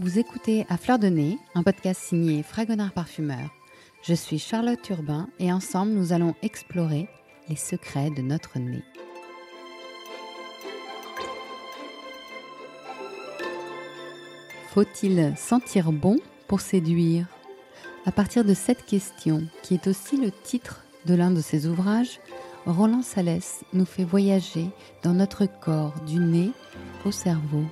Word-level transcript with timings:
Vous 0.00 0.20
écoutez 0.20 0.64
À 0.68 0.76
Fleur 0.76 1.00
de 1.00 1.08
Nez, 1.08 1.38
un 1.56 1.64
podcast 1.64 2.00
signé 2.00 2.44
Fragonard 2.44 2.92
Parfumeur. 2.92 3.50
Je 4.04 4.14
suis 4.14 4.38
Charlotte 4.38 4.88
Urbain 4.90 5.28
et 5.40 5.52
ensemble 5.52 5.90
nous 5.90 6.12
allons 6.12 6.36
explorer 6.40 7.08
les 7.48 7.56
secrets 7.56 8.10
de 8.10 8.22
notre 8.22 8.60
nez. 8.60 8.84
Faut-il 14.68 15.34
sentir 15.36 15.90
bon 15.90 16.18
pour 16.46 16.60
séduire? 16.60 17.26
À 18.06 18.12
partir 18.12 18.44
de 18.44 18.54
cette 18.54 18.86
question, 18.86 19.48
qui 19.64 19.74
est 19.74 19.88
aussi 19.88 20.16
le 20.16 20.30
titre 20.30 20.84
de 21.06 21.14
l'un 21.14 21.32
de 21.32 21.40
ses 21.40 21.66
ouvrages, 21.66 22.20
Roland 22.66 23.02
Salès 23.02 23.64
nous 23.72 23.84
fait 23.84 24.04
voyager 24.04 24.66
dans 25.02 25.14
notre 25.14 25.46
corps 25.46 25.94
du 26.06 26.20
nez 26.20 26.52
au 27.04 27.10
cerveau, 27.10 27.64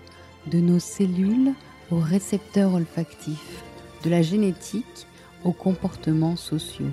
de 0.49 0.59
nos 0.59 0.81
cellules 0.81 1.55
aux 1.91 1.99
récepteurs 1.99 2.75
olfactifs, 2.75 3.63
de 4.05 4.11
la 4.11 4.23
génétique 4.23 5.07
aux 5.45 5.53
comportements 5.53 6.37
sociaux. 6.37 6.91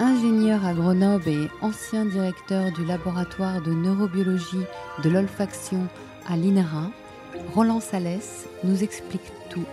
Ingénieur 0.00 0.64
à 0.64 0.74
Grenoble 0.74 1.28
et 1.28 1.48
ancien 1.60 2.04
directeur 2.04 2.70
du 2.72 2.84
laboratoire 2.84 3.60
de 3.62 3.72
neurobiologie 3.72 4.64
de 5.02 5.10
l'olfaction 5.10 5.88
à 6.28 6.36
l'INRA, 6.36 6.90
Roland 7.54 7.80
Salès 7.80 8.46
nous 8.64 8.82
explique 8.82 9.32
tout 9.50 9.64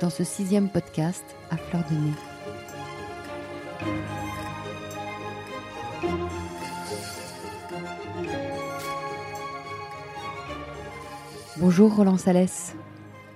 dans 0.00 0.10
ce 0.10 0.24
sixième 0.24 0.68
podcast 0.68 1.24
à 1.50 1.56
fleur 1.56 1.84
de 1.90 1.94
nez. 1.94 2.14
Bonjour 11.60 11.94
Roland 11.94 12.16
Salès. 12.16 12.76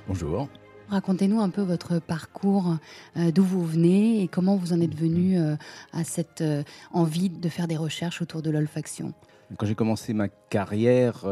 Bonjour. 0.07 0.49
Racontez-nous 0.89 1.41
un 1.41 1.49
peu 1.49 1.63
votre 1.63 1.99
parcours, 2.01 2.77
euh, 3.17 3.31
d'où 3.33 3.43
vous 3.43 3.65
venez 3.65 4.23
et 4.23 4.29
comment 4.29 4.57
vous 4.57 4.73
en 4.73 4.81
êtes 4.81 4.95
venu 4.95 5.39
euh, 5.39 5.57
à 5.93 6.05
cette 6.05 6.43
euh, 6.43 6.63
envie 6.93 7.31
de 7.31 7.49
faire 7.49 7.67
des 7.67 7.77
recherches 7.77 8.21
autour 8.21 8.43
de 8.43 8.51
l'olfaction. 8.51 9.15
Quand 9.59 9.67
j'ai 9.67 9.75
commencé 9.75 10.13
ma 10.15 10.29
carrière, 10.29 11.27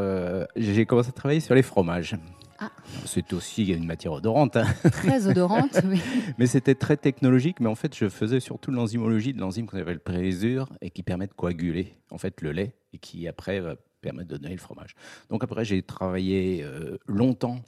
j'ai 0.55 0.85
commencé 0.85 1.09
à 1.09 1.13
travailler 1.13 1.41
sur 1.41 1.55
les 1.55 1.63
fromages. 1.63 2.17
Ah. 2.59 2.71
C'est 3.07 3.33
aussi 3.33 3.65
une 3.69 3.87
matière 3.87 4.13
odorante. 4.13 4.57
hein. 4.59 4.67
Très 4.93 5.27
odorante, 5.27 5.81
oui. 5.87 6.03
mais 6.37 6.47
c'était 6.47 6.75
très 6.75 6.99
technologique. 6.99 7.61
Mais 7.61 7.69
en 7.69 7.75
fait, 7.75 7.97
je 7.97 8.11
faisais 8.11 8.39
surtout 8.41 8.73
l'enzymologie 8.73 9.33
de 9.33 9.41
l'enzyme 9.41 9.67
qu'on 9.67 9.79
appelle 9.79 10.01
présure 10.01 10.69
et 10.83 10.91
qui 10.91 11.03
permet 11.03 11.29
de 11.29 11.33
coaguler 11.33 11.97
en 12.11 12.19
fait 12.19 12.43
le 12.43 12.53
lait 12.53 12.75
et 12.93 12.99
qui 12.99 13.27
après 13.27 13.61
va 13.61 13.77
permettre 14.01 14.29
de 14.29 14.37
donner 14.37 14.55
le 14.55 14.61
fromage. 14.61 14.95
Donc 15.29 15.45
après, 15.45 15.65
j'ai 15.65 15.83
travaillé 15.83 16.63
euh, 16.63 16.99
longtemps 17.07 17.61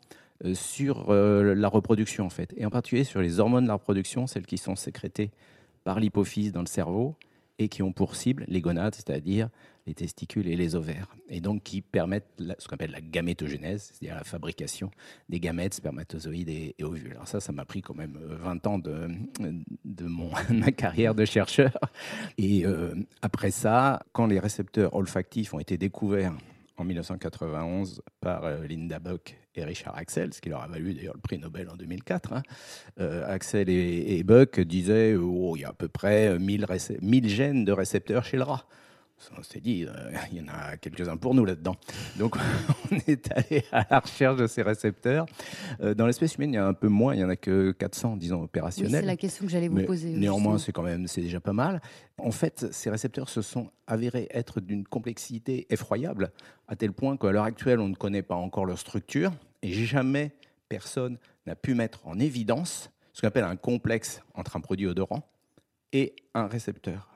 euh, 0.44 0.54
sur 0.54 1.10
euh, 1.10 1.54
la 1.54 1.68
reproduction 1.68 2.26
en 2.26 2.30
fait, 2.30 2.52
et 2.56 2.66
en 2.66 2.70
particulier 2.70 3.04
sur 3.04 3.20
les 3.20 3.40
hormones 3.40 3.64
de 3.64 3.68
la 3.68 3.74
reproduction, 3.74 4.26
celles 4.26 4.46
qui 4.46 4.58
sont 4.58 4.76
sécrétées 4.76 5.30
par 5.84 6.00
l'hypophyse 6.00 6.52
dans 6.52 6.60
le 6.60 6.66
cerveau 6.66 7.16
et 7.58 7.68
qui 7.68 7.82
ont 7.82 7.92
pour 7.92 8.16
cible 8.16 8.44
les 8.48 8.60
gonades, 8.60 8.94
c'est-à-dire 8.94 9.48
les 9.86 9.94
testicules 9.94 10.46
et 10.48 10.54
les 10.56 10.76
ovaires, 10.76 11.08
et 11.28 11.40
donc 11.40 11.64
qui 11.64 11.82
permettent 11.82 12.40
ce 12.58 12.68
qu'on 12.68 12.74
appelle 12.74 12.92
la 12.92 13.00
gamétogénèse, 13.00 13.92
c'est-à-dire 13.92 14.14
la 14.16 14.24
fabrication 14.24 14.90
des 15.28 15.40
gamètes, 15.40 15.74
spermatozoïdes 15.74 16.48
et, 16.50 16.74
ovules. 16.82 17.12
Alors 17.12 17.26
ça, 17.26 17.40
ça 17.40 17.50
m'a 17.52 17.64
pris 17.64 17.82
quand 17.82 17.94
même 17.96 18.16
euh, 18.22 18.36
20 18.36 18.66
ans 18.68 18.78
de, 18.78 19.08
de 19.84 20.04
mon, 20.06 20.30
ma 20.50 20.70
carrière 20.70 21.14
de 21.16 21.24
chercheur. 21.24 21.76
Et 22.38 22.64
euh, 22.64 22.94
après 23.22 23.50
ça, 23.50 24.04
quand 24.12 24.26
les 24.26 24.38
récepteurs 24.38 24.94
olfactifs 24.94 25.52
ont 25.54 25.58
été 25.58 25.76
découverts 25.76 26.34
en 26.76 26.84
1991 26.84 28.02
par 28.20 28.44
euh, 28.44 28.64
Linda 28.66 28.98
Buck 28.98 29.36
et 29.54 29.64
Richard 29.64 29.96
Axel, 29.96 30.32
ce 30.32 30.40
qui 30.40 30.48
leur 30.48 30.62
a 30.62 30.68
valu 30.68 30.94
d'ailleurs 30.94 31.14
le 31.14 31.20
prix 31.20 31.38
Nobel 31.38 31.68
en 31.68 31.76
2004. 31.76 32.32
hein. 32.32 32.42
Euh, 33.00 33.24
Axel 33.28 33.68
et, 33.68 34.16
et 34.18 34.22
Buck 34.22 34.60
disaient 34.60 35.14
oh, 35.16 35.54
il 35.56 35.62
y 35.62 35.64
a 35.64 35.70
à 35.70 35.72
peu 35.74 35.88
près 35.88 36.38
1000, 36.38 36.64
réce- 36.64 36.98
1000 37.02 37.28
gènes 37.28 37.64
de 37.64 37.72
récepteurs 37.72 38.24
chez 38.24 38.36
le 38.36 38.44
rat. 38.44 38.64
On 39.38 39.42
s'est 39.42 39.60
dit, 39.60 39.84
euh, 39.84 39.92
il 40.32 40.38
y 40.38 40.40
en 40.40 40.48
a 40.52 40.76
quelques-uns 40.76 41.16
pour 41.16 41.34
nous 41.34 41.44
là-dedans. 41.44 41.76
Donc, 42.18 42.36
on 42.90 42.96
est 43.06 43.30
allé 43.32 43.64
à 43.72 43.86
la 43.88 44.00
recherche 44.00 44.36
de 44.36 44.46
ces 44.46 44.62
récepteurs. 44.62 45.26
Euh, 45.80 45.94
dans 45.94 46.06
l'espèce 46.06 46.36
humaine, 46.36 46.52
il 46.52 46.56
y 46.56 46.60
en 46.60 46.64
a 46.64 46.68
un 46.68 46.74
peu 46.74 46.88
moins, 46.88 47.14
il 47.14 47.18
n'y 47.18 47.24
en 47.24 47.28
a 47.28 47.36
que 47.36 47.72
400, 47.72 48.16
disons, 48.16 48.38
Oui, 48.38 48.44
opérationnels. 48.44 49.00
c'est 49.00 49.06
la 49.06 49.16
question 49.16 49.46
que 49.46 49.50
j'allais 49.52 49.68
vous 49.68 49.84
poser. 49.84 50.10
néanmoins, 50.10 50.58
c'est 50.58 50.72
quand 50.72 50.82
même, 50.82 51.06
c'est 51.06 51.20
déjà 51.20 51.40
pas 51.40 51.52
mal. 51.52 51.80
En 52.18 52.32
fait, 52.32 52.66
ces 52.72 52.90
récepteurs 52.90 53.28
se 53.28 53.42
sont 53.42 53.70
avérés 53.86 54.28
être 54.30 54.60
d'une 54.60 54.84
complexité 54.84 55.66
effroyable, 55.70 56.32
à 56.68 56.76
tel 56.76 56.92
point 56.92 57.16
qu'à 57.16 57.30
l'heure 57.30 57.44
actuelle, 57.44 57.80
on 57.80 57.88
ne 57.88 57.94
connaît 57.94 58.22
pas 58.22 58.36
encore 58.36 58.66
leur 58.66 58.78
structure, 58.78 59.32
et 59.62 59.72
jamais 59.72 60.32
personne 60.68 61.18
n'a 61.46 61.54
pu 61.54 61.74
mettre 61.74 62.06
en 62.06 62.18
évidence 62.18 62.90
ce 63.12 63.20
qu'on 63.20 63.28
appelle 63.28 63.44
un 63.44 63.56
complexe 63.56 64.22
entre 64.34 64.56
un 64.56 64.60
produit 64.60 64.86
odorant 64.86 65.28
et 65.92 66.14
un 66.34 66.46
récepteur. 66.46 67.11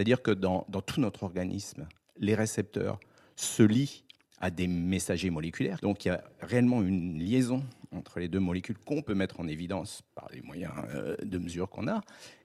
C'est-à-dire 0.00 0.22
que 0.22 0.30
dans, 0.30 0.62
tout 0.86 0.98
notre 0.98 1.24
organisme, 1.24 1.86
les 2.16 2.34
récepteurs 2.34 2.98
se 3.36 3.62
lient 3.62 4.02
à 4.38 4.50
des 4.50 4.66
messagers 4.66 5.28
moléculaires. 5.28 5.76
Donc 5.82 6.06
il 6.06 6.08
y 6.08 6.10
a 6.10 6.24
réellement 6.40 6.80
une 6.80 7.18
liaison 7.18 7.62
entre 7.92 8.18
les 8.18 8.26
deux 8.28 8.40
molécules 8.40 8.78
qu'on 8.78 9.02
peut 9.02 9.12
mettre 9.12 9.40
en 9.40 9.46
évidence 9.46 10.00
par 10.14 10.30
les 10.32 10.40
moyens 10.40 10.72
euh, 10.94 11.16
de 11.22 11.36
mesure 11.36 11.68
qu'on 11.68 11.86
a. 11.86 12.00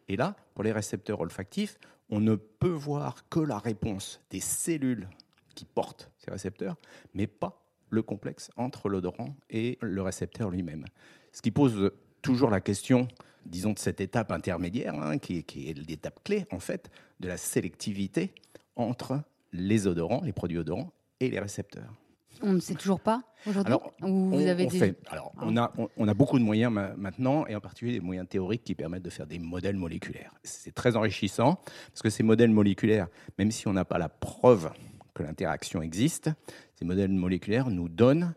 Et 0.09 0.17
là, 0.17 0.35
pour 0.53 0.65
les 0.65 0.73
récepteurs 0.73 1.21
olfactifs, 1.21 1.77
on 2.09 2.19
ne 2.19 2.35
peut 2.35 2.67
voir 2.67 3.29
que 3.29 3.39
la 3.39 3.57
réponse 3.57 4.19
des 4.31 4.41
cellules 4.41 5.07
qui 5.55 5.63
portent 5.63 6.11
ces 6.17 6.31
récepteurs, 6.31 6.75
mais 7.13 7.25
pas 7.25 7.63
le 7.89 8.01
complexe 8.01 8.51
entre 8.57 8.89
l'odorant 8.89 9.33
et 9.49 9.77
le 9.79 10.01
récepteur 10.01 10.49
lui-même. 10.49 10.83
Ce 11.31 11.41
qui 11.41 11.51
pose 11.51 11.93
toujours 12.21 12.49
la 12.49 12.59
question, 12.59 13.07
disons, 13.45 13.73
de 13.73 13.79
cette 13.79 14.01
étape 14.01 14.31
intermédiaire, 14.31 14.93
hein, 14.95 15.17
qui, 15.17 15.37
est- 15.39 15.43
qui 15.43 15.69
est 15.69 15.73
l'étape 15.87 16.23
clé, 16.23 16.45
en 16.51 16.59
fait, 16.59 16.89
de 17.19 17.27
la 17.27 17.37
sélectivité 17.37 18.33
entre 18.75 19.21
les 19.53 19.87
odorants, 19.87 20.21
les 20.23 20.33
produits 20.33 20.57
odorants 20.57 20.91
et 21.19 21.29
les 21.29 21.39
récepteurs. 21.39 21.93
On 22.41 22.51
ne 22.51 22.59
sait 22.59 22.73
toujours 22.75 22.99
pas 22.99 23.23
aujourd'hui 23.47 23.73
Ou 24.01 24.07
vous 24.29 24.33
on, 24.35 24.47
avez 24.47 24.65
on 24.65 24.69
des- 24.69 24.77
fait- 24.79 24.97
alors, 25.09 25.31
on, 25.41 25.55
a, 25.55 25.71
on, 25.77 25.87
on 25.95 26.07
a 26.09 26.13
beaucoup 26.13 26.37
de 26.37 26.43
moyens 26.43 26.69
ma- 26.73 26.93
maintenant, 26.97 27.47
et 27.47 27.55
en 27.55 27.61
particulier 27.61 27.93
des 27.93 28.01
moyens 28.01 28.27
théoriques 28.27 28.65
qui 28.65 28.75
permettent 28.75 29.03
de 29.03 29.09
faire 29.09 29.25
des 29.25 29.39
modèles 29.39 29.77
moléculaires. 29.77 30.33
C'est 30.43 30.75
très 30.75 30.97
enrichissant, 30.97 31.55
parce 31.87 32.01
que 32.01 32.09
ces 32.09 32.23
modèles 32.23 32.51
moléculaires, 32.51 33.07
même 33.39 33.51
si 33.51 33.69
on 33.69 33.73
n'a 33.73 33.85
pas 33.85 33.97
la 33.97 34.09
preuve 34.09 34.69
que 35.13 35.23
l'interaction 35.23 35.81
existe, 35.81 36.29
ces 36.73 36.83
modèles 36.83 37.11
moléculaires 37.11 37.69
nous 37.69 37.87
donnent 37.87 38.33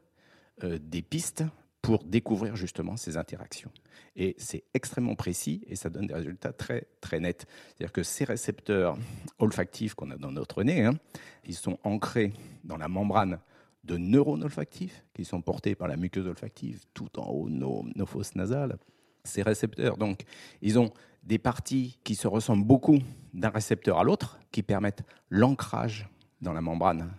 euh, 0.62 0.78
des 0.80 1.02
pistes 1.02 1.42
pour 1.88 2.04
découvrir 2.04 2.54
justement 2.54 2.98
ces 2.98 3.16
interactions. 3.16 3.70
Et 4.14 4.36
c'est 4.36 4.64
extrêmement 4.74 5.14
précis 5.14 5.64
et 5.68 5.74
ça 5.74 5.88
donne 5.88 6.06
des 6.06 6.12
résultats 6.12 6.52
très, 6.52 6.86
très 7.00 7.18
nets. 7.18 7.46
C'est-à-dire 7.68 7.92
que 7.92 8.02
ces 8.02 8.24
récepteurs 8.24 8.98
olfactifs 9.38 9.94
qu'on 9.94 10.10
a 10.10 10.18
dans 10.18 10.30
notre 10.30 10.62
nez, 10.64 10.84
hein, 10.84 10.98
ils 11.46 11.54
sont 11.54 11.78
ancrés 11.84 12.34
dans 12.62 12.76
la 12.76 12.88
membrane 12.88 13.38
de 13.84 13.96
neurones 13.96 14.44
olfactifs 14.44 15.02
qui 15.14 15.24
sont 15.24 15.40
portés 15.40 15.74
par 15.74 15.88
la 15.88 15.96
muqueuse 15.96 16.26
olfactive 16.26 16.84
tout 16.92 17.18
en 17.18 17.24
haut 17.30 17.48
de 17.48 17.54
nos, 17.54 17.86
nos 17.96 18.04
fosses 18.04 18.34
nasales. 18.34 18.76
Ces 19.24 19.40
récepteurs, 19.40 19.96
donc, 19.96 20.24
ils 20.60 20.78
ont 20.78 20.92
des 21.22 21.38
parties 21.38 21.98
qui 22.04 22.16
se 22.16 22.28
ressemblent 22.28 22.66
beaucoup 22.66 22.98
d'un 23.32 23.48
récepteur 23.48 23.98
à 23.98 24.04
l'autre, 24.04 24.38
qui 24.52 24.62
permettent 24.62 25.04
l'ancrage 25.30 26.06
dans 26.42 26.52
la 26.52 26.60
membrane 26.60 27.10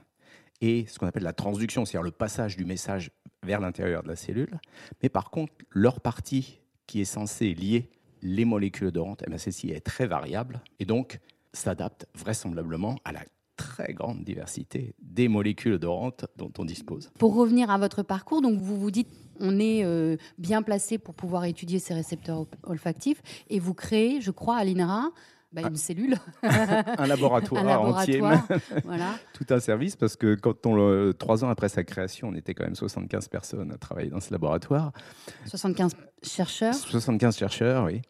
et 0.62 0.86
ce 0.88 1.00
qu'on 1.00 1.08
appelle 1.08 1.24
la 1.24 1.34
transduction, 1.34 1.86
c'est-à-dire 1.86 2.04
le 2.04 2.12
passage 2.12 2.58
du 2.58 2.66
message 2.66 3.12
vers 3.46 3.60
l'intérieur 3.60 4.04
de 4.04 4.08
la 4.08 4.16
cellule. 4.16 4.60
Mais 5.02 5.10
par 5.10 5.30
contre, 5.32 5.54
leur 5.72 6.02
partie 6.02 6.60
qui 6.88 7.02
est 7.02 7.06
censée 7.06 7.54
lier 7.54 7.90
les 8.22 8.46
molécules 8.46 8.88
odorantes, 8.88 9.24
eh 9.26 9.30
bien, 9.30 9.38
celle-ci 9.38 9.70
est 9.70 9.80
très 9.80 10.08
variable 10.08 10.62
et 10.80 10.86
donc 10.86 11.20
s'adapte 11.54 12.08
vraisemblablement 12.16 12.98
à 13.06 13.12
la 13.12 13.22
très 13.56 13.94
grande 13.94 14.24
diversité 14.24 14.94
des 15.02 15.28
molécules 15.28 15.74
odorantes 15.74 16.26
dont 16.38 16.52
on 16.58 16.66
dispose. 16.66 17.12
Pour 17.20 17.36
revenir 17.36 17.70
à 17.70 17.78
votre 17.78 18.04
parcours, 18.04 18.42
donc 18.42 18.60
vous 18.60 18.80
vous 18.80 18.92
dites 18.92 19.10
on 19.42 19.58
est 19.60 19.86
euh, 19.86 20.18
bien 20.38 20.62
placé 20.62 20.98
pour 20.98 21.14
pouvoir 21.14 21.46
étudier 21.46 21.80
ces 21.80 21.94
récepteurs 21.94 22.42
ol- 22.42 22.48
olfactifs 22.64 23.22
et 23.50 23.60
vous 23.60 23.74
créez, 23.74 24.20
je 24.20 24.32
crois, 24.32 24.58
à 24.58 24.64
l'INRA, 24.66 25.12
bah, 25.52 25.62
une 25.68 25.76
cellule, 25.76 26.16
Un 26.44 27.08
laboratoire, 27.08 27.68
un 27.68 27.78
entier, 27.78 28.20
voilà. 28.20 29.16
tout 29.34 29.46
un 29.50 29.60
service, 29.60 29.96
parce 29.96 30.16
que 30.16 30.36
quand 30.36 30.66
on, 30.66 30.76
le- 30.76 31.14
trois 31.18 31.44
ans 31.44 31.50
après 31.50 31.70
sa 31.70 31.84
création, 31.84 32.30
on 32.30 32.36
était 32.36 32.54
quand 32.54 32.64
même 32.66 32.76
75 32.76 33.28
personnes 33.30 33.72
à 33.72 33.78
travailler 33.78 34.10
dans 34.10 34.20
ce 34.20 34.32
laboratoire. 34.32 34.92
75 35.46 35.96
chercheurs. 36.24 36.74
75 36.76 37.38
chercheurs, 37.38 37.86
oui. 37.86 38.02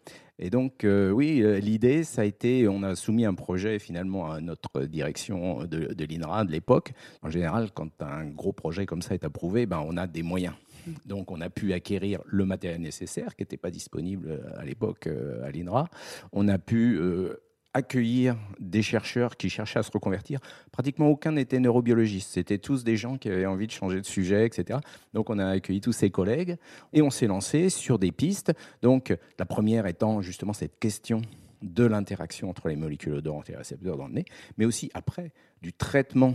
Et 0.42 0.48
donc, 0.48 0.84
euh, 0.84 1.10
oui, 1.10 1.42
euh, 1.42 1.58
l'idée, 1.60 2.02
ça 2.02 2.22
a 2.22 2.24
été, 2.24 2.66
on 2.66 2.82
a 2.82 2.94
soumis 2.94 3.26
un 3.26 3.34
projet 3.34 3.78
finalement 3.78 4.30
à 4.32 4.40
notre 4.40 4.84
direction 4.86 5.64
de, 5.64 5.92
de 5.92 6.04
l'INRA 6.06 6.46
de 6.46 6.50
l'époque. 6.52 6.92
En 7.22 7.28
général, 7.28 7.70
quand 7.74 7.90
un 8.00 8.24
gros 8.24 8.52
projet 8.54 8.86
comme 8.86 9.02
ça 9.02 9.12
est 9.14 9.24
approuvé, 9.24 9.66
ben, 9.66 9.84
on 9.86 9.98
a 9.98 10.06
des 10.06 10.22
moyens. 10.22 10.54
Donc, 11.06 11.30
on 11.30 11.40
a 11.40 11.50
pu 11.50 11.72
acquérir 11.72 12.20
le 12.26 12.44
matériel 12.44 12.80
nécessaire 12.80 13.36
qui 13.36 13.42
n'était 13.42 13.56
pas 13.56 13.70
disponible 13.70 14.28
euh, 14.30 14.58
à 14.60 14.64
l'époque 14.64 15.06
euh, 15.06 15.44
à 15.44 15.50
l'INRA. 15.50 15.88
On 16.32 16.48
a 16.48 16.58
pu 16.58 16.96
euh, 16.96 17.36
accueillir 17.74 18.36
des 18.58 18.82
chercheurs 18.82 19.36
qui 19.36 19.48
cherchaient 19.48 19.78
à 19.78 19.82
se 19.82 19.90
reconvertir. 19.92 20.40
Pratiquement 20.72 21.08
aucun 21.08 21.32
n'était 21.32 21.60
neurobiologiste. 21.60 22.32
C'était 22.32 22.58
tous 22.58 22.84
des 22.84 22.96
gens 22.96 23.16
qui 23.16 23.28
avaient 23.28 23.46
envie 23.46 23.66
de 23.66 23.72
changer 23.72 24.00
de 24.00 24.06
sujet, 24.06 24.46
etc. 24.46 24.80
Donc 25.14 25.30
on 25.30 25.38
a 25.38 25.46
accueilli 25.46 25.80
tous 25.80 25.92
ces 25.92 26.10
collègues 26.10 26.56
et 26.92 27.02
on 27.02 27.10
s'est 27.10 27.26
lancé 27.26 27.68
sur 27.68 27.98
des 27.98 28.10
pistes. 28.10 28.52
Donc 28.82 29.16
la 29.38 29.46
première 29.46 29.86
étant 29.86 30.20
justement 30.20 30.52
cette 30.52 30.78
question 30.78 31.22
de 31.62 31.84
l'interaction 31.84 32.48
entre 32.48 32.68
les 32.68 32.76
molécules 32.76 33.14
odorantes 33.14 33.48
et 33.50 33.52
les 33.52 33.58
récepteurs 33.58 33.96
dans 33.96 34.08
le 34.08 34.14
nez, 34.14 34.24
mais 34.56 34.64
aussi 34.64 34.90
après 34.94 35.32
du 35.62 35.72
traitement 35.72 36.32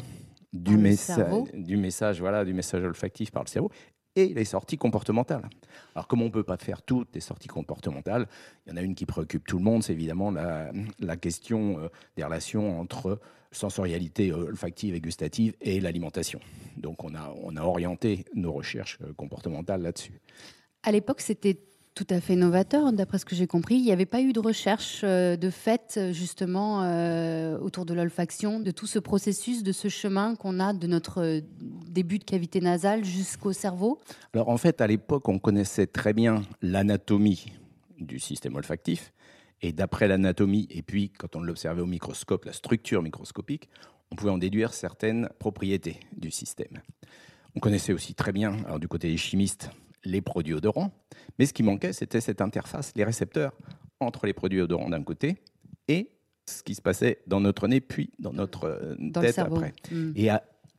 du, 0.54 0.78
du 0.78 1.78
message, 1.78 2.20
voilà, 2.20 2.46
du 2.46 2.54
message 2.54 2.84
olfactif 2.84 3.32
par 3.32 3.44
le 3.44 3.50
cerveau 3.50 3.72
et 4.16 4.34
les 4.34 4.46
sorties 4.46 4.78
comportementales. 4.78 5.50
Alors, 5.94 6.08
comme 6.08 6.22
on 6.22 6.26
ne 6.26 6.30
peut 6.30 6.44
pas 6.44 6.58
faire 6.58 6.82
toutes 6.82 7.14
les 7.14 7.22
sorties 7.22 7.48
comportementales, 7.48 8.28
il 8.66 8.72
y 8.72 8.74
en 8.74 8.78
a 8.78 8.82
une 8.82 8.96
qui 8.96 9.06
préoccupe 9.06 9.46
tout 9.46 9.58
le 9.58 9.64
monde, 9.64 9.84
c'est 9.84 9.94
évidemment 9.94 10.32
la, 10.32 11.18
question 11.18 11.80
euh, 11.80 11.88
des 12.16 12.24
relations 12.24 12.80
entre 12.80 13.20
sensorialité 13.52 14.32
euh, 14.32 14.48
olfactive 14.48 14.96
et 14.96 15.02
gustative 15.02 15.54
et 15.62 15.80
l'alimentation. 15.80 16.40
Donc, 16.78 17.04
on 17.04 17.16
a, 17.16 17.34
on 17.44 17.56
a 17.56 17.62
orienté 17.62 18.26
nos 18.34 18.54
recherches 18.54 19.00
euh, 19.02 19.14
comportementales 19.14 19.82
là-dessus. 19.82 20.20
À 20.84 20.92
l'époque, 20.92 21.22
c'était 21.22 21.58
tout 21.96 22.06
à 22.10 22.20
fait 22.20 22.36
novateur, 22.36 22.92
d'après 22.92 23.18
ce 23.18 23.26
que 23.26 23.36
j'ai 23.36 23.48
compris. 23.48 23.76
Il 23.76 23.84
n'y 23.84 23.92
avait 23.94 24.06
pas 24.06 24.22
eu 24.22 24.34
de 24.34 24.40
recherche 24.42 25.02
euh, 25.06 25.38
de 25.38 25.50
fait, 25.50 26.00
justement, 26.12 26.84
euh, 26.84 27.58
autour 27.60 27.86
de 27.86 27.94
l'olfaction, 27.94 28.60
de 28.60 28.70
tout 28.72 28.86
ce 28.86 29.00
processus, 29.00 29.64
de 29.64 29.72
ce 29.72 29.88
chemin 29.88 30.36
qu'on 30.36 30.60
a 30.60 30.74
de 30.74 30.88
notre 30.88 31.22
euh, 31.22 31.42
début 31.88 32.20
de 32.20 32.26
cavité 32.26 32.60
nasale 32.60 33.06
jusqu'au 33.06 33.54
cerveau? 33.54 34.02
Alors, 34.34 34.50
en 34.50 34.58
fait, 34.58 34.82
à 34.82 34.88
l'époque, 34.88 35.30
on 35.30 35.40
connaissait 35.40 35.88
très 35.88 36.12
bien 36.12 36.44
l'anatomie 36.62 37.46
du 37.98 38.20
système 38.20 38.56
olfactif. 38.56 39.14
Et 39.62 39.72
d'après 39.72 40.10
l'anatomie, 40.10 40.68
et 40.70 40.82
puis 40.82 41.12
quand 41.12 41.38
on 41.38 41.40
l'observait 41.40 41.82
au 41.82 41.86
microscope, 41.86 42.44
la 42.44 42.52
structure 42.52 43.02
microscopique, 43.02 43.70
on 44.12 44.18
pouvait 44.18 44.32
en 44.32 44.38
déduire 44.38 44.74
certaines 44.74 45.30
propriétés 45.40 46.02
du 46.16 46.30
système. 46.30 46.82
On 47.56 47.62
connaissait 47.62 47.94
aussi 47.94 48.14
très 48.16 48.34
bien, 48.34 48.58
alors 48.66 48.80
du 48.80 48.90
côté 48.90 49.08
des 49.08 49.16
chimistes, 49.16 49.70
les 50.06 50.22
produits 50.22 50.54
odorants. 50.54 50.92
Mais 51.40 51.46
ce 51.46 51.54
qui 51.54 51.64
manquait, 51.64 51.94
c'était 51.94 52.22
cette 52.22 52.42
interface, 52.42 52.94
les 52.96 53.04
récepteurs 53.04 53.54
entre 54.00 54.26
les 54.26 54.34
produits 54.34 54.62
odorants 54.62 54.90
d'un 54.90 55.04
côté 55.04 55.38
et 55.88 56.12
ce 56.48 56.64
qui 56.64 56.76
se 56.76 56.82
passait 56.82 57.20
dans 57.28 57.42
notre 57.42 57.68
nez, 57.68 57.82
puis 57.82 58.12
dans 58.20 58.34
notre 58.34 58.66
euh, 58.66 58.96
tête 59.14 59.40
après. 59.40 59.74
Hmm. 59.92 60.12
Et 60.16 60.30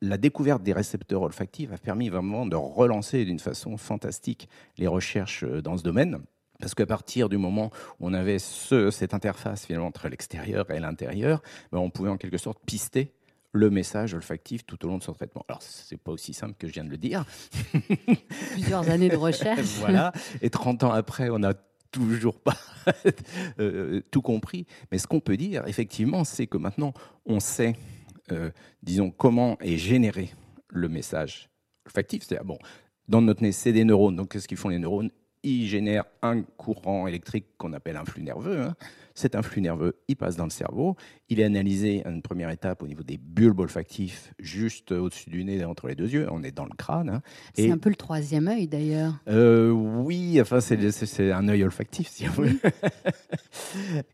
la 0.01 0.19
découverte 0.19 0.63
des 0.63 0.73
récepteurs 0.73 1.23
olfactifs 1.23 1.73
a 1.73 1.79
permis 1.79 2.09
vraiment 2.09 2.47
de 2.47 2.57
relancer 2.57 3.25
d'une 3.25 3.41
façon 3.41 3.77
fantastique 3.77 4.49
les 4.79 4.87
recherches 4.87 5.45
euh, 5.45 5.61
dans 5.63 5.77
ce 5.77 5.83
domaine. 5.83 6.21
Parce 6.59 6.75
qu'à 6.75 6.87
partir 6.87 7.29
du 7.29 7.37
moment 7.37 7.71
où 8.01 8.09
on 8.09 8.15
avait 8.15 8.39
cette 8.39 9.13
interface 9.13 9.67
finalement 9.67 9.89
entre 9.89 10.09
l'extérieur 10.09 10.71
et 10.71 10.81
l'intérieur, 10.81 11.43
ben, 11.71 11.79
on 11.79 11.91
pouvait 11.91 12.09
en 12.09 12.17
quelque 12.17 12.39
sorte 12.39 12.59
pister 12.65 13.13
le 13.57 13.71
message 13.71 14.15
olfactif 14.15 14.65
tout 14.67 14.85
au 14.85 14.89
long 14.89 14.99
de 14.99 15.03
son 15.03 15.13
traitement. 15.13 15.45
Alors, 15.49 15.63
c'est 15.63 15.97
pas 15.97 16.13
aussi 16.13 16.35
simple 16.35 16.55
que 16.59 16.69
je 16.69 16.73
viens 16.73 16.85
de 16.85 16.91
le 16.91 16.99
dire. 16.99 17.25
Plusieurs 18.53 18.89
années 18.91 19.09
de 19.09 19.17
recherche. 19.17 19.67
voilà. 19.81 20.13
Et 20.43 20.51
30 20.51 20.85
ans 20.85 20.93
après, 20.93 21.31
on 21.31 21.39
n'a 21.39 21.55
toujours 21.91 22.39
pas 22.41 22.57
euh, 23.59 24.01
tout 24.11 24.23
compris. 24.23 24.67
Mais 24.93 24.99
ce 24.99 25.07
qu'on 25.07 25.21
peut 25.21 25.37
dire, 25.37 25.67
effectivement, 25.67 26.25
c'est 26.25 26.47
que 26.47 26.59
maintenant, 26.59 26.93
on 27.25 27.41
sait, 27.41 27.75
euh, 28.31 28.51
disons, 28.83 29.11
comment 29.11 29.59
est 29.61 29.77
généré 29.77 30.31
le 30.69 30.89
message 30.89 31.49
olfactif. 31.87 32.25
C'est-à-dire, 32.25 32.45
bon, 32.45 32.59
dans 33.09 33.23
notre 33.23 33.43
nez, 33.43 33.53
c'est 33.53 33.73
des 33.73 33.85
neurones. 33.85 34.17
Donc, 34.17 34.31
qu'est-ce 34.33 34.49
qu'ils 34.49 34.59
font 34.59 34.69
les 34.69 34.79
neurones? 34.79 35.11
Ils 35.47 35.69
génèrent 35.69 36.07
un 36.23 36.43
courant 36.43 37.07
électrique 37.07 37.47
qu'on 37.57 37.73
appelle 37.73 37.97
un 37.97 38.05
flux 38.05 38.21
nerveux. 38.21 38.63
Hein. 38.63 38.75
Cet 39.15 39.37
influx 39.37 39.61
nerveux, 39.63 39.95
il 40.09 40.17
passe 40.17 40.35
dans 40.35 40.43
le 40.43 40.51
cerveau. 40.51 40.97
Il 41.29 41.39
est 41.39 41.45
analysé 41.45 42.05
à 42.05 42.11
une 42.11 42.21
première 42.21 42.51
étape 42.51 42.83
au 42.83 42.89
niveau 42.89 43.05
des 43.05 43.17
bulbes 43.17 43.61
olfactifs, 43.61 44.35
juste 44.41 44.91
au-dessus 44.91 45.31
du 45.31 45.45
nez, 45.45 45.65
entre 45.65 45.87
les 45.87 45.95
deux 45.95 46.09
yeux. 46.09 46.27
On 46.33 46.43
est 46.43 46.51
dans 46.51 46.65
le 46.65 46.75
crâne. 46.77 47.09
Hein. 47.11 47.23
C'est 47.55 47.71
un 47.71 47.79
peu 47.79 47.91
le 47.91 47.95
troisième 47.95 48.49
œil, 48.49 48.67
d'ailleurs. 48.67 49.21
Euh, 49.29 49.71
oui, 49.71 50.41
enfin, 50.41 50.61
c'est 50.61 51.31
un 51.31 51.49
œil 51.49 51.63
olfactif, 51.63 52.09
si 52.09 52.27
vous 52.27 52.33
voulez. 52.43 52.59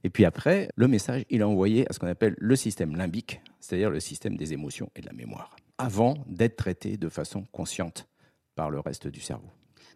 et 0.04 0.10
puis 0.10 0.26
après, 0.26 0.68
le 0.76 0.86
message, 0.86 1.24
il 1.30 1.40
est 1.40 1.44
envoyé 1.44 1.88
à 1.88 1.94
ce 1.94 1.98
qu'on 1.98 2.08
appelle 2.08 2.34
le 2.36 2.56
système 2.56 2.94
limbique, 2.94 3.40
c'est-à-dire 3.58 3.88
le 3.88 4.00
système 4.00 4.36
des 4.36 4.52
émotions 4.52 4.90
et 4.96 5.00
de 5.00 5.06
la 5.06 5.14
mémoire, 5.14 5.56
avant 5.78 6.14
d'être 6.26 6.56
traité 6.56 6.98
de 6.98 7.08
façon 7.08 7.46
consciente 7.52 8.06
par 8.54 8.68
le 8.68 8.80
reste 8.80 9.08
du 9.08 9.20
cerveau. 9.20 9.48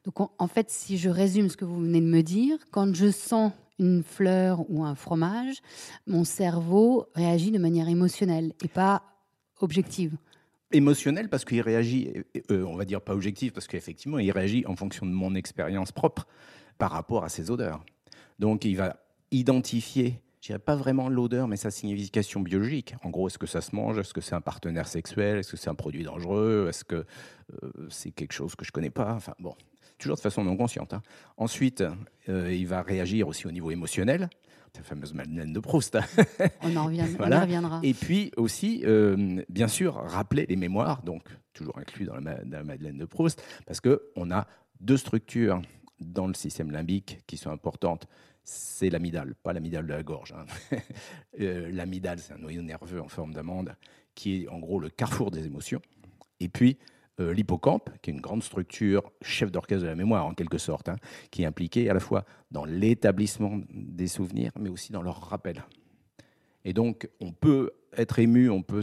Donc 0.07 0.31
en 0.39 0.47
fait, 0.47 0.71
si 0.71 0.97
je 0.97 1.11
résume 1.11 1.51
ce 1.51 1.57
que 1.57 1.65
vous 1.65 1.81
venez 1.81 2.01
de 2.01 2.07
me 2.07 2.23
dire, 2.23 2.57
quand 2.71 2.95
je 2.95 3.11
sens 3.11 3.53
une 3.79 4.03
fleur 4.03 4.65
ou 4.71 4.85
un 4.85 4.95
fromage, 4.95 5.57
mon 6.07 6.25
cerveau 6.25 7.07
réagit 7.15 7.51
de 7.51 7.59
manière 7.59 7.89
émotionnelle 7.89 8.55
et 8.65 8.69
pas 8.69 9.03
objective. 9.61 10.17
Émotionnelle 10.73 11.29
parce 11.29 11.45
qu'il 11.45 11.61
réagit, 11.61 12.13
euh, 12.51 12.65
on 12.65 12.77
va 12.77 12.85
dire 12.85 13.01
pas 13.01 13.15
objective, 13.15 13.53
parce 13.53 13.67
qu'effectivement, 13.67 14.19
il 14.19 14.31
réagit 14.31 14.65
en 14.67 14.77
fonction 14.77 15.07
de 15.07 15.11
mon 15.11 15.35
expérience 15.35 15.93
propre 15.93 16.27
par 16.79 16.93
rapport 16.93 17.25
à 17.25 17.29
ces 17.29 17.51
odeurs. 17.51 17.85
Donc 18.39 18.65
il 18.65 18.77
va 18.77 18.97
identifier, 19.33 20.21
je 20.41 20.49
dirais 20.49 20.59
pas 20.59 20.77
vraiment 20.77 21.09
l'odeur, 21.09 21.49
mais 21.49 21.57
sa 21.57 21.71
signification 21.71 22.41
biologique. 22.41 22.95
En 23.03 23.11
gros, 23.11 23.27
est-ce 23.27 23.39
que 23.39 23.47
ça 23.47 23.61
se 23.61 23.75
mange? 23.75 23.99
Est-ce 23.99 24.15
que 24.15 24.21
c'est 24.21 24.35
un 24.35 24.41
partenaire 24.41 24.87
sexuel? 24.87 25.39
Est-ce 25.39 25.51
que 25.51 25.57
c'est 25.57 25.71
un 25.71 25.75
produit 25.75 26.05
dangereux? 26.05 26.67
Est-ce 26.69 26.85
que 26.85 26.97
euh, 27.63 27.71
c'est 27.89 28.13
quelque 28.13 28.33
chose 28.33 28.55
que 28.55 28.65
je 28.65 28.73
connais 28.73 28.91
pas? 28.91 29.15
Enfin 29.15 29.35
bon, 29.39 29.55
toujours 29.99 30.17
de 30.17 30.21
façon 30.21 30.45
non 30.45 30.57
consciente. 30.57 30.93
Hein. 30.93 31.03
Ensuite, 31.37 31.85
euh, 32.29 32.53
il 32.53 32.67
va 32.67 32.83
réagir 32.83 33.29
aussi 33.29 33.47
au 33.47 33.53
niveau 33.53 33.71
émotionnel, 33.71 34.29
la 34.77 34.83
fameuse 34.83 35.15
Madeleine 35.15 35.53
de 35.53 35.61
Proust. 35.61 35.99
on, 36.63 36.77
en 36.77 36.85
reviendra. 36.87 37.81
Et 37.83 37.95
puis 37.95 38.33
aussi, 38.37 38.83
euh, 38.85 39.43
bien 39.49 39.69
sûr, 39.69 39.95
rappeler 39.95 40.47
les 40.47 40.57
mémoires, 40.57 41.03
donc 41.03 41.23
toujours 41.53 41.79
inclus 41.79 42.05
dans 42.05 42.17
la, 42.17 42.63
Madeleine 42.65 42.99
de 42.99 43.05
Proust, 43.05 43.43
parce 43.67 43.81
qu'on 43.81 44.31
a 44.31 44.47
deux 44.81 44.97
structures 44.97 45.63
dans 46.01 46.27
le 46.27 46.35
système 46.35 46.71
limbique 46.71 47.21
qui 47.27 47.37
sont 47.37 47.51
importantes. 47.51 48.07
C'est 48.45 48.91
l'amidale, 48.91 49.35
pas 49.43 49.53
l'amidale 49.53 49.87
de 49.87 49.93
la 49.93 50.03
gorge. 50.03 50.35
Hein. 50.37 50.47
Euh, 51.39 51.71
l'amidale, 51.71 52.19
c'est 52.19 52.33
un 52.33 52.39
noyau 52.39 52.63
nerveux 52.63 52.99
en 52.99 53.09
forme 53.09 53.35
d'amande 53.35 53.77
qui 54.15 54.45
est 54.45 54.49
en 54.49 54.59
gros 54.59 54.81
le 54.81 54.89
carrefour 54.89 55.31
des 55.31 55.45
émotions. 55.45 55.83
Et 56.41 56.49
puis, 56.49 56.79
euh, 57.19 57.33
l'hippocampe, 57.33 57.89
qui 58.03 58.11
est 58.11 58.13
une 58.13 58.21
grande 58.21 58.43
structure, 58.43 59.11
chef 59.23 59.51
d'orchestre 59.51 59.85
de 59.85 59.89
la 59.89 59.95
mémoire 59.95 60.27
en 60.27 60.35
quelque 60.35 60.59
sorte, 60.59 60.91
hein, 60.91 60.97
qui 61.31 61.45
est 61.45 61.47
impliqué 61.47 61.89
à 61.89 61.95
la 61.95 62.01
fois 62.01 62.27
dans 62.51 62.67
l'établissement 62.67 63.59
des 63.71 64.07
souvenirs, 64.07 64.53
mais 64.61 64.69
aussi 64.69 64.93
dans 64.93 65.01
leur 65.01 65.23
rappel. 65.23 65.65
Et 66.67 66.75
donc, 66.75 67.09
on 67.21 67.33
peut 67.33 67.71
être 67.97 68.19
ému, 68.19 68.51
on 68.51 68.63
peut 68.63 68.83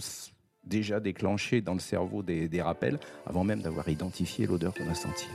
déjà 0.64 1.00
déclencher 1.00 1.62
dans 1.62 1.74
le 1.74 1.80
cerveau 1.80 2.24
des, 2.24 2.62
rappels 2.62 3.00
avant 3.28 3.44
même 3.44 3.62
d'avoir 3.62 3.88
identifié 3.88 4.48
l'odeur 4.48 4.74
qu'on 4.74 4.90
a 4.90 4.96
sentie. 4.96 5.28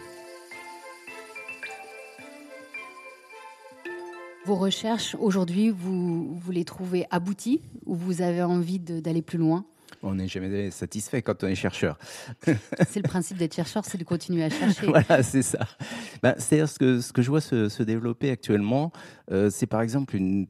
Vos 4.45 4.57
recherches 4.57 5.14
aujourd'hui, 5.21 5.71
vous 5.71 6.50
les 6.50 6.64
trouvez 6.64 7.07
abouties 7.11 7.61
ou 7.87 7.95
vous 7.95 8.23
avez 8.23 8.43
envie 8.43 8.81
d'aller 8.81 9.23
plus 9.23 9.38
loin? 9.38 9.64
On 10.02 10.14
n'est 10.14 10.28
jamais 10.28 10.71
satisfait 10.71 11.23
quand 11.23 11.45
on 11.45 11.49
est 11.49 11.55
chercheur. 11.55 11.99
c'est 12.43 12.97
le 12.97 13.09
principe 13.09 13.37
d'être 13.37 13.55
chercheur, 13.55 13.85
c'est 13.85 13.99
de 13.99 14.05
continuer 14.05 14.45
à 14.45 14.50
chercher. 14.50 14.87
voilà, 14.87 15.23
c'est 15.23 15.43
ça. 15.43 15.67
Ben, 16.23 16.35
C'est-à-dire 16.38 16.69
ce 16.69 16.78
que, 16.78 17.00
ce 17.00 17.12
que 17.12 17.23
je 17.23 17.31
vois 17.31 17.40
se, 17.40 17.83
développer 17.83 18.31
actuellement, 18.31 18.93
euh, 19.31 19.50
c'est 19.50 19.67
par 19.67 19.83
exemple 19.83 20.17
une 20.17 20.47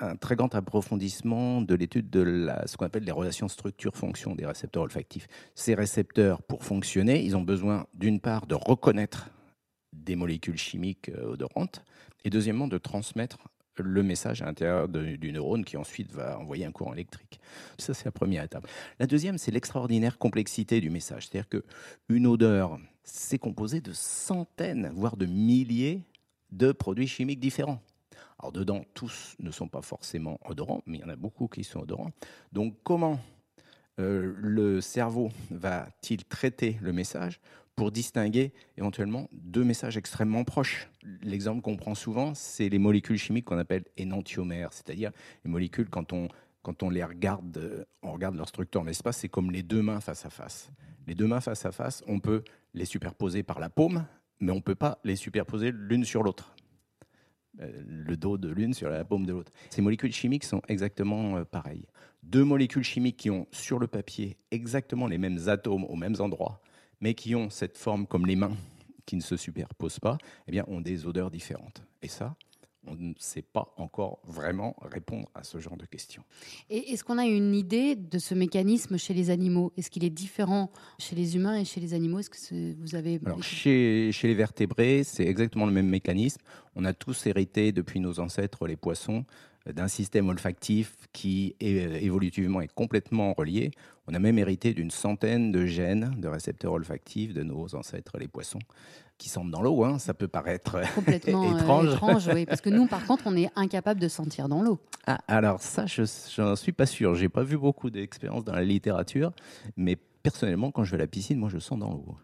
un 0.00 0.16
très 0.16 0.36
grand 0.36 0.54
approfondissement 0.54 1.62
de 1.62 1.74
l'étude 1.74 2.10
de 2.10 2.20
la, 2.20 2.66
ce 2.66 2.76
qu'on 2.76 2.86
appelle 2.86 3.04
les 3.04 3.12
relations 3.12 3.48
structure-fonction 3.48 4.34
des 4.34 4.46
récepteurs 4.46 4.82
olfactifs. 4.82 5.28
Ces 5.54 5.74
récepteurs, 5.74 6.42
pour 6.42 6.64
fonctionner, 6.64 7.22
ils 7.24 7.36
ont 7.36 7.42
besoin 7.42 7.86
d'une 7.94 8.20
part 8.20 8.46
de 8.46 8.54
reconnaître 8.54 9.30
des 9.92 10.16
molécules 10.16 10.58
chimiques 10.58 11.10
euh, 11.10 11.32
odorantes 11.32 11.84
et 12.24 12.30
deuxièmement 12.30 12.68
de 12.68 12.78
transmettre 12.78 13.38
le 13.82 14.02
message 14.02 14.42
à 14.42 14.46
l'intérieur 14.46 14.88
du 14.88 15.32
neurone 15.32 15.64
qui 15.64 15.76
ensuite 15.76 16.12
va 16.12 16.38
envoyer 16.38 16.64
un 16.64 16.72
courant 16.72 16.92
électrique. 16.92 17.40
Ça, 17.78 17.94
c'est 17.94 18.04
la 18.04 18.12
première 18.12 18.44
étape. 18.44 18.66
La 18.98 19.06
deuxième, 19.06 19.38
c'est 19.38 19.50
l'extraordinaire 19.50 20.18
complexité 20.18 20.80
du 20.80 20.90
message. 20.90 21.28
C'est-à-dire 21.28 21.48
qu'une 21.48 22.26
odeur, 22.26 22.78
c'est 23.02 23.38
composé 23.38 23.80
de 23.80 23.92
centaines, 23.92 24.90
voire 24.94 25.16
de 25.16 25.26
milliers 25.26 26.02
de 26.52 26.72
produits 26.72 27.06
chimiques 27.06 27.40
différents. 27.40 27.80
Alors 28.38 28.52
dedans, 28.52 28.84
tous 28.94 29.36
ne 29.38 29.50
sont 29.50 29.68
pas 29.68 29.82
forcément 29.82 30.40
odorants, 30.46 30.82
mais 30.86 30.98
il 30.98 31.00
y 31.02 31.04
en 31.04 31.10
a 31.10 31.16
beaucoup 31.16 31.46
qui 31.46 31.62
sont 31.62 31.80
odorants. 31.80 32.12
Donc 32.52 32.74
comment 32.82 33.20
euh, 33.98 34.34
le 34.38 34.80
cerveau 34.80 35.30
va-t-il 35.50 36.24
traiter 36.24 36.78
le 36.80 36.92
message 36.92 37.40
pour 37.80 37.90
distinguer 37.90 38.52
éventuellement 38.76 39.30
deux 39.32 39.64
messages 39.64 39.96
extrêmement 39.96 40.44
proches. 40.44 40.90
L'exemple 41.22 41.62
qu'on 41.62 41.78
prend 41.78 41.94
souvent, 41.94 42.34
c'est 42.34 42.68
les 42.68 42.78
molécules 42.78 43.16
chimiques 43.16 43.46
qu'on 43.46 43.56
appelle 43.56 43.84
énantiomères, 43.96 44.74
c'est-à-dire 44.74 45.12
les 45.46 45.50
molécules 45.50 45.88
quand 45.88 46.12
on, 46.12 46.28
quand 46.60 46.82
on 46.82 46.90
les 46.90 47.02
regarde, 47.02 47.56
euh, 47.56 47.86
on 48.02 48.12
regarde 48.12 48.36
leur 48.36 48.48
structure 48.48 48.82
en 48.82 48.84
l'espace, 48.84 49.16
c'est 49.16 49.30
comme 49.30 49.50
les 49.50 49.62
deux 49.62 49.80
mains 49.80 50.00
face 50.00 50.26
à 50.26 50.28
face. 50.28 50.70
Les 51.06 51.14
deux 51.14 51.26
mains 51.26 51.40
face 51.40 51.64
à 51.64 51.72
face, 51.72 52.04
on 52.06 52.20
peut 52.20 52.44
les 52.74 52.84
superposer 52.84 53.42
par 53.42 53.58
la 53.60 53.70
paume, 53.70 54.04
mais 54.40 54.52
on 54.52 54.56
ne 54.56 54.60
peut 54.60 54.74
pas 54.74 54.98
les 55.02 55.16
superposer 55.16 55.72
l'une 55.72 56.04
sur 56.04 56.22
l'autre. 56.22 56.54
le 57.58 58.14
dos 58.14 58.36
de 58.36 58.50
l'une 58.50 58.74
sur 58.74 58.90
la 58.90 59.06
paume 59.06 59.24
de 59.24 59.32
l'autre. 59.32 59.52
Ces 59.70 59.80
molécules 59.80 60.12
chimiques 60.12 60.44
sont 60.44 60.60
exactement 60.68 61.42
pareilles. 61.46 61.86
Deux 62.22 62.44
molécules 62.44 62.84
chimiques 62.84 63.16
qui 63.16 63.30
ont 63.30 63.46
sur 63.52 63.78
le 63.78 63.86
papier 63.86 64.36
exactement 64.50 65.06
les 65.06 65.16
mêmes 65.16 65.48
atomes 65.48 65.84
aux 65.84 65.96
mêmes 65.96 66.16
endroits, 66.18 66.60
mais 67.00 67.14
qui 67.14 67.34
ont 67.34 67.50
cette 67.50 67.78
forme 67.78 68.06
comme 68.06 68.26
les 68.26 68.36
mains, 68.36 68.56
qui 69.06 69.16
ne 69.16 69.22
se 69.22 69.36
superposent 69.36 70.00
pas, 70.00 70.18
eh 70.46 70.52
bien, 70.52 70.64
ont 70.68 70.80
des 70.80 71.06
odeurs 71.06 71.30
différentes. 71.30 71.82
Et 72.02 72.08
ça, 72.08 72.36
on 72.86 72.94
ne 72.94 73.12
sait 73.18 73.42
pas 73.42 73.74
encore 73.76 74.20
vraiment 74.24 74.74
répondre 74.80 75.28
à 75.34 75.42
ce 75.42 75.58
genre 75.58 75.76
de 75.76 75.84
questions. 75.84 76.22
Et 76.70 76.92
est-ce 76.92 77.04
qu'on 77.04 77.18
a 77.18 77.26
une 77.26 77.54
idée 77.54 77.94
de 77.94 78.18
ce 78.18 78.34
mécanisme 78.34 78.96
chez 78.96 79.12
les 79.12 79.30
animaux? 79.30 79.72
Est-ce 79.76 79.90
qu'il 79.90 80.04
est 80.04 80.10
différent 80.10 80.70
chez 80.98 81.14
les 81.14 81.36
humains 81.36 81.56
et 81.56 81.64
chez 81.64 81.80
les 81.80 81.92
animaux? 81.92 82.20
Est-ce 82.20 82.30
que 82.30 82.74
vous 82.80 82.94
avez 82.94 83.20
Alors, 83.24 83.42
chez, 83.42 84.10
chez 84.12 84.28
les 84.28 84.34
vertébrés, 84.34 85.02
c'est 85.04 85.26
exactement 85.26 85.66
le 85.66 85.72
même 85.72 85.88
mécanisme. 85.88 86.40
On 86.74 86.84
a 86.84 86.94
tous 86.94 87.26
hérité 87.26 87.72
depuis 87.72 88.00
nos 88.00 88.18
ancêtres, 88.18 88.66
les 88.66 88.76
poissons, 88.76 89.24
d'un 89.66 89.88
système 89.88 90.28
olfactif 90.28 90.96
qui 91.12 91.54
euh, 91.62 91.98
évolutivement 92.00 92.60
est 92.60 92.72
complètement 92.72 93.34
relié. 93.34 93.70
On 94.06 94.14
a 94.14 94.18
même 94.18 94.38
hérité 94.38 94.72
d'une 94.74 94.90
centaine 94.90 95.52
de 95.52 95.66
gènes 95.66 96.14
de 96.18 96.28
récepteurs 96.28 96.72
olfactifs 96.72 97.34
de 97.34 97.42
nos 97.42 97.74
ancêtres, 97.74 98.16
les 98.18 98.28
poissons, 98.28 98.58
qui 99.18 99.28
sentent 99.28 99.50
dans 99.50 99.62
l'eau. 99.62 99.84
Hein. 99.84 99.98
Ça 99.98 100.14
peut 100.14 100.28
paraître 100.28 100.80
complètement 100.94 101.54
euh, 101.54 101.90
étrange. 101.92 102.30
oui, 102.34 102.46
parce 102.46 102.60
que 102.60 102.70
nous, 102.70 102.86
par 102.88 103.04
contre, 103.04 103.24
on 103.26 103.36
est 103.36 103.50
incapable 103.54 104.00
de 104.00 104.08
sentir 104.08 104.48
dans 104.48 104.62
l'eau. 104.62 104.80
Ah, 105.06 105.20
alors 105.28 105.60
ça, 105.60 105.86
je 105.86 106.02
n'en 106.40 106.56
suis 106.56 106.72
pas 106.72 106.86
sûr. 106.86 107.14
J'ai 107.14 107.28
pas 107.28 107.42
vu 107.42 107.58
beaucoup 107.58 107.90
d'expériences 107.90 108.44
dans 108.44 108.54
la 108.54 108.64
littérature, 108.64 109.32
mais 109.76 109.96
personnellement, 110.22 110.70
quand 110.70 110.84
je 110.84 110.92
vais 110.92 110.96
à 110.96 111.00
la 111.00 111.06
piscine, 111.06 111.38
moi, 111.38 111.50
je 111.50 111.58
sens 111.58 111.78
dans 111.78 111.90
l'eau. 111.90 112.16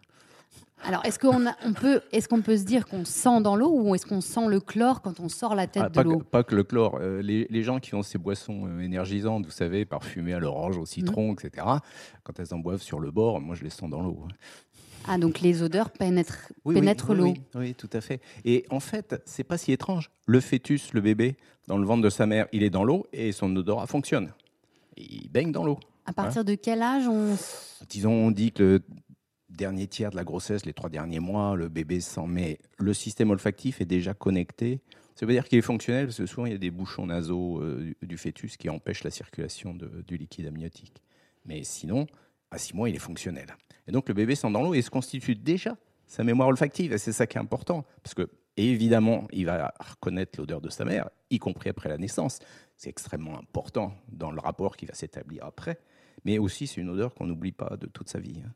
Alors, 0.83 1.03
est-ce 1.05 1.17
qu'on 1.19 1.45
on 1.65 1.73
peut, 1.73 2.01
est 2.11 2.27
qu'on 2.27 2.41
peut 2.41 2.57
se 2.57 2.63
dire 2.63 2.85
qu'on 2.85 3.03
sent 3.03 3.41
dans 3.41 3.55
l'eau 3.55 3.71
ou 3.71 3.95
est-ce 3.95 4.05
qu'on 4.05 4.21
sent 4.21 4.47
le 4.47 4.59
chlore 4.59 5.01
quand 5.01 5.19
on 5.19 5.27
sort 5.27 5.55
la 5.55 5.67
tête 5.67 5.83
ah, 5.85 5.89
de 5.89 6.01
l'eau 6.01 6.19
Pas 6.19 6.43
que 6.43 6.55
le 6.55 6.63
chlore. 6.63 6.99
Euh, 7.01 7.21
les, 7.21 7.63
gens 7.63 7.79
qui 7.79 7.95
ont 7.95 8.03
ces 8.03 8.17
boissons 8.17 8.67
euh, 8.67 8.79
énergisantes, 8.81 9.45
vous 9.45 9.51
savez, 9.51 9.85
parfumées 9.85 10.33
à 10.33 10.39
l'orange, 10.39 10.77
au 10.77 10.85
citron, 10.85 11.31
mmh. 11.31 11.35
etc., 11.45 11.67
quand 12.23 12.39
elles 12.39 12.53
en 12.53 12.59
boivent 12.59 12.81
sur 12.81 12.99
le 12.99 13.11
bord, 13.11 13.41
moi 13.41 13.55
je 13.55 13.63
les 13.63 13.69
sens 13.69 13.89
dans 13.89 14.01
l'eau. 14.01 14.19
Ah, 15.07 15.17
donc 15.17 15.39
les 15.39 15.63
odeurs 15.63 15.89
pénètrent, 15.89 16.51
l'eau. 16.65 17.33
Oui, 17.55 17.73
tout 17.73 17.89
à 17.93 18.01
fait. 18.01 18.21
Et 18.43 18.65
en 18.69 18.81
fait, 18.81 19.21
c'est 19.25 19.45
pas 19.45 19.57
si 19.57 19.71
étrange. 19.71 20.11
Le 20.25 20.41
fœtus, 20.41 20.93
le 20.93 21.01
bébé, 21.01 21.37
dans 21.67 21.77
le 21.77 21.85
ventre 21.85 22.01
de 22.01 22.09
sa 22.09 22.25
mère, 22.25 22.47
il 22.51 22.63
est 22.63 22.69
dans 22.69 22.83
l'eau 22.83 23.07
et 23.13 23.31
son 23.31 23.55
odorat 23.55 23.87
fonctionne. 23.87 24.33
Il 24.97 25.29
baigne 25.29 25.51
dans 25.51 25.63
l'eau. 25.63 25.79
À 26.05 26.13
partir 26.13 26.43
de 26.43 26.55
quel 26.55 26.81
âge 26.81 27.07
on... 27.07 27.35
Disons, 27.89 28.11
on 28.11 28.31
dit 28.31 28.51
que 28.51 28.63
le 28.63 29.06
dernier 29.49 29.87
tiers 29.87 30.11
de 30.11 30.15
la 30.15 30.23
grossesse, 30.23 30.65
les 30.65 30.73
trois 30.73 30.89
derniers 30.89 31.19
mois, 31.19 31.55
le 31.55 31.69
bébé 31.69 31.99
sent, 31.99 32.25
mais 32.27 32.59
le 32.77 32.93
système 32.93 33.31
olfactif 33.31 33.81
est 33.81 33.85
déjà 33.85 34.13
connecté. 34.13 34.81
Ça 35.15 35.25
veut 35.25 35.33
dire 35.33 35.47
qu'il 35.47 35.57
est 35.57 35.63
fonctionnel 35.63 36.05
parce 36.05 36.17
que 36.17 36.25
souvent 36.25 36.45
il 36.45 36.51
y 36.51 36.55
a 36.55 36.59
des 36.59 36.71
bouchons 36.71 37.07
nasaux 37.07 37.61
euh, 37.61 37.93
du 38.01 38.17
fœtus 38.17 38.57
qui 38.57 38.69
empêchent 38.69 39.03
la 39.03 39.09
circulation 39.09 39.73
du 39.73 40.17
liquide 40.17 40.47
amniotique. 40.47 41.01
Mais 41.45 41.63
sinon, 41.63 42.07
à 42.51 42.57
six 42.57 42.75
mois, 42.75 42.89
il 42.89 42.95
est 42.95 42.99
fonctionnel. 42.99 43.47
Et 43.87 43.91
donc 43.91 44.07
le 44.09 44.13
bébé 44.13 44.35
sent 44.35 44.51
dans 44.51 44.61
l'eau 44.61 44.73
et 44.73 44.81
se 44.81 44.89
constitue 44.89 45.35
déjà 45.35 45.77
sa 46.07 46.23
mémoire 46.23 46.49
olfactive. 46.49 46.93
Et 46.93 46.97
c'est 46.97 47.13
ça 47.13 47.27
qui 47.27 47.37
est 47.37 47.41
important. 47.41 47.85
Parce 48.03 48.13
que, 48.13 48.29
évidemment, 48.57 49.27
il 49.31 49.45
va 49.45 49.73
reconnaître 49.79 50.39
l'odeur 50.39 50.61
de 50.61 50.69
sa 50.69 50.85
mère, 50.85 51.09
y 51.29 51.39
compris 51.39 51.69
après 51.69 51.89
la 51.89 51.97
naissance. 51.97 52.39
C'est 52.75 52.89
extrêmement 52.89 53.37
important 53.37 53.93
dans 54.09 54.31
le 54.31 54.39
rapport 54.39 54.77
qui 54.77 54.85
va 54.85 54.93
s'établir 54.93 55.45
après 55.45 55.79
mais 56.25 56.37
aussi 56.37 56.67
c'est 56.67 56.81
une 56.81 56.89
odeur 56.89 57.13
qu'on 57.13 57.27
n'oublie 57.27 57.51
pas 57.51 57.77
de 57.77 57.87
toute 57.87 58.09
sa 58.09 58.19
vie. 58.19 58.41
Hein. 58.45 58.51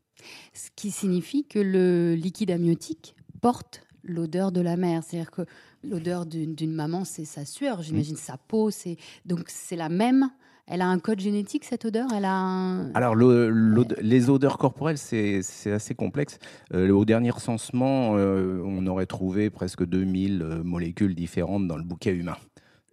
Ce 0.54 0.70
qui 0.76 0.92
signifie 0.92 1.46
que 1.46 1.60
le 1.60 2.16
liquide 2.16 2.52
amniotique 2.52 3.16
porte 3.42 3.84
l'odeur 4.04 4.52
de 4.52 4.62
la 4.62 4.78
mère. 4.78 5.04
C'est-à-dire 5.04 5.32
que 5.32 5.44
l'odeur 5.84 6.26
d'une 6.26 6.74
maman, 6.74 7.04
c'est 7.04 7.26
sa 7.26 7.46
sueur, 7.46 7.82
j'imagine, 7.82 8.16
sa 8.16 8.38
peau. 8.38 8.72
C'est 8.72 8.98
donc 9.26 9.46
c'est 9.48 9.76
la 9.76 9.90
même. 9.90 10.30
Elle 10.68 10.82
a 10.82 10.88
un 10.88 11.00
code 11.00 11.20
génétique, 11.20 11.66
cette 11.66 11.84
odeur? 11.84 12.08
Elle 12.16 12.24
a 12.24 12.86
Alors, 12.94 13.16
les 13.16 14.30
odeurs 14.30 14.58
corporelles, 14.58 14.98
c'est 14.98 15.42
assez 15.66 15.96
complexe. 15.96 16.40
Euh, 16.74 16.92
au 16.92 17.04
dernier 17.04 17.32
recensement, 17.32 18.16
euh, 18.16 18.62
on 18.64 18.86
aurait 18.88 19.08
trouvé 19.08 19.50
presque 19.50 19.84
2000 19.84 20.42
euh, 20.42 20.64
molécules 20.64 21.14
différentes 21.14 21.68
dans 21.68 21.76
le 21.76 21.84
bouquet 21.84 22.14
humain. 22.14 22.38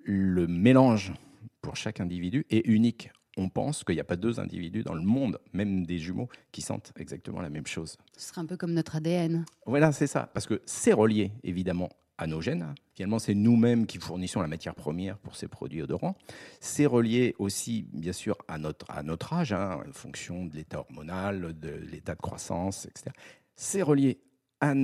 Le 0.02 0.48
mélange 0.48 1.12
pour 1.60 1.76
chaque 1.76 2.00
individu 2.00 2.46
est 2.50 2.66
unique 2.66 3.10
on 3.38 3.49
pense 3.49 3.85
qu'il 3.85 3.95
n'y 3.95 4.00
a 4.00 4.04
pas 4.04 4.16
deux 4.16 4.40
individus 4.40 4.83
dans 4.83 4.95
le 4.95 5.02
monde, 5.02 5.38
même 5.52 5.87
des 5.87 5.99
jumeaux, 5.99 6.28
qui 6.52 6.61
sentent 6.61 6.92
exactement 6.97 7.40
la 7.40 7.50
même 7.50 7.66
chose. 7.66 7.97
Ce 8.16 8.28
serait 8.28 8.40
un 8.40 8.47
peu 8.47 8.57
comme 8.57 8.73
notre 8.73 8.97
ADN. 8.97 9.47
Voilà, 9.64 9.92
c'est 9.92 10.09
ça. 10.09 10.28
Parce 10.35 10.47
que 10.47 10.61
c'est 10.66 10.92
relié, 10.92 11.33
évidemment, 11.45 11.88
à 12.18 12.26
nos 12.26 12.40
gènes. 12.40 12.75
Finalement, 12.95 13.21
c'est 13.21 13.35
nous-mêmes 13.35 13.87
qui 13.87 13.99
fournissons 13.99 14.40
la 14.40 14.49
matière 14.49 14.75
première 14.75 15.18
pour 15.18 15.37
ces 15.37 15.47
produits 15.47 15.83
odorants. 15.83 16.16
C'est 16.61 16.87
relié 16.87 17.37
aussi, 17.38 17.87
bien 17.92 18.12
sûr, 18.12 18.37
à 18.49 18.59
notre, 18.59 18.90
à 18.90 19.04
notre 19.04 19.33
âge, 19.33 19.52
hein, 19.52 19.80
en 19.88 19.92
fonction 19.92 20.45
de 20.45 20.54
l'état 20.54 20.80
hormonal, 20.80 21.57
de 21.59 21.71
l'état 21.71 22.16
de 22.16 22.21
croissance, 22.21 22.87
etc. 22.87 23.12
C'est 23.54 23.83
relié 23.83 24.21
à, 24.61 24.75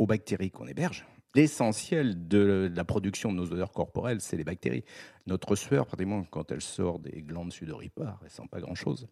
aux 0.00 0.06
bactéries 0.06 0.50
qu'on 0.50 0.66
héberge 0.66 1.06
l'essentiel 1.36 2.26
de 2.28 2.72
la 2.74 2.84
production 2.84 3.30
de 3.30 3.36
nos 3.36 3.52
odeurs 3.52 3.72
corporelles, 3.72 4.20
c'est 4.20 4.36
les 4.36 4.44
bactéries. 4.44 4.84
Notre 5.26 5.54
sueur, 5.54 5.86
pratiquement, 5.86 6.24
quand 6.30 6.50
elle 6.50 6.62
sort 6.62 6.98
des 6.98 7.22
glandes 7.22 7.52
sudoripares, 7.52 8.18
elle 8.24 8.30
sent 8.30 8.48
pas 8.50 8.60
grand-chose. 8.60 9.06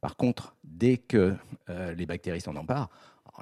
Par 0.00 0.16
contre, 0.16 0.56
dès 0.64 0.96
que 0.96 1.34
euh, 1.68 1.94
les 1.94 2.06
bactéries 2.06 2.40
s'en 2.40 2.56
emparent, 2.56 2.88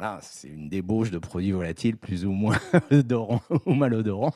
là, 0.01 0.19
c'est 0.21 0.49
une 0.49 0.69
débauche 0.69 1.13
de 1.13 1.19
produits 1.19 1.53
volatiles 1.53 1.97
plus 1.97 2.27
ou 2.27 2.33
moins 2.33 2.59
odorants 2.91 3.43
ou 3.67 3.75
malodorants. 3.75 4.35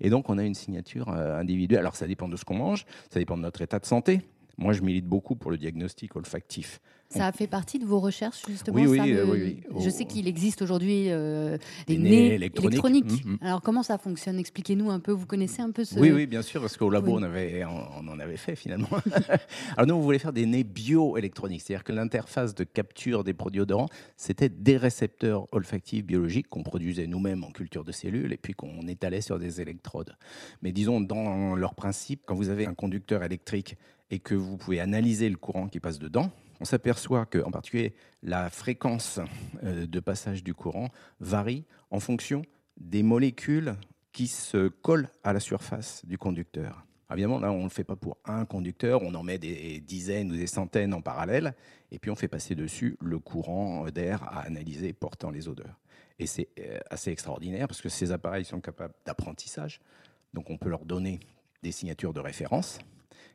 Et 0.00 0.08
donc, 0.08 0.30
on 0.30 0.38
a 0.38 0.44
une 0.44 0.54
signature 0.54 1.10
euh, 1.10 1.38
individuelle. 1.38 1.80
Alors, 1.80 1.96
ça 1.96 2.06
dépend 2.06 2.28
de 2.28 2.36
ce 2.36 2.44
qu'on 2.46 2.56
mange, 2.56 2.86
ça 3.10 3.20
dépend 3.20 3.36
de 3.36 3.42
notre 3.42 3.60
état 3.60 3.78
de 3.78 3.86
santé. 3.86 4.22
Moi, 4.60 4.74
je 4.74 4.82
milite 4.82 5.06
beaucoup 5.06 5.36
pour 5.36 5.50
le 5.50 5.56
diagnostic 5.56 6.14
olfactif. 6.16 6.80
Ça 7.08 7.26
a 7.26 7.32
fait 7.32 7.48
partie 7.48 7.78
de 7.80 7.84
vos 7.86 7.98
recherches, 7.98 8.42
justement 8.46 8.76
Oui, 8.76 8.86
oui, 8.86 9.12
euh, 9.14 9.26
oui, 9.26 9.62
Je 9.80 9.90
sais 9.90 10.04
qu'il 10.04 10.28
existe 10.28 10.62
aujourd'hui 10.62 11.06
euh, 11.08 11.58
des, 11.88 11.98
nez, 11.98 12.34
électroniques. 12.34 13.24
Mm, 13.24 13.32
mm. 13.32 13.38
Alors, 13.40 13.62
comment 13.62 13.82
ça 13.82 13.98
fonctionne? 13.98 14.38
Expliquez-nous 14.38 14.90
un 14.90 15.00
peu. 15.00 15.10
Vous 15.10 15.26
connaissez 15.26 15.60
un 15.62 15.72
peu 15.72 15.84
ce... 15.84 15.98
Oui, 15.98 16.12
oui, 16.12 16.26
bien 16.26 16.42
sûr, 16.42 16.60
parce 16.60 16.76
qu'au 16.76 16.88
labo, 16.88 17.18
on, 17.18 17.22
avait, 17.22 17.64
on, 17.64 18.06
en 18.06 18.20
avait 18.20 18.36
fait, 18.36 18.54
finalement. 18.54 18.86
Alors, 19.76 19.88
nous, 19.88 19.94
on 19.94 20.00
voulait 20.00 20.20
faire 20.20 20.32
des 20.32 20.46
nez 20.46 20.62
bioélectroniques. 20.62 21.62
C'est-à-dire 21.62 21.82
que 21.82 21.92
l'interface 21.92 22.54
de 22.54 22.62
capture 22.62 23.24
des 23.24 23.34
produits 23.34 23.62
odorants, 23.62 23.88
c'était 24.16 24.50
des 24.50 24.76
récepteurs 24.76 25.48
olfactifs 25.52 26.04
biologiques 26.04 26.48
qu'on 26.48 26.62
produisait 26.62 27.06
nous-mêmes 27.06 27.42
en 27.42 27.50
culture 27.50 27.82
de 27.82 27.92
cellules 27.92 28.32
et 28.32 28.36
puis 28.36 28.52
qu'on 28.52 28.86
étalait 28.86 29.22
sur 29.22 29.38
des 29.38 29.60
électrodes. 29.60 30.16
Mais 30.62 30.70
disons, 30.70 31.00
dans 31.00 31.56
leur 31.56 31.74
principe, 31.74 32.22
quand 32.26 32.36
vous 32.36 32.50
avez 32.50 32.66
un 32.66 32.74
conducteur 32.74 33.24
électrique 33.24 33.76
et 34.10 34.18
que 34.18 34.34
vous 34.34 34.56
pouvez 34.56 34.80
analyser 34.80 35.28
le 35.28 35.36
courant 35.36 35.68
qui 35.68 35.80
passe 35.80 35.98
dedans, 35.98 36.30
on 36.60 36.64
s'aperçoit 36.64 37.26
qu'en 37.26 37.50
particulier 37.50 37.94
la 38.22 38.50
fréquence 38.50 39.20
euh, 39.62 39.86
de 39.86 40.00
passage 40.00 40.44
du 40.44 40.54
courant 40.54 40.90
varie 41.20 41.64
en 41.90 42.00
fonction 42.00 42.42
des 42.76 43.02
molécules 43.02 43.74
qui 44.12 44.26
se 44.26 44.68
collent 44.68 45.08
à 45.24 45.32
la 45.32 45.40
surface 45.40 46.04
du 46.04 46.18
conducteur. 46.18 46.84
Évidemment, 47.12 47.40
là, 47.40 47.50
on 47.50 47.58
ne 47.58 47.62
le 47.64 47.70
fait 47.70 47.84
pas 47.84 47.96
pour 47.96 48.18
un 48.24 48.44
conducteur, 48.44 49.02
on 49.02 49.14
en 49.14 49.22
met 49.22 49.38
des 49.38 49.80
dizaines 49.80 50.30
ou 50.30 50.36
des 50.36 50.46
centaines 50.46 50.94
en 50.94 51.00
parallèle, 51.00 51.54
et 51.90 51.98
puis 51.98 52.10
on 52.10 52.14
fait 52.14 52.28
passer 52.28 52.54
dessus 52.54 52.96
le 53.00 53.18
courant 53.18 53.86
d'air 53.86 54.22
à 54.24 54.42
analyser 54.42 54.92
portant 54.92 55.30
les 55.30 55.48
odeurs. 55.48 55.80
Et 56.20 56.26
c'est 56.26 56.48
euh, 56.60 56.78
assez 56.88 57.10
extraordinaire 57.10 57.66
parce 57.66 57.80
que 57.80 57.88
ces 57.88 58.12
appareils 58.12 58.44
sont 58.44 58.60
capables 58.60 58.94
d'apprentissage, 59.04 59.80
donc 60.34 60.50
on 60.50 60.56
peut 60.56 60.68
leur 60.68 60.84
donner 60.84 61.18
des 61.62 61.72
signatures 61.72 62.12
de 62.12 62.20
référence, 62.20 62.78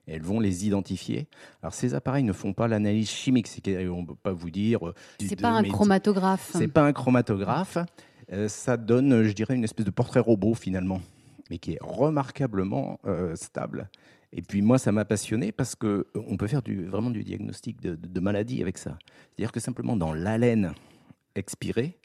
elles 0.08 0.22
vont 0.22 0.40
les 0.40 0.66
identifier. 0.66 1.28
Alors 1.62 1.74
ces 1.74 1.94
appareils 1.94 2.24
ne 2.24 2.34
font 2.34 2.54
pas 2.54 2.68
l'analyse 2.68 3.10
chimique, 3.10 3.48
c'est 3.48 3.88
on 3.88 4.02
ne 4.02 4.08
peut 4.08 4.16
pas 4.16 4.34
vous 4.34 4.50
dire. 4.50 4.88
Euh, 4.88 4.94
c'est 5.20 5.40
pas 5.40 5.50
un 5.50 5.64
chromatographe. 5.64 6.52
C'est 6.54 6.68
pas 6.68 6.84
un 6.84 6.94
chromatographe. 6.94 7.78
Euh, 8.32 8.48
ça 8.48 8.78
donne, 8.78 9.24
je 9.24 9.34
dirais, 9.34 9.56
une 9.56 9.64
espèce 9.64 9.86
de 9.86 9.92
portrait 9.92 10.20
robot 10.20 10.56
finalement, 10.56 11.02
mais 11.50 11.58
qui 11.58 11.74
est 11.74 11.80
remarquablement 11.82 13.00
euh, 13.06 13.36
stable. 13.36 13.90
Et 14.34 14.42
puis 14.42 14.62
moi, 14.62 14.78
ça 14.78 14.92
m'a 14.92 15.06
passionné 15.06 15.52
parce 15.52 15.76
que 15.76 16.08
on 16.16 16.36
peut 16.36 16.48
faire 16.48 16.62
du, 16.62 16.86
vraiment 16.86 17.10
du 17.10 17.24
diagnostic 17.24 17.82
de, 17.82 17.96
de 17.96 18.20
maladie 18.20 18.62
avec 18.62 18.78
ça. 18.78 18.98
C'est-à-dire 19.30 19.52
que 19.52 19.60
simplement 19.60 19.96
dans 19.96 20.14
l'haleine 20.14 20.74
expirée, 21.36 21.98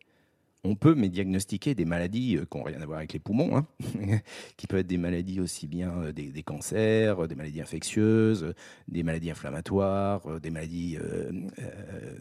on 0.64 0.74
peut 0.74 0.94
mais 0.94 1.08
diagnostiquer 1.08 1.74
des 1.74 1.84
maladies 1.84 2.36
euh, 2.36 2.44
qui 2.50 2.58
n'ont 2.58 2.64
rien 2.64 2.80
à 2.80 2.86
voir 2.86 2.98
avec 2.98 3.12
les 3.12 3.18
poumons, 3.18 3.56
hein, 3.56 3.66
qui 4.56 4.66
peuvent 4.66 4.80
être 4.80 4.86
des 4.86 4.98
maladies 4.98 5.40
aussi 5.40 5.66
bien 5.66 5.90
euh, 6.02 6.12
des, 6.12 6.42
cancers, 6.42 7.24
euh, 7.24 7.26
des 7.26 7.34
maladies 7.34 7.60
infectieuses, 7.60 8.54
des 8.88 9.02
maladies 9.02 9.30
inflammatoires, 9.30 10.40
des 10.40 10.50
maladies 10.50 10.98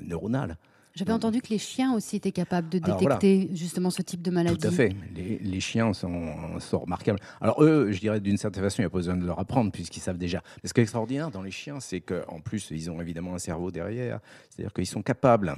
neuronales. 0.01 0.58
J'avais 0.96 1.12
entendu 1.12 1.41
que 1.41 1.50
les 1.50 1.60
chiens 1.60 1.93
aussi 1.93 2.15
étaient 2.15 2.31
capables 2.31 2.67
de 2.67 2.79
détecter 2.79 3.50
justement 3.53 3.89
ce 3.89 4.01
type 4.01 4.22
de 4.22 4.31
maladie. 4.31 4.58
Tout 4.58 4.67
à 4.67 4.72
fait. 4.72 4.96
Les, 5.15 5.60
chiens 5.60 5.93
sont, 5.93 6.60
sont, 6.60 6.79
remarquables. 6.79 7.19
Alors 7.39 7.63
eux, 7.63 7.91
je 7.91 8.00
dirais 8.00 8.19
d'une 8.19 8.38
certaine 8.38 8.63
façon, 8.63 8.77
il 8.79 8.81
n'y 8.81 8.88
a 8.88 8.89
pas 8.89 8.98
besoin 8.98 9.15
de 9.15 9.25
leur 9.25 9.39
apprendre 9.39 9.72
puisqu'ils 9.72 10.01
savent 10.01 10.17
déjà. 10.17 10.41
Mais 10.62 10.67
ce 10.67 10.74
qui 10.74 10.81
est 10.81 10.84
extraordinaire 10.84 11.29
dans 11.31 11.43
les 11.43 11.51
chiens, 11.51 11.79
c'est 11.79 12.01
qu'en 12.01 12.41
plus, 12.41 12.69
ils 12.72 12.89
ont 12.89 13.00
évidemment 13.00 13.36
un 13.36 13.39
cerveau 13.39 13.72
derrière. 13.72 14.19
C'est-à-dire 14.50 14.74
qu'ils 14.74 14.88
sont 14.88 15.03
capables, 15.03 15.55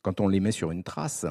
quand 0.00 0.20
on 0.20 0.28
les 0.28 0.40
met 0.40 0.52
sur 0.52 0.70
une 0.70 0.84
trace, 0.84 1.26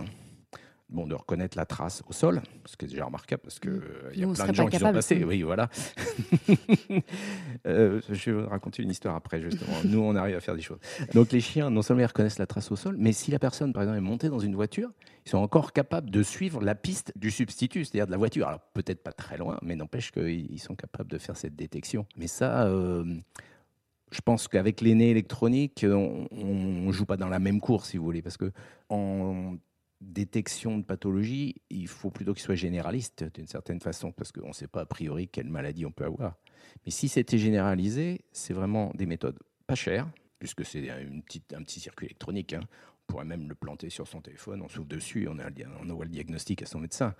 bon, 0.94 1.08
de 1.08 1.16
reconnaître 1.16 1.58
la 1.58 1.66
trace 1.66 2.02
au 2.08 2.14
sol, 2.14 2.42
ce 2.66 2.78
qui 2.78 2.86
est 2.86 2.88
déjà 2.88 3.06
remarquable 3.06 3.42
parce 3.44 3.60
qu'il 3.60 3.72
Mm. 3.72 3.82
il 4.14 4.20
y 4.20 4.24
a 4.24 4.28
Nous, 4.28 4.34
plein 4.34 4.48
de 4.48 4.54
gens 4.56 4.68
qui 4.68 4.80
sont 4.80 4.94
passés. 4.94 5.24
Oui, 5.24 5.42
voilà. 5.42 5.70
Euh, 7.66 8.02
je 8.10 8.32
vais 8.32 8.42
vous 8.42 8.50
raconter 8.50 8.84
une 8.84 8.90
histoire 8.90 9.16
après, 9.16 9.42
justement. 9.42 9.74
Nous, 9.86 10.00
on 10.00 10.16
arrive 10.16 10.36
à 10.36 10.42
faire 10.42 10.56
des 10.56 10.62
choses. 10.62 10.80
Donc, 11.14 11.32
les 11.32 11.40
chiens, 11.40 11.70
non 11.70 11.82
seulement 11.82 12.02
ils 12.04 12.08
reconnaissent 12.08 12.40
la 12.40 12.46
trace 12.46 12.72
au 12.72 12.76
sol, 12.76 12.96
mais 13.00 13.14
si 13.14 13.32
la 13.32 13.40
personne, 13.40 13.72
par 13.72 13.84
exemple, 13.84 13.98
est 13.98 14.02
montée 14.02 14.28
dans 14.30 14.40
une 14.40 14.56
voiture, 14.56 14.92
ils 15.26 15.30
sont 15.30 15.38
encore 15.38 15.72
capables 15.72 16.10
de 16.10 16.24
suivre 16.24 16.62
la 16.62 16.76
piste 16.76 17.14
du 17.16 17.32
substitut, 17.32 17.86
c'est-à-dire 17.86 18.06
de 18.08 18.12
la 18.12 18.18
voiture. 18.18 18.48
Alors, 18.48 18.60
peut-être 18.74 19.02
pas 19.02 19.14
très 19.14 19.38
loin, 19.38 19.58
mais 19.62 19.76
n'empêche 19.76 20.12
qu'ils 20.12 20.52
ils 20.52 20.60
sont 20.60 20.76
capables 20.76 21.10
de 21.10 21.18
faire 21.18 21.38
cette 21.38 21.56
détection. 21.56 22.06
Mais 22.18 22.28
ça. 22.28 22.66
euh, 22.68 23.06
je 24.12 24.22
pense 24.22 24.48
qu'avec 24.48 24.82
les 24.82 24.94
nez 24.94 25.10
électroniques, 25.10 25.86
on 25.90 26.28
ne 26.32 26.92
joue 26.92 27.06
pas 27.06 27.18
dans 27.18 27.30
la 27.30 27.40
même 27.40 27.60
course, 27.62 27.90
si 27.90 27.98
vous 27.98 28.04
voulez, 28.04 28.22
parce 28.22 28.38
que 28.38 28.52
en 28.90 29.56
détection 30.04 30.78
de 30.78 30.84
pathologie, 30.84 31.56
il 31.70 31.88
faut 31.88 32.12
plutôt 32.12 32.34
qu'il 32.34 32.44
soit 32.44 32.56
généraliste 32.56 33.24
d'une 33.36 33.48
certaine 33.48 33.80
façon, 33.80 34.12
parce 34.12 34.32
qu'on 34.32 34.50
ne 34.50 34.54
sait 34.54 34.68
pas 34.68 34.82
a 34.82 34.86
priori 34.86 35.28
quelle 35.28 35.50
maladie 35.50 35.86
on 35.86 35.92
peut 35.92 36.06
avoir. 36.06 36.36
Mais 36.86 36.92
si 36.92 37.08
c'était 37.08 37.38
généralisé, 37.38 38.22
c'est 38.32 38.54
vraiment 38.54 38.92
des 38.96 39.06
méthodes 39.06 39.40
pas 39.68 39.76
chères, 39.76 40.08
puisque 40.40 40.66
c'est 40.66 40.90
un 40.90 41.64
petit 41.64 41.80
circuit 41.80 42.08
électronique. 42.08 42.54
hein. 42.54 42.62
On 43.04 43.14
pourrait 43.14 43.26
même 43.26 43.50
le 43.50 43.56
planter 43.56 43.90
sur 43.90 44.08
son 44.08 44.22
téléphone, 44.22 44.62
on 44.62 44.70
souffle 44.70 44.88
dessus, 44.88 45.28
on, 45.30 45.38
a, 45.40 45.50
on 45.82 45.90
envoie 45.90 46.06
le 46.06 46.12
diagnostic 46.12 46.62
à 46.62 46.66
son 46.66 46.80
médecin. 46.80 47.16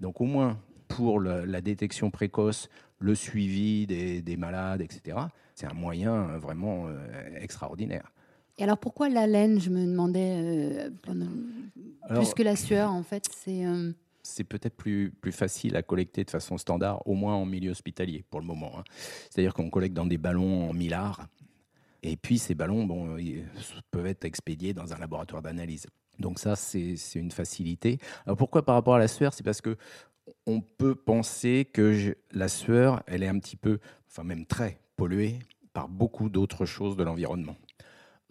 Donc 0.00 0.20
au 0.20 0.24
moins 0.24 0.58
pour 0.88 1.20
la 1.20 1.60
détection 1.60 2.10
précoce, 2.10 2.68
le 2.98 3.14
suivi 3.14 3.86
des, 3.86 4.22
des 4.22 4.36
malades, 4.36 4.80
etc., 4.80 5.18
c'est 5.54 5.66
un 5.66 5.74
moyen 5.74 6.30
euh, 6.30 6.38
vraiment 6.38 6.86
euh, 6.86 7.36
extraordinaire. 7.40 8.12
Et 8.58 8.62
alors 8.64 8.78
pourquoi 8.78 9.08
la 9.08 9.26
laine 9.26 9.60
Je 9.60 9.70
me 9.70 9.84
demandais 9.84 10.32
euh, 10.38 10.90
pendant- 11.02 11.26
Alors, 12.08 12.22
plus 12.24 12.34
que 12.34 12.42
la 12.42 12.56
sueur 12.56 12.90
en 12.90 13.02
fait. 13.02 13.26
C'est 13.34 13.66
euh, 13.66 13.92
c'est 14.22 14.44
peut-être 14.44 14.74
plus, 14.74 15.12
plus 15.20 15.30
facile 15.32 15.76
à 15.76 15.82
collecter 15.82 16.24
de 16.24 16.30
façon 16.30 16.58
standard, 16.58 17.06
au 17.06 17.14
moins 17.14 17.34
en 17.36 17.44
milieu 17.46 17.70
hospitalier 17.70 18.24
pour 18.28 18.40
le 18.40 18.46
moment. 18.46 18.72
hein. 18.78 18.84
C'est-à-dire 19.30 19.54
qu'on 19.54 19.70
collecte 19.70 19.94
dans 19.94 20.06
des 20.06 20.18
ballons 20.18 20.68
en 20.68 20.72
millard, 20.72 21.28
et 22.02 22.16
puis 22.16 22.38
ces 22.38 22.54
ballons 22.56 22.84
bon, 22.86 23.16
ils 23.18 23.44
peuvent 23.92 24.06
être 24.06 24.24
expédiés 24.24 24.74
dans 24.74 24.92
un 24.92 24.98
laboratoire 24.98 25.42
d'analyse. 25.42 25.86
Donc 26.18 26.38
ça, 26.38 26.56
c'est 26.56 26.96
c'est 26.96 27.18
une 27.20 27.30
facilité. 27.30 27.98
Alors 28.24 28.36
pourquoi 28.36 28.64
par 28.64 28.74
rapport 28.74 28.94
à 28.94 28.98
la 28.98 29.06
sueur? 29.08 29.32
C'est 29.34 29.44
parce 29.44 29.60
que 29.60 29.76
on 30.46 30.60
peut 30.60 30.94
penser 30.96 31.68
que 31.72 31.92
je- 31.92 32.12
la 32.32 32.48
sueur, 32.48 33.02
elle 33.06 33.22
est 33.22 33.28
un 33.28 33.38
petit 33.38 33.56
peu, 33.56 33.78
enfin 34.08 34.24
même 34.24 34.44
très 34.46 34.80
polluée 34.96 35.38
par 35.72 35.88
beaucoup 35.88 36.28
d'autres 36.30 36.64
choses 36.64 36.96
de 36.96 37.04
l'environnement. 37.04 37.54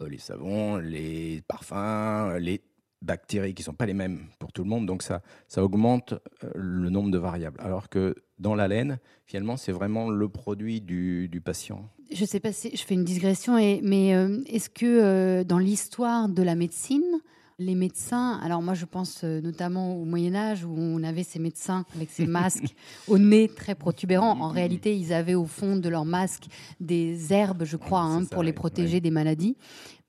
Euh, 0.02 0.08
les 0.08 0.18
savons, 0.18 0.76
les 0.76 1.42
parfums, 1.48 2.38
les 2.38 2.62
bactéries 3.02 3.54
qui 3.54 3.62
ne 3.62 3.66
sont 3.66 3.74
pas 3.74 3.86
les 3.86 3.94
mêmes 3.94 4.26
pour 4.38 4.52
tout 4.52 4.62
le 4.62 4.68
monde. 4.68 4.86
Donc 4.86 5.02
ça, 5.02 5.22
ça 5.48 5.64
augmente 5.64 6.12
euh, 6.44 6.50
le 6.54 6.90
nombre 6.90 7.10
de 7.10 7.18
variables. 7.18 7.60
Alors 7.60 7.88
que 7.88 8.14
dans 8.38 8.54
la 8.54 8.68
laine, 8.68 8.98
finalement, 9.24 9.56
c'est 9.56 9.72
vraiment 9.72 10.10
le 10.10 10.28
produit 10.28 10.80
du, 10.80 11.28
du 11.28 11.40
patient. 11.40 11.88
Je 12.12 12.24
sais 12.24 12.40
pas 12.40 12.52
si 12.52 12.76
je 12.76 12.82
fais 12.84 12.94
une 12.94 13.04
digression, 13.04 13.56
mais 13.56 14.14
euh, 14.14 14.40
est-ce 14.46 14.70
que 14.70 14.86
euh, 14.86 15.44
dans 15.44 15.58
l'histoire 15.58 16.28
de 16.28 16.42
la 16.42 16.54
médecine, 16.54 17.20
les 17.58 17.74
médecins, 17.74 18.38
alors 18.42 18.60
moi 18.60 18.74
je 18.74 18.84
pense 18.84 19.24
euh, 19.24 19.40
notamment 19.40 19.96
au 19.96 20.04
Moyen 20.04 20.34
Âge 20.34 20.64
où 20.64 20.74
on 20.76 21.02
avait 21.02 21.22
ces 21.22 21.38
médecins 21.38 21.86
avec 21.94 22.10
ces 22.10 22.26
masques 22.26 22.74
au 23.08 23.16
nez 23.18 23.48
très 23.48 23.74
protubérants. 23.74 24.38
En 24.40 24.50
réalité, 24.50 24.94
ils 24.94 25.12
avaient 25.14 25.34
au 25.34 25.46
fond 25.46 25.76
de 25.76 25.88
leur 25.88 26.04
masque 26.04 26.44
des 26.80 27.32
herbes, 27.32 27.64
je 27.64 27.78
crois, 27.78 28.02
hein, 28.02 28.24
ça, 28.24 28.34
pour 28.34 28.42
les 28.42 28.50
ouais, 28.50 28.54
protéger 28.54 29.00
des 29.00 29.10
maladies. 29.10 29.56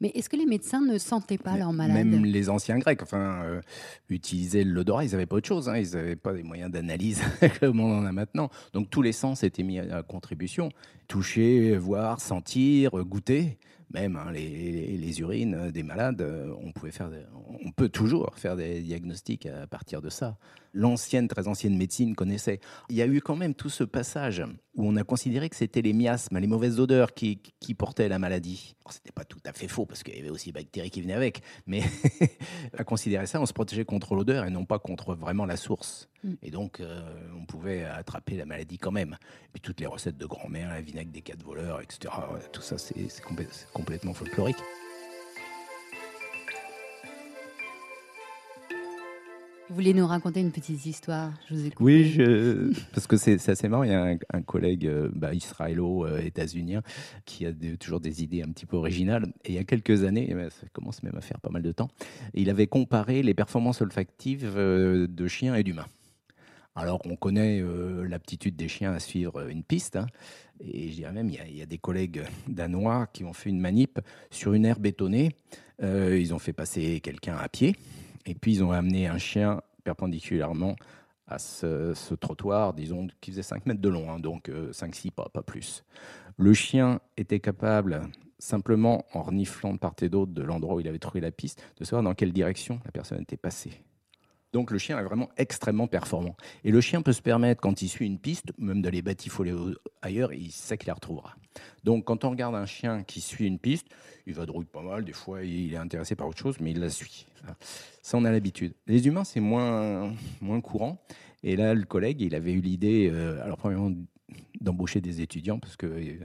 Mais 0.01 0.12
est-ce 0.13 0.30
que 0.30 0.36
les 0.36 0.46
médecins 0.46 0.82
ne 0.82 0.98
sentaient 0.98 1.38
pas 1.38 1.58
leurs 1.58 1.74
malades? 1.74 2.06
Même 2.06 2.25
les 2.25 2.50
anciens 2.50 2.77
Grecs, 2.77 3.01
enfin, 3.01 3.42
euh, 3.44 3.62
utilisaient 4.10 4.63
l'odorat, 4.63 5.06
ils 5.06 5.12
n'avaient 5.12 5.25
pas 5.25 5.38
autre 5.38 5.48
chose, 5.48 5.70
hein, 5.70 5.77
ils 5.77 5.92
n'avaient 5.92 6.18
pas 6.18 6.34
des 6.34 6.44
moyens 6.44 6.70
d'analyse 6.70 7.22
comme 7.62 7.80
on 7.80 7.98
en 7.98 8.06
a 8.06 8.12
maintenant. 8.12 8.50
Donc 8.74 8.89
tous 8.89 9.01
les 9.01 9.13
sens 9.13 9.44
étaient 9.44 9.64
mis 9.64 9.79
à 9.79 10.03
contribution. 10.03 10.70
Toucher, 11.07 11.77
voir, 11.77 12.20
sentir, 12.20 12.92
goûter, 13.05 13.57
même 13.91 14.15
hein, 14.17 14.31
les, 14.31 15.19
urines 15.21 15.71
des 15.71 15.83
malades, 15.83 16.21
euh, 16.21 16.53
on, 16.61 16.71
pouvait 16.71 16.91
faire 16.91 17.09
on 17.63 17.71
peut 17.71 17.89
toujours 17.89 18.33
faire 18.35 18.55
des 18.55 18.81
diagnostics 18.81 19.45
à 19.45 19.67
partir 19.67 20.01
de 20.01 20.09
ça. 20.09 20.37
L'ancienne, 20.77 21.27
très 21.27 21.48
ancienne 21.48 21.75
médecine 21.75 22.16
connaissait. 22.16 22.59
Il 22.90 22.96
y 22.96 23.01
a 23.01 23.07
eu 23.07 23.20
quand 23.20 23.35
même 23.35 23.55
tout 23.55 23.70
ce 23.70 23.83
passage 23.83 24.44
où 24.75 24.87
on 24.87 24.96
a 24.96 25.03
considéré 25.03 25.50
que 25.50 25.55
c'était 25.55 25.81
les 25.81 25.92
miasmes, 25.92 26.37
les 26.37 26.46
mauvaises 26.46 26.79
odeurs 26.79 27.16
qui, 27.16 27.42
qui 27.59 27.74
portaient 27.74 28.07
la 28.07 28.20
maladie. 28.20 28.75
Alors, 28.85 28.94
C'était 28.94 29.11
pas 29.11 29.25
tout 29.25 29.40
à 29.44 29.53
fait 29.53 29.68
faux 29.68 29.87
parce 29.87 30.03
qu'il 30.03 30.16
y 30.16 30.20
avait 30.20 30.29
aussi 30.29 30.50
les 30.50 30.53
bactéries 30.53 30.92
qui 30.92 31.01
venaient 31.01 31.16
avec, 31.16 31.42
mais 31.66 31.81
à 32.77 32.83
considérer 32.83 33.25
ça, 33.25 33.42
on 33.42 33.48
se 33.48 33.53
protégeait 33.53 33.85
contre 33.85 34.13
l'odeur 34.13 34.46
et 34.46 34.51
non 34.51 34.66
pas 34.66 34.77
contre 34.77 35.16
vraiment 35.16 35.48
la 35.48 35.57
source. 35.57 36.09
Mm. 36.24 36.33
Et 36.44 36.51
donc, 36.51 36.79
euh, 36.79 37.01
on 37.35 37.46
pouvait 37.46 37.83
attraper 37.83 38.37
la 38.37 38.46
maladie 38.46 38.77
quand 38.77 38.92
même. 38.92 39.18
Et 39.46 39.50
puis 39.53 39.61
toutes 39.61 39.79
les 39.79 39.87
recettes 39.87 40.18
de 40.18 40.25
grand-mère, 40.27 40.70
la 40.70 40.81
vinaigre 40.81 41.11
des 41.11 41.22
quatre 41.24 41.44
voleurs, 41.44 41.81
etc. 41.81 42.13
Tout 42.51 42.61
ça, 42.61 42.77
c'est 42.77 43.09
c'est 43.09 43.24
complè- 43.24 43.48
c'est 43.50 43.72
complètement 43.74 44.13
folklorique. 44.13 44.57
Vouliez 49.77 49.94
nous 49.94 50.07
raconter 50.07 50.40
une 50.40 50.51
petite 50.51 50.83
histoire 50.87 51.31
Je 51.48 51.53
vous. 51.53 51.70
Oui, 51.79 52.09
je... 52.09 52.74
parce 52.94 53.05
que 53.05 53.16
c'est 53.16 53.48
assez 53.48 53.70
marrant. 53.70 53.83
Il 53.83 53.92
y 53.92 53.94
a 53.94 54.18
un, 54.33 54.42
collègue 54.42 54.87
euh, 54.87 55.09
bah, 55.13 55.35
israélo-états-unien 55.35 56.81
qui 57.25 57.46
a 57.46 57.51
toujours 57.79 58.00
des 58.00 58.24
idées 58.24 58.42
un 58.42 58.48
petit 58.48 58.66
peu 58.66 58.75
originales. 58.75 59.27
Et 59.46 59.50
il 59.50 59.53
y 59.53 59.59
a 59.59 59.63
quelques 59.63 60.03
années, 60.03 60.25
eh 60.29 60.33
ben, 60.33 60.50
ça 60.50 60.66
commence 60.74 61.03
même 61.03 61.16
à 61.16 61.22
faire 61.22 61.40
pas 61.40 61.51
mal 61.51 61.61
de 61.61 61.72
temps, 61.72 61.90
il 62.33 62.50
avait 62.50 62.66
comparé 62.66 63.22
les 63.22 63.35
performances 63.35 63.81
olfactives 63.81 64.51
euh, 64.57 65.05
de 65.07 65.27
chiens 65.27 65.53
et 65.53 65.63
d'humains. 65.63 65.85
Alors 66.75 67.01
on 67.05 67.16
connaît 67.16 67.59
euh, 67.61 68.07
l'aptitude 68.07 68.55
des 68.55 68.68
chiens 68.68 68.94
à 68.94 69.00
suivre 69.00 69.48
une 69.48 69.63
piste. 69.63 69.96
hein. 69.96 70.07
et 70.59 70.90
je 70.90 70.96
dirais 70.96 71.13
même, 71.13 71.29
il 71.29 71.55
y, 71.55 71.61
a, 71.61 71.66
des 71.68 71.77
collègues 71.77 72.24
danois 72.48 73.07
qui 73.13 73.24
ont 73.25 73.33
fait 73.33 73.50
une 73.51 73.59
manip 73.59 74.00
sur 74.31 74.53
une 74.53 74.66
aire 74.66 74.79
bétonnée. 74.79 75.35
Euh, 75.83 76.18
ils 76.20 76.33
ont 76.33 76.40
fait 76.40 76.53
passer 76.53 77.00
quelqu'un 77.00 77.35
à 77.35 77.48
pied. 77.48 77.75
Et 78.27 78.35
puis 78.35 78.53
ils 78.53 78.63
ont 78.63 78.72
amené 78.72 79.07
un 79.07 79.18
chien 79.18 79.61
perpendiculairement 79.87 80.75
à 81.27 81.39
ce, 81.39 82.13
trottoir, 82.15 82.73
disons, 82.73 83.07
qui 83.21 83.31
faisait 83.31 83.43
5 83.43 83.65
mètres 83.65 83.81
de 83.81 83.89
long, 83.89 84.11
hein, 84.11 84.19
donc 84.19 84.50
5-6 84.50 85.11
pas, 85.11 85.29
pas 85.33 85.41
plus. 85.41 85.83
Le 86.37 86.53
chien 86.53 87.00
était 87.15 87.39
capable, 87.39 88.01
simplement 88.37 89.05
en 89.13 89.21
reniflant 89.23 89.73
de 89.73 89.77
part 89.77 89.95
et 90.01 90.09
d'autre 90.09 90.33
de 90.33 90.43
l'endroit 90.43 90.75
où 90.75 90.79
il 90.79 90.87
avait 90.87 91.00
trouvé 91.00 91.21
la 91.21 91.31
piste, 91.31 91.63
de 91.77 91.83
savoir 91.83 92.03
dans 92.03 92.13
quelle 92.13 92.33
direction 92.33 92.79
la 92.85 92.91
personne 92.91 93.21
était 93.21 93.37
passée. 93.37 93.81
Donc 94.53 94.72
le 94.72 94.77
chien 94.77 94.98
est 94.98 95.03
vraiment 95.03 95.29
extrêmement 95.38 95.88
performant. 95.88 96.36
Et 96.64 96.72
le 96.72 96.81
chien 96.81 97.01
peut 97.01 97.14
se 97.14 97.22
permettre, 97.22 97.62
quand 97.62 97.81
il 97.81 97.90
suit 97.90 98.05
une 98.05 98.20
piste, 98.20 98.51
même 98.57 98.81
d'aller 98.81 99.01
batifoler 99.01 99.53
ailleurs, 100.01 100.33
il 100.33 100.51
sait 100.51 100.77
qu'il 100.77 100.88
la 100.88 100.94
retrouvera. 100.94 101.36
Donc 101.83 102.05
quand 102.05 102.24
on 102.24 102.29
regarde 102.29 102.55
un 102.55 102.66
chien 102.66 103.03
qui 103.03 103.22
suit 103.22 103.46
une 103.46 103.60
piste, 103.60 103.88
il 104.25 104.33
va 104.33 104.46
drouiller 104.46 104.70
pas 104.72 104.81
mal, 104.81 105.05
des 105.05 105.14
fois 105.14 105.44
il 105.44 105.74
est 105.74 105.77
intéressé 105.77 106.16
par 106.16 106.27
autre 106.27 106.40
chose, 106.40 106.57
mais 106.60 106.72
il 106.72 106.79
la 106.79 106.90
suit. 106.90 107.27
Ça, 108.01 108.18
on 108.18 108.25
a 108.25 108.31
l'habitude. 108.31 108.74
Les 108.88 109.07
humains, 109.07 109.24
c'est 109.24 109.40
moins, 109.40 110.14
moins 110.42 110.62
courant. 110.62 111.01
Et 111.44 111.55
là, 111.55 111.74
le 111.74 111.86
collègue, 111.86 112.22
il 112.22 112.36
avait 112.36 112.51
eu 112.51 112.62
l'idée, 112.62 113.10
euh, 113.12 113.44
alors 113.44 113.57
premièrement, 113.57 113.92
d'embaucher 114.59 115.01
des 115.01 115.22
étudiants, 115.22 115.59
parce 115.59 115.75
que 115.75 115.85
euh, 115.85 116.20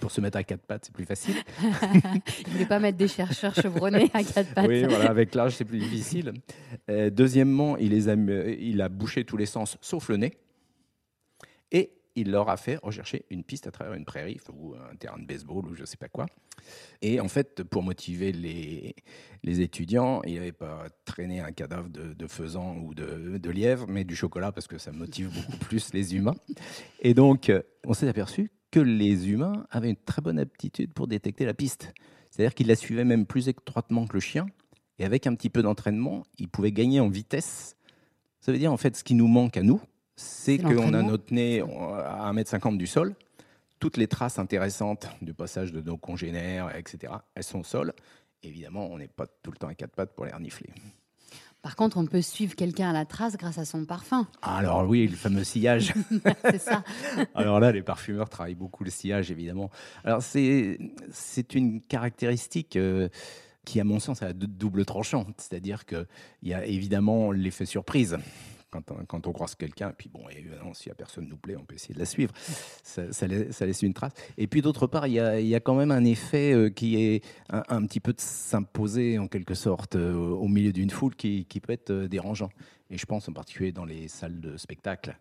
pour 0.00 0.10
se 0.10 0.20
mettre 0.20 0.36
à 0.38 0.44
quatre 0.44 0.60
pattes, 0.66 0.84
c'est 0.86 0.94
plus 0.94 1.04
facile. 1.04 1.34
Il 2.46 2.52
voulait 2.52 2.66
pas 2.66 2.78
mettre 2.78 2.98
des 2.98 3.08
chercheurs 3.08 3.54
chevronnés 3.54 4.10
à 4.14 4.22
quatre 4.22 4.54
pattes. 4.54 4.68
Oui, 4.68 4.84
voilà, 4.84 5.10
avec 5.10 5.34
l'âge, 5.34 5.56
c'est 5.56 5.64
plus 5.64 5.78
difficile. 5.78 6.32
Euh, 6.90 7.10
deuxièmement, 7.10 7.76
il, 7.76 7.90
les 7.90 8.08
a, 8.08 8.16
mu- 8.16 8.56
il 8.60 8.80
a 8.82 8.88
bouché 8.88 9.24
tous 9.24 9.36
les 9.36 9.46
sens, 9.46 9.78
sauf 9.80 10.08
le 10.08 10.16
nez. 10.18 10.32
Et 11.72 11.90
il 12.20 12.30
leur 12.30 12.48
a 12.48 12.56
fait 12.56 12.76
rechercher 12.82 13.24
une 13.30 13.44
piste 13.44 13.66
à 13.66 13.70
travers 13.70 13.94
une 13.94 14.04
prairie 14.04 14.38
ou 14.52 14.74
un 14.74 14.96
terrain 14.96 15.18
de 15.18 15.26
baseball 15.26 15.66
ou 15.66 15.74
je 15.74 15.82
ne 15.82 15.86
sais 15.86 15.96
pas 15.96 16.08
quoi. 16.08 16.26
Et 17.02 17.20
en 17.20 17.28
fait, 17.28 17.62
pour 17.62 17.82
motiver 17.82 18.32
les, 18.32 18.94
les 19.42 19.60
étudiants, 19.60 20.22
il 20.24 20.34
n'avait 20.34 20.52
pas 20.52 20.86
traîné 21.04 21.40
un 21.40 21.52
cadavre 21.52 21.88
de, 21.88 22.26
faisan 22.26 22.76
ou 22.78 22.94
de, 22.94 23.38
de 23.38 23.50
lièvre, 23.50 23.86
mais 23.88 24.04
du 24.04 24.16
chocolat 24.16 24.52
parce 24.52 24.66
que 24.66 24.78
ça 24.78 24.92
motive 24.92 25.30
beaucoup 25.34 25.58
plus 25.58 25.92
les 25.94 26.14
humains. 26.14 26.36
Et 27.00 27.14
donc, 27.14 27.52
on 27.86 27.94
s'est 27.94 28.08
aperçu 28.08 28.50
que 28.70 28.80
les 28.80 29.30
humains 29.30 29.66
avaient 29.70 29.90
une 29.90 29.96
très 29.96 30.20
bonne 30.20 30.38
aptitude 30.38 30.92
pour 30.92 31.06
détecter 31.06 31.44
la 31.44 31.54
piste. 31.54 31.92
C'est-à-dire 32.30 32.54
qu'ils 32.54 32.66
la 32.66 32.76
suivaient 32.76 33.04
même 33.04 33.26
plus 33.26 33.48
étroitement 33.48 34.06
que 34.06 34.14
le 34.14 34.20
chien. 34.20 34.46
Et 34.98 35.04
avec 35.04 35.26
un 35.26 35.34
petit 35.34 35.50
peu 35.50 35.62
d'entraînement, 35.62 36.24
ils 36.38 36.48
pouvaient 36.48 36.72
gagner 36.72 37.00
en 37.00 37.08
vitesse. 37.08 37.76
Ça 38.40 38.52
veut 38.52 38.58
dire, 38.58 38.72
en 38.72 38.76
fait, 38.76 38.96
ce 38.96 39.04
qui 39.04 39.14
nous 39.14 39.28
manque 39.28 39.56
à 39.56 39.62
nous, 39.62 39.80
c'est 40.18 40.58
qu'on 40.58 40.94
a 40.94 41.02
notre 41.02 41.32
nez 41.32 41.60
à 41.60 42.32
1m50 42.32 42.76
du 42.76 42.88
sol. 42.88 43.14
Toutes 43.78 43.96
les 43.96 44.08
traces 44.08 44.40
intéressantes 44.40 45.08
du 45.22 45.32
passage 45.32 45.72
de 45.72 45.80
nos 45.80 45.96
congénères, 45.96 46.76
etc., 46.76 47.12
elles 47.36 47.44
sont 47.44 47.60
au 47.60 47.64
sol. 47.64 47.92
Évidemment, 48.42 48.88
on 48.90 48.98
n'est 48.98 49.06
pas 49.06 49.26
tout 49.42 49.52
le 49.52 49.56
temps 49.56 49.68
à 49.68 49.74
quatre 49.74 49.94
pattes 49.94 50.14
pour 50.16 50.24
les 50.24 50.32
renifler. 50.32 50.70
Par 51.62 51.76
contre, 51.76 51.98
on 51.98 52.06
peut 52.06 52.20
suivre 52.20 52.56
quelqu'un 52.56 52.90
à 52.90 52.92
la 52.92 53.04
trace 53.04 53.36
grâce 53.36 53.58
à 53.58 53.64
son 53.64 53.84
parfum. 53.84 54.26
Alors 54.42 54.88
oui, 54.88 55.06
le 55.06 55.16
fameux 55.16 55.44
sillage. 55.44 55.94
C'est 56.50 56.58
ça. 56.58 56.82
Alors 57.36 57.60
là, 57.60 57.70
les 57.70 57.82
parfumeurs 57.82 58.28
travaillent 58.28 58.56
beaucoup 58.56 58.82
le 58.82 58.90
sillage, 58.90 59.30
évidemment. 59.30 59.70
Alors 60.02 60.22
c'est 60.22 60.78
c'est 61.12 61.54
une 61.54 61.80
caractéristique 61.80 62.76
euh, 62.76 63.08
qui, 63.64 63.80
à 63.80 63.84
mon 63.84 64.00
sens, 64.00 64.22
a 64.22 64.32
double 64.32 64.84
tranchant. 64.84 65.26
C'est-à-dire 65.36 65.84
qu'il 65.84 66.06
y 66.42 66.54
a 66.54 66.64
évidemment 66.64 67.30
l'effet 67.30 67.66
surprise 67.66 68.18
quand, 68.70 69.26
on, 69.26 69.32
croise 69.32 69.54
quelqu'un. 69.54 69.92
Puis, 69.96 70.08
bon, 70.08 70.28
évidemment, 70.28 70.74
si 70.74 70.88
la 70.88 70.94
personne 70.94 71.26
nous 71.28 71.36
plaît, 71.36 71.56
on 71.56 71.64
peut 71.64 71.74
essayer 71.74 71.94
de 71.94 71.98
la 71.98 72.06
suivre. 72.06 72.32
Ça, 72.82 73.26
laisse, 73.26 73.82
une 73.82 73.94
trace. 73.94 74.12
Et 74.36 74.46
puis, 74.46 74.62
d'autre 74.62 74.86
part, 74.86 75.06
il 75.06 75.14
y, 75.14 75.20
a, 75.20 75.56
a, 75.56 75.60
quand 75.60 75.74
même 75.74 75.90
un 75.90 76.04
effet 76.04 76.52
euh, 76.52 76.70
qui 76.70 77.02
est 77.02 77.24
un, 77.48 77.84
petit 77.86 78.00
peu 78.00 78.12
de 78.12 78.20
s'imposer, 78.20 79.18
en 79.18 79.28
quelque 79.28 79.54
sorte, 79.54 79.96
euh, 79.96 80.14
au 80.14 80.48
milieu 80.48 80.72
d'une 80.72 80.90
foule 80.90 81.14
qui, 81.14 81.46
qui, 81.46 81.60
peut 81.60 81.72
être 81.72 81.90
euh, 81.90 82.08
dérangeant. 82.08 82.50
Et 82.90 82.98
je 82.98 83.06
pense 83.06 83.28
en 83.28 83.32
particulier 83.32 83.72
dans 83.72 83.84
les 83.84 84.08
salles 84.08 84.40
de 84.40 84.56
spectacle, 84.56 85.16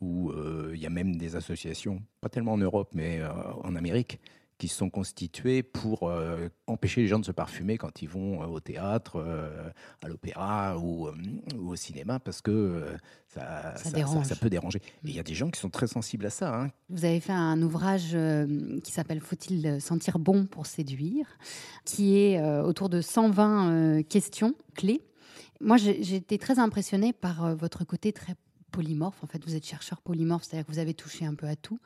où 0.00 0.30
il 0.74 0.78
y 0.78 0.84
a 0.84 0.90
même 0.90 1.16
des 1.16 1.36
associations, 1.36 2.02
pas 2.20 2.28
tellement 2.28 2.52
en 2.52 2.58
Europe, 2.58 2.90
mais 2.92 3.22
en 3.64 3.74
Amérique, 3.74 4.20
qui 4.58 4.68
sont 4.68 4.88
constitués 4.88 5.62
pour 5.62 6.08
euh, 6.08 6.48
empêcher 6.66 7.02
les 7.02 7.08
gens 7.08 7.18
de 7.18 7.24
se 7.24 7.32
parfumer 7.32 7.76
quand 7.76 8.02
ils 8.02 8.08
vont 8.08 8.42
euh, 8.42 8.46
au 8.46 8.60
théâtre, 8.60 9.16
euh, 9.16 9.70
à 10.02 10.08
l'opéra 10.08 10.78
ou, 10.78 11.08
au 11.58 11.76
cinéma, 11.76 12.18
parce 12.18 12.40
que 12.40 12.84
ça, 13.26 13.76
ça, 13.76 14.36
peut 14.36 14.48
déranger. 14.48 14.78
Et 15.04 15.08
il 15.08 15.14
y 15.14 15.20
a 15.20 15.22
des 15.22 15.34
gens 15.34 15.50
qui 15.50 15.60
sont 15.60 15.68
très 15.68 15.86
sensibles 15.86 16.26
à 16.26 16.30
ça. 16.30 16.54
Hein. 16.54 16.70
Vous 16.88 17.04
avez 17.04 17.20
fait 17.20 17.32
un 17.32 17.60
ouvrage 17.62 18.16
qui 18.82 18.92
s'appelle 18.92 19.20
Faut-il 19.20 19.80
sentir 19.80 20.18
bon 20.18 20.46
pour 20.46 20.66
séduire, 20.66 21.26
qui 21.84 22.16
est 22.16 22.40
autour 22.60 22.88
de 22.88 23.00
120 23.00 24.02
questions 24.04 24.54
clés. 24.74 25.02
Moi, 25.60 25.76
j'ai 25.76 26.16
été 26.16 26.38
très 26.38 26.58
impressionnée 26.58 27.12
par 27.12 27.54
votre 27.56 27.84
côté 27.84 28.12
très 28.12 28.34
polymorphe. 28.76 29.24
En 29.24 29.26
fait, 29.26 29.42
vous 29.42 29.54
êtes 29.54 29.64
chercheur 29.64 30.02
polymorphe, 30.02 30.44
c'est-à-dire 30.44 30.66
que 30.66 30.72
vous 30.72 30.78
avez 30.78 30.92
touché 30.92 31.24
un 31.24 31.34
peu 31.34 31.46
à 31.46 31.56
tout. 31.56 31.78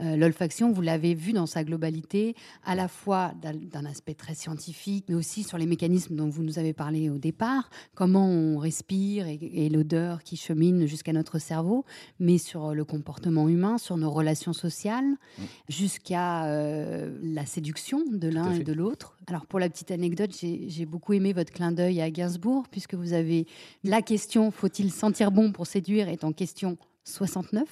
Euh, 0.00 0.16
l'olfaction, 0.16 0.72
vous 0.72 0.80
l'avez 0.80 1.14
vu 1.14 1.34
dans 1.34 1.44
sa 1.44 1.62
globalité, 1.62 2.34
à 2.64 2.74
la 2.74 2.88
fois 2.88 3.34
d'un 3.42 3.84
aspect 3.84 4.14
très 4.14 4.34
scientifique, 4.34 5.04
mais 5.10 5.14
aussi 5.14 5.42
sur 5.42 5.58
les 5.58 5.66
mécanismes 5.66 6.16
dont 6.16 6.30
vous 6.30 6.42
nous 6.42 6.58
avez 6.58 6.72
parlé 6.72 7.10
au 7.10 7.18
départ, 7.18 7.68
comment 7.94 8.26
on 8.26 8.56
respire 8.56 9.26
et, 9.28 9.68
l'odeur 9.68 10.22
qui 10.22 10.38
chemine 10.38 10.86
jusqu'à 10.86 11.12
notre 11.12 11.38
cerveau, 11.38 11.84
mais 12.18 12.38
sur 12.38 12.74
le 12.74 12.84
comportement 12.86 13.46
humain, 13.46 13.76
sur 13.76 13.98
nos 13.98 14.10
relations 14.10 14.54
sociales, 14.54 15.04
mmh. 15.04 15.42
jusqu'à 15.68 16.46
euh, 16.46 17.14
la 17.22 17.44
séduction 17.44 18.02
de 18.10 18.28
l'un 18.28 18.54
et 18.54 18.64
de 18.64 18.72
l'autre. 18.72 19.17
Alors 19.28 19.44
pour 19.44 19.58
la 19.58 19.68
petite 19.68 19.90
anecdote, 19.90 20.30
j'ai 20.32 20.86
beaucoup 20.86 21.12
aimé 21.12 21.34
votre 21.34 21.52
clin 21.52 21.70
d'œil 21.70 22.00
à 22.00 22.10
Gainsbourg, 22.10 22.66
puisque 22.70 22.94
vous 22.94 23.12
avez 23.12 23.46
la 23.84 24.00
question 24.00 24.50
faut-il 24.50 24.90
sentir 24.90 25.30
bon 25.30 25.52
pour 25.52 25.66
séduire 25.66 26.08
est 26.08 26.24
en 26.24 26.32
question 26.32 26.78
69. 27.08 27.64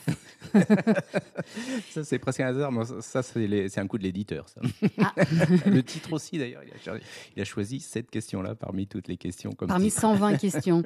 ça, 1.91 2.05
c'est 2.05 2.19
presque 2.19 2.41
un 2.41 2.47
hasard. 2.47 2.73
ça, 3.01 3.23
c'est 3.23 3.79
un 3.79 3.87
coup 3.87 3.99
de 3.99 4.03
l'éditeur. 4.03 4.47
Ah. 4.99 5.13
le 5.67 5.83
titre 5.83 6.13
aussi, 6.15 6.39
d'ailleurs. 6.39 6.63
Il, 7.37 7.43
a 7.43 7.45
choisi 7.45 7.81
cette 7.81 8.11
question-là 8.11 8.55
parmi 8.55 8.87
toutes 8.87 9.09
les 9.09 9.17
questions. 9.17 9.53
Comme 9.53 9.69
parmi 9.69 9.91
120 9.91 10.37
questions. 10.39 10.83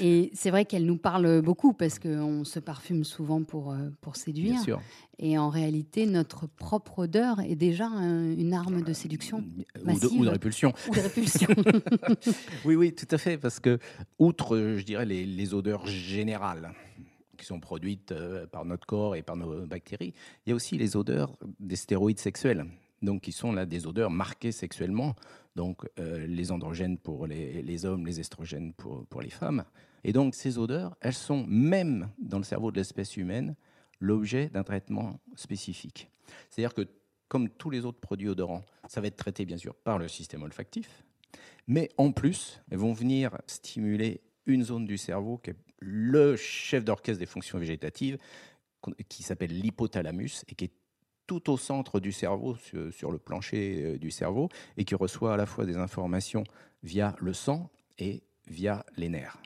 Et 0.00 0.30
c'est 0.34 0.50
vrai 0.50 0.64
qu'elle 0.64 0.84
nous 0.84 0.98
parle 0.98 1.40
beaucoup 1.40 1.72
parce 1.72 1.98
qu'on 1.98 2.44
se 2.44 2.60
parfume 2.60 3.04
souvent 3.04 3.42
pour, 3.42 3.72
euh, 3.72 3.88
pour 4.00 4.16
séduire. 4.16 4.54
Bien 4.54 4.62
sûr. 4.62 4.82
Et 5.18 5.36
en 5.36 5.48
réalité, 5.48 6.06
notre 6.06 6.46
propre 6.46 7.00
odeur 7.00 7.40
est 7.40 7.56
déjà 7.56 7.86
une 7.86 8.54
arme 8.54 8.82
de 8.82 8.92
séduction. 8.92 9.44
Massive. 9.84 10.20
Ou, 10.20 10.24
de, 10.24 10.30
répulsion. 10.30 10.72
Ou 10.88 10.94
de 10.94 11.00
répulsion. 11.00 11.48
oui, 12.64 12.76
oui, 12.76 12.94
tout 12.94 13.08
à 13.10 13.18
fait. 13.18 13.36
Parce 13.36 13.58
que, 13.58 13.80
outre, 14.20 14.56
je 14.76 14.84
dirais, 14.84 15.06
les, 15.06 15.26
les 15.26 15.54
odeurs 15.54 15.86
générales, 15.88 16.72
qui 17.38 17.46
sont 17.46 17.60
produites 17.60 18.12
euh, 18.12 18.46
par 18.46 18.64
notre 18.66 18.86
corps 18.86 19.16
et 19.16 19.22
par 19.22 19.36
nos 19.36 19.66
bactéries. 19.66 20.12
Il 20.44 20.50
y 20.50 20.52
a 20.52 20.54
aussi 20.54 20.76
les 20.76 20.96
odeurs 20.96 21.38
des 21.60 21.76
stéroïdes 21.76 22.18
sexuels, 22.18 22.66
donc 23.00 23.22
qui 23.22 23.32
sont 23.32 23.52
là 23.52 23.64
des 23.64 23.86
odeurs 23.86 24.10
marquées 24.10 24.52
sexuellement, 24.52 25.14
donc 25.56 25.86
euh, 25.98 26.26
les 26.26 26.52
androgènes 26.52 26.98
pour 26.98 27.26
les, 27.26 27.86
hommes, 27.86 28.06
les 28.06 28.20
estrogènes 28.20 28.74
pour, 28.74 29.06
pour 29.06 29.22
les 29.22 29.30
femmes. 29.30 29.64
Et 30.04 30.12
donc 30.12 30.34
ces 30.34 30.58
odeurs, 30.58 30.96
elles 31.00 31.14
sont 31.14 31.46
même 31.46 32.10
dans 32.18 32.38
le 32.38 32.44
cerveau 32.44 32.70
de 32.70 32.76
l'espèce 32.76 33.16
humaine 33.16 33.56
l'objet 34.00 34.48
d'un 34.48 34.62
traitement 34.62 35.18
spécifique. 35.34 36.10
C'est-à-dire 36.50 36.74
que 36.74 36.86
comme 37.28 37.48
tous 37.48 37.70
les 37.70 37.84
autres 37.84 38.00
produits 38.00 38.28
odorants, 38.28 38.64
ça 38.88 39.00
va 39.00 39.06
être 39.06 39.16
traité 39.16 39.44
bien 39.44 39.56
sûr 39.56 39.74
par 39.74 39.98
le 39.98 40.08
système 40.08 40.42
olfactif, 40.42 41.04
mais 41.66 41.90
en 41.98 42.12
plus, 42.12 42.62
elles 42.70 42.78
vont 42.78 42.92
venir 42.92 43.36
stimuler 43.46 44.22
une 44.46 44.64
zone 44.64 44.86
du 44.86 44.96
cerveau 44.96 45.36
qui 45.38 45.50
est 45.50 45.56
le 45.78 46.36
chef 46.36 46.84
d'orchestre 46.84 47.18
des 47.18 47.26
fonctions 47.26 47.58
végétatives, 47.58 48.18
qui 49.08 49.22
s'appelle 49.22 49.50
l'hypothalamus 49.50 50.44
et 50.48 50.54
qui 50.54 50.66
est 50.66 50.72
tout 51.26 51.50
au 51.50 51.56
centre 51.56 52.00
du 52.00 52.10
cerveau, 52.10 52.56
sur, 52.90 53.12
le 53.12 53.18
plancher 53.18 53.82
euh, 53.84 53.98
du 53.98 54.10
cerveau, 54.10 54.48
et 54.76 54.84
qui 54.84 54.94
reçoit 54.94 55.34
à 55.34 55.36
la 55.36 55.46
fois 55.46 55.66
des 55.66 55.76
informations 55.76 56.42
via 56.82 57.14
le 57.20 57.34
sang 57.34 57.70
et 57.98 58.22
via 58.48 58.84
les 58.96 59.10
nerfs. 59.10 59.36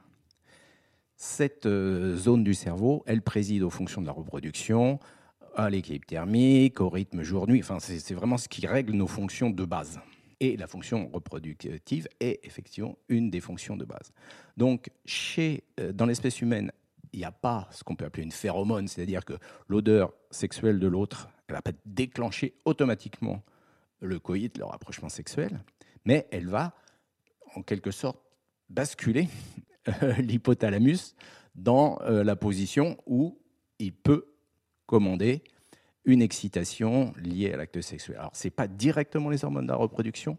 Cette 1.17 1.67
euh, 1.67 2.17
zone 2.17 2.45
du 2.45 2.55
cerveau, 2.55 3.03
elle 3.07 3.21
préside 3.21 3.63
aux 3.65 3.71
fonctions 3.71 4.01
de 4.01 4.07
la 4.07 4.13
reproduction, 4.13 5.01
à 5.57 5.71
l'équilibre 5.71 6.07
thermique, 6.07 6.81
au 6.81 6.89
rythme 6.89 7.23
jour-nuit. 7.23 7.61
Enfin, 7.61 7.79
c'est 7.81 8.15
vraiment 8.15 8.39
ce 8.39 8.49
qui 8.49 8.67
règle 8.67 8.95
nos 8.95 9.09
fonctions 9.09 9.51
de 9.51 9.65
base. 9.65 10.01
Et 10.43 10.57
la 10.57 10.67
fonction 10.67 11.09
reproductive 11.13 12.09
est 12.19 12.41
effectivement 12.43 12.99
une 13.09 13.31
des 13.31 13.39
fonctions 13.39 13.77
de 13.77 13.85
base. 13.85 14.13
Donc, 14.57 14.91
euh, 15.39 15.93
dans 15.93 16.05
l'espèce 16.05 16.41
humaine, 16.41 16.73
il 17.13 17.21
n'y 17.21 17.25
a 17.25 17.31
pas 17.31 17.69
ce 17.71 17.85
qu'on 17.85 17.95
peut 17.95 18.05
appeler 18.05 18.25
une 18.25 18.33
phéromone, 18.33 18.89
c'est-à-dire 18.89 19.25
que 19.25 19.35
l'odeur 19.69 20.13
sexuelle 20.33 20.81
de 20.81 20.89
l'autre, 20.89 21.29
ne 21.49 21.55
va 21.55 21.63
pas 21.63 21.71
déclencher 21.87 22.55
automatiquement 22.65 23.45
le 24.01 24.19
coït, 24.19 24.59
le 24.59 24.65
rapprochement 24.65 25.09
sexuel, 25.09 25.63
mais 26.05 26.27
elle 26.33 26.49
va, 26.49 26.75
en 27.55 27.63
quelque 27.63 27.93
sorte, 27.93 28.21
basculer 28.69 29.29
euh, 30.03 30.13
l'hypothalamus 30.15 31.15
dans 31.55 32.01
euh, 32.01 32.25
la 32.25 32.35
position 32.35 32.97
où 33.07 33.39
il 33.79 33.93
peut 33.93 34.27
commander 34.87 35.45
une 36.05 36.23
excitation 36.23 37.13
liée 37.17 37.53
à 37.53 37.57
l'acte 37.57 37.81
sexuel. 37.81 38.19
Alors, 38.19 38.35
ce 38.35 38.47
n'est 38.47 38.51
pas 38.51 38.69
directement 38.69 39.31
les 39.31 39.45
hormones 39.45 39.67
de 39.67 39.71
la 39.71 39.77
reproduction, 39.77 40.39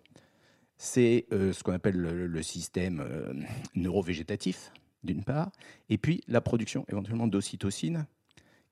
c'est 0.78 1.28
euh, 1.32 1.54
ce 1.54 1.64
qu'on 1.64 1.74
appelle 1.74 1.96
le, 1.96 2.44
système 2.44 3.00
euh, 3.00 3.34
neurovégétatif, 3.76 4.72
d'une 5.04 5.24
part, 5.24 5.52
et 5.90 5.98
puis 5.98 6.22
la 6.28 6.42
production 6.42 6.86
éventuellement 6.90 7.28
d'ocytocine, 7.28 8.06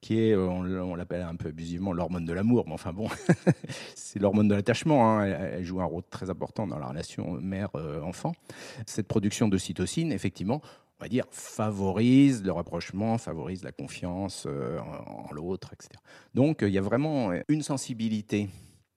qui 0.02 0.20
est, 0.20 0.34
euh, 0.34 0.48
on, 0.50 0.96
l'appelle 0.96 1.22
un 1.22 1.36
peu 1.36 1.50
abusivement 1.50 1.94
l'hormone 1.94 2.26
de 2.26 2.34
l'amour, 2.34 2.66
mais 2.68 2.74
enfin 2.74 2.92
bon, 2.92 3.08
c'est 3.96 4.20
l'hormone 4.20 4.48
de 4.48 4.56
l'attachement, 4.56 5.20
hein. 5.20 5.26
elle, 5.26 5.64
joue 5.64 5.80
un 5.80 5.86
rôle 5.86 6.04
très 6.10 6.30
important 6.30 6.68
dans 6.68 6.80
la 6.80 6.88
relation 6.88 7.34
mère-enfant. 7.40 8.34
Cette 8.86 9.08
production 9.08 9.48
d'ocytocine, 9.48 10.12
effectivement, 10.12 10.62
on 11.02 11.06
va 11.06 11.10
dire, 11.10 11.26
favorise 11.32 12.44
le 12.44 12.52
rapprochement, 12.52 13.18
favorise 13.18 13.64
la 13.64 13.72
confiance 13.72 14.46
euh, 14.48 14.80
en, 14.80 15.34
l'autre, 15.34 15.74
etc. 15.74 15.90
Donc, 16.36 16.60
il 16.62 16.70
y 16.70 16.78
a 16.78 16.82
vraiment 16.82 17.32
une 17.48 17.64
sensibilité 17.64 18.50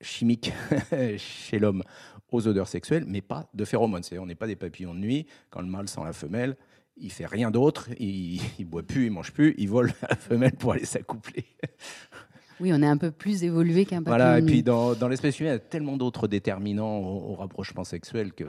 chimique 0.03 0.53
chez 1.17 1.59
l'homme 1.59 1.83
aux 2.31 2.47
odeurs 2.47 2.69
sexuelles, 2.69 3.05
mais 3.07 3.23
pas 3.23 3.49
de 3.55 3.65
phéromones. 3.65 4.03
on 4.19 4.27
n'est 4.27 4.35
pas 4.35 4.47
des 4.47 4.57
papillons 4.57 4.93
de 4.93 4.99
nuit. 4.99 5.27
Quand 5.49 5.63
le 5.63 5.69
mâle 5.69 5.89
sent 5.89 6.03
la 6.05 6.13
femelle, 6.13 6.57
il 6.97 7.11
fait 7.11 7.27
rien 7.27 7.51
d'autre, 7.51 7.89
il, 7.99 8.41
il 8.59 8.67
boit 8.67 8.83
plus, 8.83 9.07
il 9.07 9.11
mange 9.11 9.33
plus, 9.33 9.55
il 9.57 9.71
vole 9.71 9.93
la 10.03 10.17
femelle 10.17 10.57
pour 10.57 10.73
aller 10.73 10.85
s'accoupler. 10.85 11.47
Oui, 12.61 12.71
on 12.73 12.83
est 12.83 12.87
un 12.87 12.97
peu 12.97 13.11
plus 13.11 13.45
évolué 13.45 13.85
qu'un 13.85 14.03
papillon. 14.03 14.17
Voilà, 14.17 14.39
et 14.39 14.43
puis 14.43 14.63
dans, 14.63 14.95
dans 14.95 15.09
l'espèce 15.09 15.41
humaine, 15.41 15.53
il 15.53 15.55
y 15.55 15.57
a 15.57 15.69
tellement 15.71 15.97
d'autres 15.97 16.29
déterminants 16.29 16.99
au, 16.99 17.35
rapprochement 17.35 17.85
sexuel 17.85 18.33
que 18.33 18.45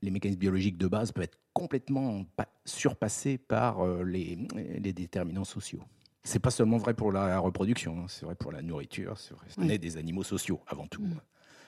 les 0.00 0.10
mécanismes 0.10 0.38
biologiques 0.38 0.78
de 0.78 0.86
base 0.86 1.10
peuvent 1.12 1.24
être 1.24 1.38
complètement 1.52 2.24
surpassés 2.64 3.38
par 3.38 3.80
euh, 3.80 4.04
les, 4.04 4.38
les 4.78 4.92
déterminants 4.92 5.44
sociaux. 5.44 5.82
C'est 6.24 6.38
pas 6.38 6.50
seulement 6.50 6.76
vrai 6.76 6.94
pour 6.94 7.10
la 7.10 7.38
reproduction, 7.38 7.98
hein, 7.98 8.06
c'est 8.08 8.24
vrai 8.24 8.36
pour 8.36 8.52
la 8.52 8.62
nourriture, 8.62 9.18
c'est 9.18 9.34
vrai. 9.34 9.46
On 9.58 9.68
est 9.68 9.78
des 9.78 9.96
animaux 9.96 10.22
sociaux 10.22 10.60
avant 10.68 10.86
tout. 10.86 11.02
Mm. 11.02 11.20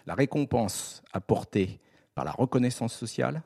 La 0.07 0.15
récompense 0.15 1.03
apportée 1.13 1.81
par 2.15 2.25
la 2.25 2.31
reconnaissance 2.31 2.95
sociale 2.95 3.43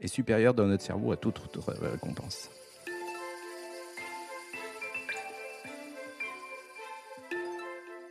est 0.00 0.06
supérieure 0.06 0.54
dans 0.54 0.66
notre 0.66 0.82
cerveau 0.84 1.12
à 1.12 1.16
toute 1.16 1.38
autre 1.40 1.72
récompense. 1.72 2.50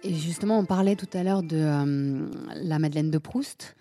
Et 0.03 0.13
justement, 0.13 0.59
on 0.59 0.65
parlait 0.65 0.95
tout 0.95 1.09
à 1.13 1.23
l'heure 1.23 1.43
de 1.43 1.57
euh, 1.57 2.29
la 2.55 2.79
Madeleine 2.79 3.11
de 3.11 3.17
Proust. 3.17 3.75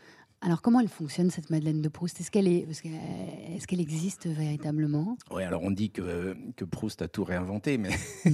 Alors, 0.46 0.62
comment 0.62 0.78
elle 0.78 0.86
fonctionne, 0.86 1.28
cette 1.28 1.50
Madeleine 1.50 1.82
de 1.82 1.88
Proust? 1.88 2.20
Est-ce 2.20 2.30
qu'elle 2.30 2.46
est, 2.46 2.68
est, 2.84 3.66
qu'elle 3.66 3.80
existe 3.80 4.28
véritablement? 4.28 5.18
Oui, 5.32 5.42
alors 5.42 5.64
on 5.64 5.72
dit 5.72 5.90
que, 5.90 6.36
que, 6.54 6.64
Proust 6.64 7.02
a 7.02 7.08
tout 7.08 7.24
réinventé, 7.24 7.78
mais, 7.78 7.90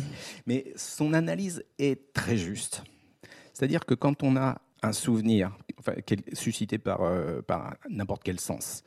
mais 0.47 0.75
son 0.77 1.15
analyse 1.15 1.65
est 1.79 2.13
très 2.13 2.37
juste. 2.37 2.83
C'est-à-dire 3.55 3.87
que 3.87 3.95
quand 3.95 4.23
on 4.23 4.37
a 4.37 4.61
un 4.83 4.93
souvenir 4.93 5.57
enfin, 5.79 5.95
suscité 6.35 6.77
par, 6.77 7.01
euh, 7.01 7.41
par 7.41 7.77
n'importe 7.89 8.23
quel 8.25 8.39
sens, 8.39 8.85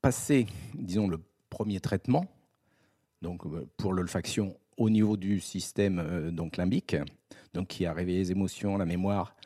passé, 0.00 0.46
disons, 0.72 1.06
le 1.06 1.20
premier 1.50 1.80
traitement, 1.80 2.24
donc 3.20 3.44
euh, 3.44 3.68
pour 3.76 3.92
l'olfaction 3.92 4.56
au 4.78 4.88
niveau 4.88 5.18
du 5.18 5.40
système 5.40 6.30
donc 6.30 6.56
limbique, 6.56 6.96
donc 7.52 7.68
qui 7.68 7.84
a 7.84 7.92
réveillé 7.92 8.20
les 8.20 8.32
émotions, 8.32 8.78
la 8.78 8.86
mémoire, 8.86 9.36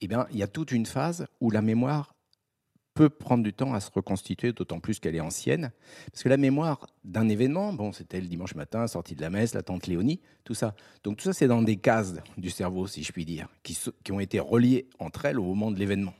eh 0.00 0.08
bien, 0.08 0.26
il 0.30 0.38
y 0.38 0.42
a 0.42 0.48
toute 0.48 0.72
une 0.72 0.86
phase 0.86 1.26
où 1.42 1.50
la 1.50 1.60
mémoire 1.60 2.14
peut 2.94 3.08
prendre 3.08 3.42
du 3.42 3.52
temps 3.52 3.72
à 3.72 3.80
se 3.80 3.90
reconstituer, 3.90 4.52
d'autant 4.52 4.80
plus 4.80 4.98
qu'elle 4.98 5.14
est 5.14 5.20
ancienne. 5.20 5.70
Parce 6.10 6.22
que 6.22 6.28
la 6.28 6.36
mémoire 6.36 6.86
d'un 7.04 7.28
événement, 7.28 7.72
bon, 7.72 7.92
c'était 7.92 8.20
le 8.20 8.26
dimanche 8.26 8.54
matin, 8.54 8.86
sortie 8.86 9.14
de 9.14 9.20
la 9.20 9.30
messe, 9.30 9.54
la 9.54 9.62
tante 9.62 9.86
Léonie, 9.86 10.20
tout 10.44 10.54
ça. 10.54 10.74
Donc 11.04 11.18
tout 11.18 11.24
ça, 11.24 11.32
c'est 11.32 11.48
dans 11.48 11.62
des 11.62 11.76
cases 11.76 12.14
du 12.36 12.50
cerveau, 12.50 12.86
si 12.86 13.02
je 13.02 13.12
puis 13.12 13.24
dire, 13.24 13.48
qui, 13.62 13.78
qui 14.04 14.12
ont 14.12 14.20
été 14.20 14.40
reliées 14.40 14.88
entre 14.98 15.24
elles 15.24 15.38
au 15.38 15.44
moment 15.44 15.70
de 15.70 15.78
l'événement. 15.78 16.14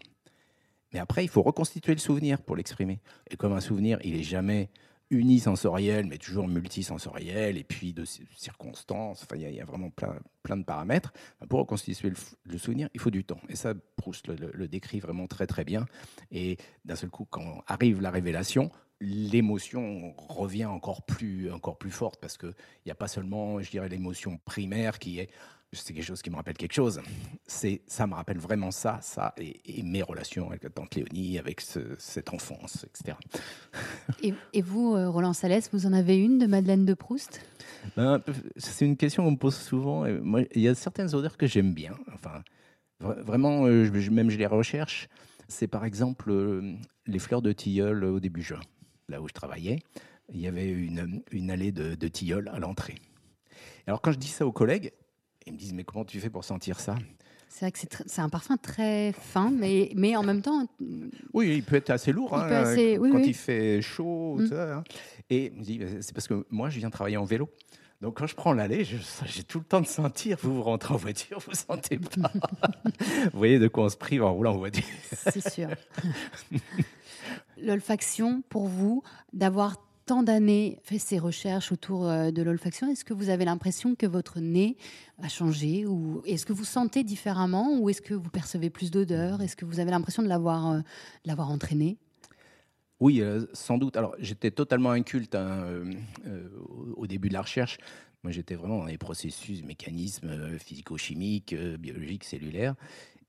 Mais 0.92 0.98
après, 0.98 1.24
il 1.24 1.28
faut 1.28 1.42
reconstituer 1.42 1.92
le 1.92 2.00
souvenir 2.00 2.40
pour 2.42 2.56
l'exprimer. 2.56 3.00
Et 3.30 3.36
comme 3.36 3.52
un 3.52 3.60
souvenir, 3.60 3.98
il 4.02 4.16
est 4.16 4.22
jamais 4.24 4.70
unisensoriel, 5.10 6.06
mais 6.06 6.18
toujours 6.18 6.46
multisensoriel, 6.46 7.58
et 7.58 7.64
puis 7.64 7.92
de 7.92 8.04
circonstances. 8.04 9.24
Enfin, 9.24 9.36
il 9.36 9.54
y, 9.54 9.60
a 9.60 9.64
vraiment 9.64 9.90
plein, 9.90 10.16
plein 10.42 10.56
de 10.56 10.64
paramètres. 10.64 11.12
Pour 11.48 11.60
reconstituer 11.60 12.12
le, 12.44 12.58
souvenir, 12.58 12.88
il 12.94 13.00
faut 13.00 13.10
du 13.10 13.24
temps. 13.24 13.40
Et 13.48 13.56
ça, 13.56 13.74
Proust 13.96 14.28
le, 14.28 14.68
décrit 14.68 15.00
vraiment 15.00 15.26
très 15.26 15.46
très 15.46 15.64
bien. 15.64 15.86
Et 16.30 16.56
d'un 16.84 16.96
seul 16.96 17.10
coup, 17.10 17.26
quand 17.28 17.62
arrive 17.66 18.00
la 18.00 18.10
révélation, 18.10 18.70
l'émotion 19.00 20.14
revient 20.16 20.66
encore 20.66 21.02
plus, 21.02 21.50
encore 21.50 21.78
plus 21.78 21.90
forte, 21.90 22.20
parce 22.20 22.38
qu'il 22.38 22.54
n'y 22.86 22.92
a 22.92 22.96
pas 22.96 23.08
seulement, 23.08 23.60
je 23.60 23.70
dirais, 23.70 23.88
l'émotion 23.88 24.38
primaire 24.44 24.98
qui 24.98 25.18
est 25.18 25.30
c'est 25.72 25.94
quelque 25.94 26.04
chose 26.04 26.22
qui 26.22 26.30
me 26.30 26.36
rappelle 26.36 26.56
quelque 26.56 26.72
chose. 26.72 27.00
C'est, 27.46 27.82
ça 27.86 28.06
me 28.06 28.14
rappelle 28.14 28.38
vraiment 28.38 28.70
ça, 28.70 28.98
ça, 29.02 29.34
et, 29.38 29.82
mes 29.82 30.02
relations 30.02 30.48
avec 30.48 30.64
la 30.64 30.70
tante 30.70 30.94
Léonie, 30.96 31.38
avec 31.38 31.60
cette 31.60 32.32
enfance, 32.32 32.84
etc. 32.84 33.16
Et, 34.52 34.62
vous, 34.62 34.94
euh, 34.94 35.08
Roland 35.08 35.32
Salès, 35.32 35.70
vous 35.72 35.86
en 35.86 35.92
avez 35.92 36.16
une 36.16 36.38
de 36.38 36.46
Madeleine 36.46 36.84
de 36.84 36.94
Proust? 36.94 37.40
Ben, 37.96 38.20
C'est 38.56 38.84
une 38.84 38.96
question 38.96 39.24
qu'on 39.24 39.32
me 39.32 39.36
pose 39.36 39.56
souvent. 39.56 40.06
Moi, 40.22 40.42
il 40.54 40.62
y 40.62 40.68
a 40.68 40.74
certaines 40.74 41.14
odeurs 41.14 41.36
que 41.36 41.46
j'aime 41.46 41.72
bien. 41.72 41.94
Enfin, 42.14 42.42
vraiment, 42.98 43.66
euh, 43.66 43.90
même 44.10 44.30
je 44.30 44.38
les 44.38 44.46
recherche. 44.46 45.08
C'est 45.48 45.68
par 45.68 45.84
exemple 45.84 46.30
euh, 46.30 46.74
les 47.06 47.18
fleurs 47.18 47.42
de 47.42 47.52
tilleul 47.52 48.04
au 48.04 48.20
début 48.20 48.42
juin, 48.42 48.60
là 49.08 49.20
où 49.20 49.28
je 49.28 49.32
travaillais. 49.32 49.80
Il 50.32 50.40
y 50.40 50.46
avait 50.46 50.68
une, 50.68 51.22
une 51.32 51.50
allée 51.50 51.72
de, 51.72 51.94
de 51.94 52.08
tilleul 52.08 52.48
à 52.48 52.60
l'entrée. 52.60 52.96
Alors 53.86 54.00
quand 54.00 54.12
je 54.12 54.18
dis 54.18 54.28
ça 54.28 54.46
aux 54.46 54.52
collègues, 54.52 54.92
ils 55.50 55.54
me 55.54 55.58
disent, 55.58 55.74
mais 55.74 55.84
comment 55.84 56.04
tu 56.04 56.20
fais 56.20 56.30
pour 56.30 56.44
sentir 56.44 56.80
ça? 56.80 56.94
C'est 57.48 57.64
vrai 57.64 57.72
que 57.72 57.78
c'est 58.06 58.20
un 58.20 58.28
parfum 58.28 58.56
très 58.56 59.12
fin, 59.12 59.50
mais, 59.50 59.90
mais 59.96 60.14
en 60.14 60.22
même 60.22 60.40
temps. 60.40 60.66
Oui, 61.32 61.56
il 61.56 61.62
peut 61.64 61.76
être 61.76 61.90
assez 61.90 62.12
lourd 62.12 62.34
hein, 62.36 62.46
quand 62.48 63.18
il 63.18 63.34
fait 63.34 63.82
chaud. 63.82 64.36
Mm. 64.38 64.52
Hein. 64.52 64.84
Et 65.30 65.52
c'est 66.00 66.14
parce 66.14 66.28
que 66.28 66.46
moi, 66.50 66.70
je 66.70 66.78
viens 66.78 66.90
travailler 66.90 67.16
en 67.16 67.24
vélo. 67.24 67.50
Donc 68.00 68.16
quand 68.16 68.26
je 68.26 68.34
prends 68.34 68.54
l'allée, 68.54 68.84
j'ai 68.84 69.42
tout 69.42 69.58
le 69.58 69.64
temps 69.64 69.80
de 69.80 69.86
sentir. 69.86 70.38
Vous, 70.40 70.54
vous 70.54 70.62
rentrez 70.62 70.94
en 70.94 70.96
voiture, 70.96 71.38
vous 71.40 71.54
sentez 71.54 71.98
pas. 71.98 72.32
vous 73.32 73.38
voyez 73.38 73.58
de 73.58 73.68
quoi 73.68 73.84
on 73.84 73.88
se 73.88 73.96
prive 73.96 74.22
en 74.22 74.32
roulant 74.32 74.54
en 74.54 74.58
voiture. 74.58 74.84
C'est 75.12 75.46
sûr. 75.46 75.68
L'olfaction, 77.58 78.42
pour 78.48 78.68
vous, 78.68 79.02
d'avoir 79.34 79.76
tant 80.10 80.24
d'années 80.24 80.80
fait 80.82 80.98
ces 80.98 81.20
recherches 81.20 81.70
autour 81.70 82.08
euh, 82.08 82.32
de 82.32 82.42
l'olfaction, 82.42 82.90
est-ce 82.90 83.04
que 83.04 83.14
vous 83.14 83.28
avez 83.28 83.44
l'impression 83.44 83.94
que 83.94 84.06
votre 84.06 84.40
nez 84.40 84.76
a 85.22 85.28
changé 85.28 85.86
ou 85.86 86.20
est-ce 86.26 86.44
que 86.44 86.52
vous 86.52 86.64
sentez 86.64 87.04
différemment 87.04 87.78
ou 87.78 87.88
est-ce 87.88 88.02
que 88.02 88.14
vous 88.14 88.28
percevez 88.28 88.70
plus 88.70 88.90
d'odeur? 88.90 89.40
Est-ce 89.40 89.54
que 89.54 89.64
vous 89.64 89.78
avez 89.78 89.92
l'impression 89.92 90.24
de 90.24 90.28
l'avoir 90.28 90.72
euh, 90.72 90.80
l'avoir 91.24 91.48
entraîné? 91.52 91.96
Oui, 92.98 93.20
euh, 93.20 93.46
sans 93.52 93.78
doute. 93.78 93.96
Alors 93.96 94.16
j'étais 94.18 94.50
totalement 94.50 94.90
inculte 94.90 95.36
hein, 95.36 95.64
au 96.96 97.06
début 97.06 97.28
de 97.28 97.34
la 97.34 97.42
recherche. 97.42 97.78
Moi, 98.24 98.32
j'étais 98.32 98.56
vraiment 98.56 98.78
dans 98.78 98.86
les 98.86 98.98
processus, 98.98 99.62
mécanismes 99.62 100.58
physico-chimiques, 100.58 101.54
biologiques, 101.54 102.24
cellulaires. 102.24 102.74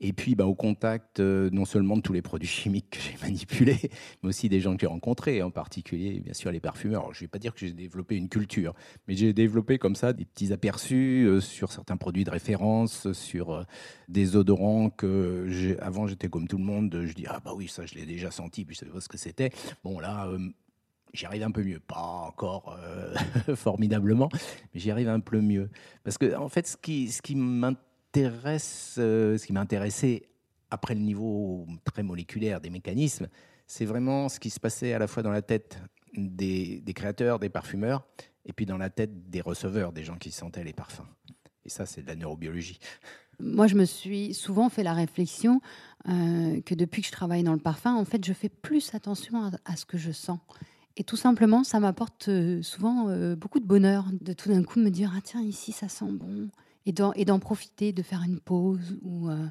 Et 0.03 0.13
puis, 0.13 0.33
bah, 0.33 0.47
au 0.47 0.55
contact 0.55 1.19
euh, 1.19 1.51
non 1.51 1.63
seulement 1.63 1.95
de 1.95 2.01
tous 2.01 2.11
les 2.11 2.23
produits 2.23 2.49
chimiques 2.49 2.89
que 2.89 2.99
j'ai 2.99 3.15
manipulés, 3.21 3.91
mais 4.21 4.29
aussi 4.29 4.49
des 4.49 4.59
gens 4.59 4.73
que 4.73 4.81
j'ai 4.81 4.87
rencontrés, 4.87 5.43
en 5.43 5.51
particulier, 5.51 6.19
bien 6.19 6.33
sûr, 6.33 6.51
les 6.51 6.59
parfumeurs. 6.59 7.13
je 7.13 7.19
ne 7.19 7.21
vais 7.21 7.27
pas 7.27 7.37
dire 7.37 7.53
que 7.53 7.59
j'ai 7.59 7.71
développé 7.71 8.15
une 8.17 8.27
culture, 8.27 8.73
mais 9.07 9.15
j'ai 9.15 9.31
développé 9.31 9.77
comme 9.77 9.95
ça 9.95 10.11
des 10.11 10.25
petits 10.25 10.51
aperçus 10.51 11.25
euh, 11.27 11.39
sur 11.39 11.71
certains 11.71 11.97
produits 11.97 12.23
de 12.23 12.31
référence, 12.31 13.11
sur 13.11 13.51
euh, 13.51 13.63
des 14.09 14.35
odorants 14.35 14.89
que 14.89 15.77
avant 15.79 16.07
j'étais 16.07 16.29
comme 16.29 16.47
tout 16.47 16.57
le 16.57 16.63
monde, 16.63 17.03
je 17.05 17.13
dis 17.13 17.25
ah 17.27 17.39
bah 17.43 17.53
oui 17.55 17.67
ça 17.67 17.85
je 17.85 17.93
l'ai 17.93 18.05
déjà 18.05 18.31
senti, 18.31 18.65
puis 18.65 18.75
je 18.75 18.79
savais 18.79 18.91
pas 18.91 19.01
ce 19.01 19.09
que 19.09 19.17
c'était. 19.17 19.51
Bon 19.83 19.99
là. 19.99 20.29
J'y 21.13 21.25
arrive 21.25 21.43
un 21.43 21.51
peu 21.51 21.61
mieux, 21.61 21.81
pas 21.81 21.99
encore 21.99 22.79
formidablement, 23.55 24.29
mais 24.73 24.79
j'y 24.79 24.91
arrive 24.91 25.09
un 25.09 25.19
peu 25.19 25.41
mieux. 25.41 25.69
Parce 26.05 26.17
que, 26.17 26.33
en 26.37 26.47
fait, 26.47 26.65
ce 26.65 26.77
qui, 26.77 27.09
ce 27.09 27.21
qui 27.21 27.35
m'intéresse, 27.35 27.90
euh, 28.17 29.37
ce 29.37 29.45
qui 29.45 29.53
m'a 29.53 29.61
intéressé 29.61 30.29
après 30.69 30.93
le 30.93 31.01
niveau 31.01 31.65
très 31.83 32.03
moléculaire 32.03 32.61
des 32.61 32.69
mécanismes, 32.69 33.27
c'est 33.67 33.85
vraiment 33.85 34.29
ce 34.29 34.39
qui 34.39 34.49
se 34.49 34.59
passait 34.59 34.93
à 34.93 34.99
la 34.99 35.07
fois 35.07 35.23
dans 35.23 35.31
la 35.31 35.41
tête 35.41 35.79
des, 36.13 36.83
créateurs, 36.93 37.39
des 37.39 37.49
parfumeurs, 37.49 38.05
et 38.45 38.53
puis 38.53 38.65
dans 38.65 38.77
la 38.77 38.89
tête 38.89 39.29
des 39.29 39.41
receveurs, 39.41 39.91
des 39.93 40.03
gens 40.03 40.17
qui 40.17 40.31
sentaient 40.31 40.63
les 40.63 40.73
parfums. 40.73 41.07
Et 41.63 41.69
ça, 41.69 41.85
c'est 41.85 42.01
de 42.01 42.07
la 42.07 42.15
neurobiologie. 42.15 42.79
Moi, 43.39 43.67
je 43.67 43.75
me 43.75 43.85
suis 43.85 44.33
souvent 44.33 44.69
fait 44.69 44.83
la 44.83 44.93
réflexion 44.93 45.61
euh, 46.07 46.61
que 46.61 46.75
depuis 46.75 47.01
que 47.01 47.07
je 47.07 47.11
travaille 47.11 47.43
dans 47.43 47.53
le 47.53 47.59
parfum, 47.59 47.95
en 47.95 48.05
fait, 48.05 48.25
je 48.25 48.33
fais 48.33 48.49
plus 48.49 48.93
attention 48.93 49.51
à, 49.65 49.75
ce 49.75 49.85
que 49.85 49.97
je 49.97 50.11
sens. 50.11 50.39
Et 50.97 51.03
tout 51.03 51.15
simplement, 51.15 51.63
ça 51.63 51.79
m'apporte 51.79 52.27
euh, 52.27 52.61
souvent 52.61 53.05
beaucoup 53.35 53.59
de 53.59 53.65
bonheur 53.65 54.05
de 54.19 54.33
tout 54.33 54.49
d'un 54.49 54.63
coup 54.63 54.79
me 54.79 54.89
dire 54.89 55.13
ah 55.15 55.21
tiens 55.23 55.41
ici 55.41 55.71
ça 55.71 55.87
sent 55.87 56.11
bon, 56.11 56.49
et 56.85 57.25
d'en 57.25 57.39
profiter, 57.39 57.91
de 57.91 58.01
faire 58.01 58.23
une 58.23 58.39
pause 58.39 58.97
ou 59.01 59.29
euh, 59.29 59.47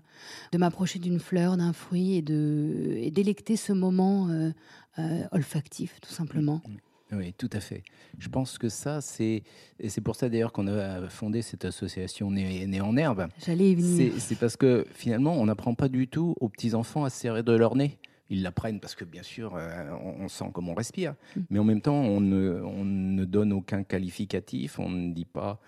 de 0.52 0.58
m'approcher 0.58 0.98
d'une 0.98 1.20
fleur, 1.20 1.56
d'un 1.56 1.72
fruit 1.72 2.16
et 2.16 2.22
de 2.22 2.94
et 2.96 3.10
d'électer 3.10 3.56
ce 3.56 3.72
moment 3.72 4.28
euh, 4.28 4.50
euh, 4.98 5.22
olfactif, 5.32 6.00
tout 6.00 6.12
simplement. 6.12 6.60
Mm, 6.66 6.72
mm. 6.72 6.78
Oui, 7.12 7.34
tout 7.36 7.50
à 7.52 7.58
fait. 7.58 7.82
Je 8.18 8.28
pense 8.28 8.56
que 8.56 8.68
ça, 8.68 9.00
c'est 9.00 9.42
c'est 9.88 10.00
pour 10.00 10.14
ça 10.14 10.28
d'ailleurs 10.28 10.52
qu'on 10.52 10.68
a 10.68 11.08
fondé 11.08 11.42
cette 11.42 11.64
association 11.64 12.30
Né, 12.30 12.80
en 12.80 12.96
herbe. 12.96 13.26
J'allais 13.44 13.72
y 13.72 13.74
venir. 13.74 14.12
C'est 14.18 14.38
parce 14.38 14.56
que 14.56 14.86
finalement, 14.92 15.32
on 15.32 15.46
n'apprend 15.46 15.74
pas 15.74 15.88
du 15.88 16.06
tout 16.06 16.36
aux 16.40 16.48
petits 16.48 16.74
enfants 16.74 17.04
à 17.04 17.10
se 17.10 17.18
serrer 17.18 17.42
de 17.42 17.52
leur 17.52 17.76
nez 17.76 17.98
ils 18.32 18.44
l'apprennent 18.44 18.78
parce 18.78 18.94
que 18.94 19.04
bien 19.04 19.24
sûr, 19.24 19.58
on, 20.04 20.28
sent 20.28 20.44
comment 20.54 20.70
on 20.70 20.76
respire, 20.76 21.16
mm. 21.34 21.40
mais 21.50 21.58
en 21.58 21.64
même 21.64 21.80
temps, 21.80 21.96
on 21.96 22.20
ne, 22.20 22.62
on 22.62 22.84
ne, 22.84 23.24
donne 23.24 23.52
aucun 23.52 23.82
qualificatif, 23.82 24.78
on 24.78 24.88
ne 24.88 25.12
dit 25.12 25.24
pas 25.24 25.60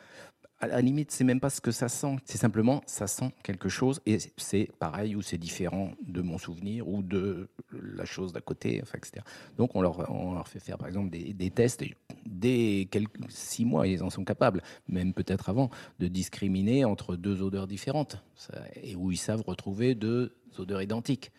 à 0.62 0.68
la 0.68 0.80
limite, 0.80 1.10
c'est 1.10 1.24
même 1.24 1.40
pas 1.40 1.50
ce 1.50 1.60
que 1.60 1.72
ça 1.72 1.88
sent. 1.88 2.16
C'est 2.24 2.38
simplement, 2.38 2.82
ça 2.86 3.08
sent 3.08 3.32
quelque 3.42 3.68
chose 3.68 4.00
et 4.06 4.18
c'est 4.36 4.70
pareil 4.78 5.16
ou 5.16 5.20
c'est 5.20 5.36
différent 5.36 5.90
de 6.06 6.22
mon 6.22 6.38
souvenir 6.38 6.88
ou 6.88 7.02
de 7.02 7.48
la 7.72 8.04
chose 8.04 8.32
d'à 8.32 8.40
côté, 8.40 8.78
enfin, 8.80 8.96
etc. 8.96 9.24
Donc, 9.56 9.74
on 9.74 9.82
leur, 9.82 10.46
fait 10.46 10.60
faire, 10.60 10.78
par 10.78 10.86
exemple, 10.86 11.10
des, 11.10 11.50
tests. 11.50 11.82
Dès 12.24 12.86
quelques 12.92 13.18
six 13.28 13.64
mois, 13.64 13.88
ils 13.88 14.04
en 14.04 14.10
sont 14.10 14.24
capables, 14.24 14.62
même 14.88 15.12
peut-être 15.12 15.48
avant, 15.48 15.68
de 15.98 16.06
discriminer 16.06 16.84
entre 16.84 17.16
deux 17.16 17.42
odeurs 17.42 17.66
différentes 17.66 18.22
et 18.80 18.94
où 18.94 19.10
ils 19.10 19.16
savent 19.16 19.42
retrouver 19.44 19.96
deux 19.96 20.36
odeurs 20.58 20.80
identiques. 20.80 21.32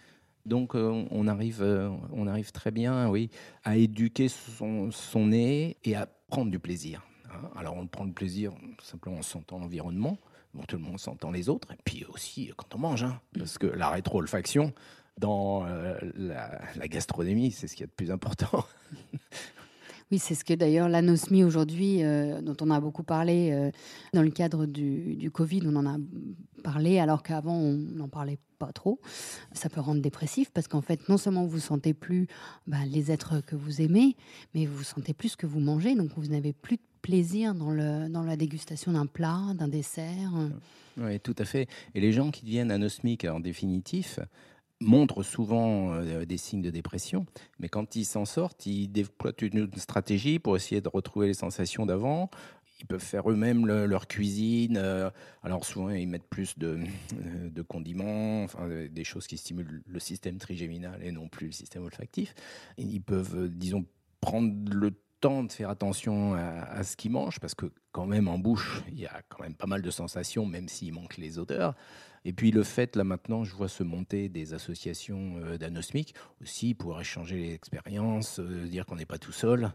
Donc, 0.45 0.75
euh, 0.75 1.05
on, 1.11 1.27
arrive, 1.29 1.61
euh, 1.61 1.89
on 2.11 2.27
arrive 2.27 2.51
très 2.51 2.71
bien, 2.71 3.07
oui, 3.07 3.29
à 3.63 3.77
éduquer 3.77 4.27
son 4.27 5.25
nez 5.25 5.77
et 5.85 5.95
à 5.95 6.07
prendre 6.27 6.51
du 6.51 6.59
plaisir. 6.59 7.01
Hein. 7.35 7.49
Alors 7.55 7.75
on 7.77 7.87
prend 7.87 8.05
le 8.05 8.13
plaisir 8.13 8.51
simplement 8.81 9.17
en 9.17 9.23
sentant 9.23 9.59
l'environnement, 9.59 10.17
le 10.71 10.77
monde 10.77 10.99
s'entend 10.99 11.31
les 11.31 11.49
autres, 11.49 11.71
et 11.71 11.77
puis 11.83 12.05
aussi 12.05 12.51
quand 12.55 12.75
on 12.75 12.79
mange, 12.79 13.03
hein, 13.03 13.19
parce 13.37 13.57
que 13.57 13.67
la 13.67 13.89
rétro-olfaction 13.89 14.73
dans 15.19 15.65
euh, 15.65 15.95
la, 16.15 16.87
gastronomie, 16.87 17.51
c'est 17.51 17.67
ce 17.67 17.75
qui 17.75 17.83
est 17.83 17.87
de 17.87 17.91
plus 17.91 18.11
important. 18.11 18.65
Oui, 20.11 20.19
c'est 20.19 20.35
ce 20.35 20.45
que 20.45 20.53
d'ailleurs 20.53 20.89
l'anosmie 20.89 21.43
aujourd'hui, 21.43 22.03
euh, 22.03 22.39
dont 22.39 22.57
on 22.61 22.69
a 22.69 22.79
beaucoup 22.79 23.01
parlé 23.01 23.51
euh, 23.51 23.71
dans 24.13 24.21
le 24.21 24.29
cadre 24.29 24.67
du, 24.67 25.31
Covid, 25.33 25.61
on 25.65 25.75
en 25.75 25.87
a 25.87 25.97
parlé 26.63 26.99
alors 26.99 27.23
qu'avant 27.23 27.55
on 27.55 27.73
n'en 27.73 28.09
parlait 28.09 28.37
pas 28.59 28.71
trop. 28.73 28.99
Ça 29.53 29.69
peut 29.69 29.81
rendre 29.81 30.01
dépressif 30.01 30.51
parce 30.51 30.67
qu'en 30.67 30.81
fait, 30.81 31.09
non 31.09 31.17
seulement 31.17 31.47
vous 31.47 31.57
sentez 31.57 31.95
plus 31.95 32.27
bah, 32.67 32.85
les 32.85 33.11
êtres 33.11 33.41
que 33.43 33.55
vous 33.55 33.81
aimez, 33.81 34.15
mais 34.53 34.67
vous 34.67 34.83
sentez 34.83 35.15
plus 35.15 35.29
ce 35.29 35.37
que 35.37 35.47
vous 35.47 35.61
mangez, 35.61 35.95
donc 35.95 36.11
vous 36.15 36.27
n'avez 36.27 36.53
plus 36.53 36.75
de 36.75 36.83
plaisir 37.03 37.53
dans, 37.53 37.69
le, 37.69 38.09
dans 38.09 38.23
la 38.23 38.35
dégustation 38.35 38.93
d'un 38.93 39.05
plat, 39.05 39.53
d'un 39.53 39.67
dessert. 39.67 40.31
Oui, 40.97 41.19
tout 41.19 41.35
à 41.37 41.45
fait. 41.45 41.67
Et 41.93 42.01
les 42.01 42.11
gens 42.11 42.31
qui 42.31 42.45
deviennent 42.45 42.71
anosmiques 42.71 43.25
en 43.25 43.39
définitif 43.39 44.19
montrent 44.79 45.23
souvent 45.23 45.93
euh, 45.93 46.25
des 46.25 46.37
signes 46.37 46.61
de 46.61 46.69
dépression, 46.69 47.25
mais 47.59 47.69
quand 47.69 47.95
ils 47.95 48.05
s'en 48.05 48.25
sortent, 48.25 48.65
ils 48.65 48.87
déploient 48.87 49.33
une 49.41 49.69
stratégie 49.77 50.39
pour 50.39 50.55
essayer 50.55 50.81
de 50.81 50.89
retrouver 50.89 51.27
les 51.27 51.33
sensations 51.33 51.85
d'avant. 51.85 52.29
Ils 52.79 52.85
peuvent 52.85 52.99
faire 52.99 53.29
eux-mêmes 53.29 53.65
leur 53.65 54.07
cuisine. 54.07 54.77
Euh, 54.77 55.09
alors 55.41 55.63
souvent, 55.63 55.89
ils 55.89 56.07
mettent 56.07 56.27
plus 56.27 56.57
de, 56.57 56.79
euh, 57.13 57.63
condiments, 57.63 58.43
enfin, 58.43 58.67
des 58.91 59.03
choses 59.03 59.27
qui 59.27 59.37
stimulent 59.37 59.83
le 59.87 59.99
système 59.99 60.37
trigéminal 60.37 60.99
et 61.01 61.11
non 61.11 61.29
plus 61.29 61.47
le 61.47 61.53
système 61.53 61.83
olfactif. 61.83 62.35
ils 62.77 63.01
peuvent, 63.01 63.49
disons, 63.49 63.85
prendre 64.19 64.53
le 64.73 64.91
temps 65.23 65.43
de 65.43 65.51
faire 65.53 65.69
attention 65.69 66.33
à, 66.33 66.83
ce 66.83 66.97
qu'il 66.97 67.11
mange, 67.11 67.39
parce 67.39 67.55
que 67.55 67.67
quand 67.93 68.05
même 68.05 68.27
en 68.27 68.37
bouche, 68.37 68.83
il 68.89 68.99
y 68.99 69.05
a 69.05 69.21
quand 69.29 69.41
même 69.41 69.55
pas 69.55 69.67
mal 69.67 69.81
de 69.81 69.89
sensations, 69.89 70.45
même 70.45 70.67
s'il 70.67 70.93
manque 70.93 71.15
les 71.15 71.39
odeurs. 71.39 71.75
Et 72.25 72.33
puis 72.33 72.51
le 72.51 72.63
fait, 72.63 72.97
là 72.97 73.05
maintenant, 73.05 73.45
je 73.45 73.55
vois 73.55 73.69
se 73.69 73.83
monter 73.83 74.27
des 74.27 74.53
associations 74.53 75.35
euh, 75.37 75.57
d'anosmiques 75.57 76.13
aussi 76.41 76.73
pour 76.73 76.99
échanger 76.99 77.37
les 77.37 77.53
expériences, 77.53 78.39
euh, 78.39 78.67
dire 78.67 78.85
qu'on 78.85 78.97
n'est 78.97 79.05
pas 79.05 79.17
tout 79.17 79.31
seul, 79.31 79.71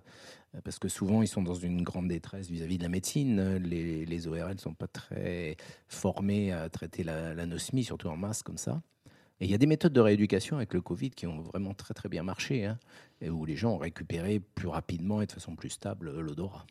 euh, 0.55 0.61
parce 0.65 0.79
que 0.79 0.89
souvent 0.89 1.23
ils 1.23 1.29
sont 1.29 1.43
dans 1.43 1.55
une 1.55 1.83
grande 1.83 2.09
détresse 2.09 2.51
vis-à-vis 2.51 2.77
de 2.77 2.83
la 2.83 2.89
médecine. 2.91 3.57
Les, 3.57 4.05
les 4.05 4.27
ORL 4.27 4.55
ne 4.55 4.61
sont 4.61 4.75
pas 4.75 4.89
très 4.89 5.57
formés 5.89 6.53
à 6.53 6.69
traiter 6.69 7.05
l'anosmie, 7.05 7.85
surtout 7.85 8.09
en 8.09 8.17
masse 8.17 8.43
comme 8.43 8.59
ça. 8.59 8.83
Et 9.41 9.45
il 9.45 9.51
y 9.51 9.55
a 9.55 9.59
des 9.59 9.67
méthodes 9.67 9.93
de 9.93 10.01
rééducation 10.01 10.57
avec 10.57 10.75
le 10.75 10.81
Covid 10.81 11.11
qui 11.11 11.27
ont 11.27 11.41
vraiment 11.43 11.73
très 11.73 11.95
très 11.95 12.09
bien 12.09 12.23
marché, 12.23 12.65
hein, 12.65 12.79
et 13.21 13.31
où 13.31 13.45
les 13.45 13.57
gens 13.57 13.73
ont 13.73 13.79
récupéré 13.79 14.41
plus 14.41 14.69
rapidement 14.69 15.21
et 15.21 15.27
de 15.27 15.33
façon 15.33 15.57
plus 15.57 15.71
stable 15.71 16.19
l'odorat. 16.21 16.67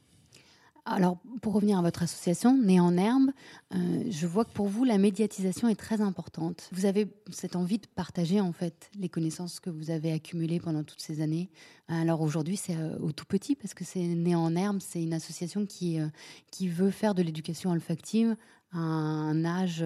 Alors, 0.90 1.18
pour 1.42 1.54
revenir 1.54 1.78
à 1.78 1.82
votre 1.82 2.04
association, 2.04 2.58
Né 2.58 2.80
en 2.80 2.96
Herbe, 2.96 3.32
euh, 3.76 4.04
je 4.10 4.26
vois 4.26 4.46
que 4.46 4.52
pour 4.52 4.68
vous, 4.68 4.86
la 4.86 4.98
médiatisation 4.98 5.68
est 5.68 5.76
très 5.76 6.00
importante. 6.00 6.70
Vous 6.72 6.86
avez 6.86 7.14
cette 7.30 7.58
envie 7.58 7.78
de 7.78 7.88
partager, 7.88 8.40
en 8.40 8.54
fait, 8.54 8.90
les 8.98 9.10
connaissances 9.10 9.60
que 9.60 9.70
vous 9.70 9.92
avez 9.92 10.14
accumulées 10.14 10.62
pendant 10.62 10.84
toutes 10.84 11.02
ces 11.02 11.20
années. 11.22 11.50
Alors 11.90 12.22
aujourd'hui, 12.22 12.56
c'est 12.56 12.76
euh, 12.76 12.98
au 13.00 13.12
tout 13.12 13.26
petit, 13.26 13.56
parce 13.56 13.74
que 13.74 13.84
c'est 13.84 14.00
Né 14.00 14.34
en 14.34 14.56
Herbe, 14.56 14.80
c'est 14.80 15.04
une 15.04 15.14
association 15.14 15.66
qui, 15.66 16.00
euh, 16.00 16.08
qui 16.52 16.70
veut 16.70 16.92
faire 16.92 17.14
de 17.14 17.22
l'éducation 17.22 17.72
olfactive 17.72 18.38
un 18.72 19.46
âge... 19.46 19.84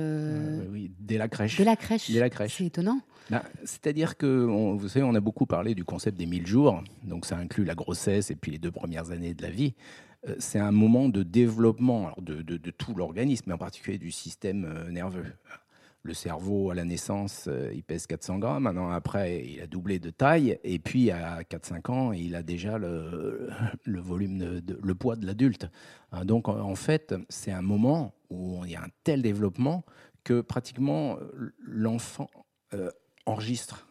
oui, 0.72 0.91
dès 1.00 1.17
la 1.17 1.28
crèche. 1.28 1.58
Dès 1.58 1.65
la 1.65 1.76
crèche. 1.76 2.10
Dès 2.12 2.20
la 2.20 2.30
crèche. 2.30 2.56
C'est 2.58 2.65
étonnant. 2.65 3.02
Bah, 3.30 3.44
c'est-à-dire 3.63 4.17
que, 4.17 4.26
vous 4.26 4.89
savez, 4.89 5.06
on 5.06 5.15
a 5.15 5.20
beaucoup 5.20 5.46
parlé 5.46 5.76
du 5.76 5.86
concept 5.86 6.17
des 6.17 6.26
1000 6.26 6.48
jours, 6.48 6.84
donc 7.04 7.26
ça 7.26 7.38
inclut 7.38 7.63
la 7.63 7.76
grossesse 7.76 8.32
et 8.32 8.36
puis 8.36 8.52
les 8.52 8.58
deux 8.58 8.72
premières 8.72 9.12
années 9.12 9.34
de 9.34 9.41
la 9.41 9.50
vie. 9.50 9.74
Euh, 10.28 10.36
c'est 10.39 10.60
un 10.60 10.72
moment 10.72 11.10
de 11.10 11.24
développement 11.24 12.12
de, 12.17 12.58
tout 12.72 12.94
l'organisme, 12.94 13.46
mais 13.48 13.54
en 13.54 13.58
particulier 13.58 13.98
du 13.98 14.12
système 14.12 14.65
euh, 14.65 14.91
nerveux. 14.91 15.26
Le 16.04 16.14
cerveau, 16.14 16.72
à 16.72 16.76
la 16.76 16.84
naissance, 16.84 17.46
euh, 17.48 17.72
il 17.74 17.84
pèse 17.84 18.08
400 18.08 18.40
grammes. 18.40 18.66
Un 18.68 18.78
an 18.78 18.90
après, 18.90 19.46
il 19.46 19.62
a 19.62 19.68
doublé 19.68 20.00
de 20.00 20.10
taille. 20.10 20.58
Et 20.64 20.80
puis, 20.80 21.12
à 21.12 21.44
4-5 21.44 21.92
ans, 21.92 22.12
il 22.12 22.36
a 22.36 22.42
déjà 22.44 22.78
le, 22.78 23.50
volume, 23.86 24.62
le 24.82 24.96
poids 24.96 25.16
de 25.16 25.26
l'adulte. 25.26 25.68
Hein, 26.12 26.26
donc, 26.26 26.48
en 26.48 26.76
fait, 26.76 27.14
c'est 27.30 27.52
un 27.52 27.62
moment 27.62 28.16
où 28.30 28.62
il 28.66 28.72
y 28.72 28.76
a 28.76 28.82
un 28.82 28.90
tel 29.04 29.22
développement 29.22 29.84
que 30.24 30.42
pratiquement 30.42 31.18
l'enfant 31.60 32.30
enregistre. 33.26 33.88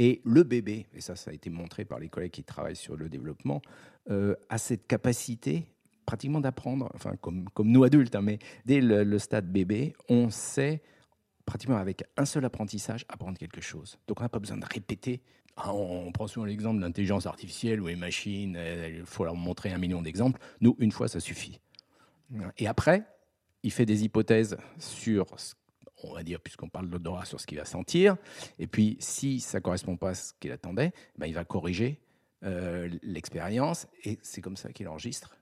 Et 0.00 0.22
le 0.24 0.44
bébé, 0.44 0.86
et 0.94 1.02
ça, 1.02 1.14
ça 1.14 1.30
a 1.30 1.34
été 1.34 1.50
montré 1.50 1.84
par 1.84 1.98
les 1.98 2.08
collègues 2.08 2.30
qui 2.30 2.42
travaillent 2.42 2.74
sur 2.74 2.96
le 2.96 3.10
développement, 3.10 3.60
euh, 4.10 4.34
a 4.48 4.56
cette 4.56 4.86
capacité 4.86 5.66
pratiquement 6.06 6.40
d'apprendre, 6.40 6.90
enfin 6.94 7.16
comme, 7.20 7.50
comme 7.50 7.68
nous 7.68 7.84
adultes, 7.84 8.16
hein, 8.16 8.22
mais 8.22 8.38
dès 8.64 8.80
le, 8.80 9.18
stade 9.18 9.52
bébé, 9.52 9.92
on 10.08 10.30
sait 10.30 10.80
pratiquement 11.50 11.78
avec 11.78 12.04
un 12.16 12.24
seul 12.24 12.44
apprentissage 12.44 13.04
apprendre 13.08 13.36
quelque 13.36 13.60
chose. 13.60 13.98
Donc 14.06 14.20
on 14.20 14.22
n'a 14.22 14.28
pas 14.28 14.38
besoin 14.38 14.56
de 14.56 14.64
répéter. 14.64 15.20
Ah, 15.56 15.74
on, 15.74 16.12
prend 16.12 16.28
souvent 16.28 16.46
l'exemple 16.46 16.76
de 16.76 16.82
l'intelligence 16.82 17.26
artificielle 17.26 17.80
ou 17.80 17.88
les 17.88 17.96
machines, 17.96 18.56
il 18.88 19.04
faut 19.04 19.24
leur 19.24 19.34
montrer 19.34 19.72
un 19.72 19.78
million 19.78 20.00
d'exemples. 20.00 20.40
Nous, 20.60 20.76
une 20.78 20.92
fois, 20.92 21.08
ça 21.08 21.18
suffit. 21.18 21.60
Et 22.56 22.68
après, 22.68 23.02
il 23.64 23.72
fait 23.72 23.84
des 23.84 24.04
hypothèses 24.04 24.56
sur 24.78 25.26
on 26.04 26.14
va 26.14 26.22
dire, 26.22 26.40
puisqu'on 26.40 26.68
parle 26.68 26.86
de 26.86 26.92
l'odorat, 26.92 27.26
sur 27.26 27.40
ce 27.40 27.46
qu'il 27.46 27.58
va 27.58 27.64
sentir. 27.64 28.16
Et 28.58 28.66
puis, 28.66 28.96
si 29.00 29.40
ça 29.40 29.58
ne 29.58 29.62
correspond 29.62 29.96
pas 29.96 30.10
à 30.10 30.14
ce 30.14 30.32
qu'il 30.40 30.52
attendait, 30.52 30.92
ben, 31.18 31.26
il 31.26 31.34
va 31.34 31.44
corriger 31.44 32.00
euh, 32.44 32.88
l'expérience, 33.02 33.86
et 34.04 34.18
c'est 34.22 34.40
comme 34.40 34.56
ça 34.56 34.72
qu'il 34.72 34.88
enregistre 34.88 35.36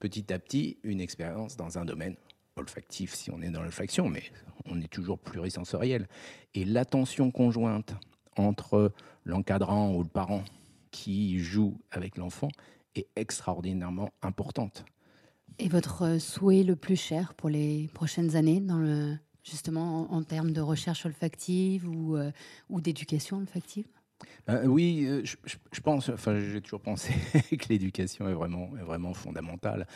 petit 0.00 0.30
à 0.32 0.38
petit 0.38 0.78
une 0.82 1.00
expérience 1.00 1.56
dans 1.56 1.78
un 1.78 1.86
domaine 1.86 2.16
olfactif 2.56 3.14
si 3.14 3.30
on 3.30 3.40
est 3.42 3.50
dans 3.50 3.62
l'olfaction, 3.62 4.08
mais 4.08 4.22
on 4.66 4.80
est 4.80 4.88
toujours 4.88 5.18
plurisensoriel. 5.18 6.08
Et 6.54 6.64
l'attention 6.64 7.30
conjointe 7.30 7.94
entre 8.36 8.92
l'encadrant 9.24 9.94
ou 9.94 10.02
le 10.02 10.08
parent 10.08 10.42
qui 10.90 11.38
joue 11.38 11.78
avec 11.90 12.16
l'enfant 12.16 12.48
est 12.94 13.08
extraordinairement 13.16 14.10
importante. 14.22 14.84
Et 15.58 15.68
votre 15.68 16.18
souhait 16.18 16.62
le 16.62 16.76
plus 16.76 16.96
cher 16.96 17.34
pour 17.34 17.48
les 17.48 17.88
prochaines 17.94 18.36
années, 18.36 18.62
justement 19.42 20.12
en, 20.12 20.22
termes 20.22 20.52
de 20.52 20.60
recherche 20.60 21.06
olfactive 21.06 21.88
ou, 21.88 22.16
euh, 22.16 22.32
ou 22.70 22.80
d'éducation 22.80 23.38
olfactive? 23.38 23.86
Ben 24.46 24.66
oui, 24.66 25.04
euh, 25.06 25.22
je, 25.24 25.80
pense, 25.80 26.08
enfin 26.08 26.38
j'ai 26.38 26.60
toujours 26.60 26.80
pensé 26.80 27.12
que 27.58 27.68
l'éducation 27.68 28.28
est 28.28 28.34
vraiment, 28.34 28.70
est 28.78 28.84
vraiment 28.84 29.14
fondamentale. 29.14 29.86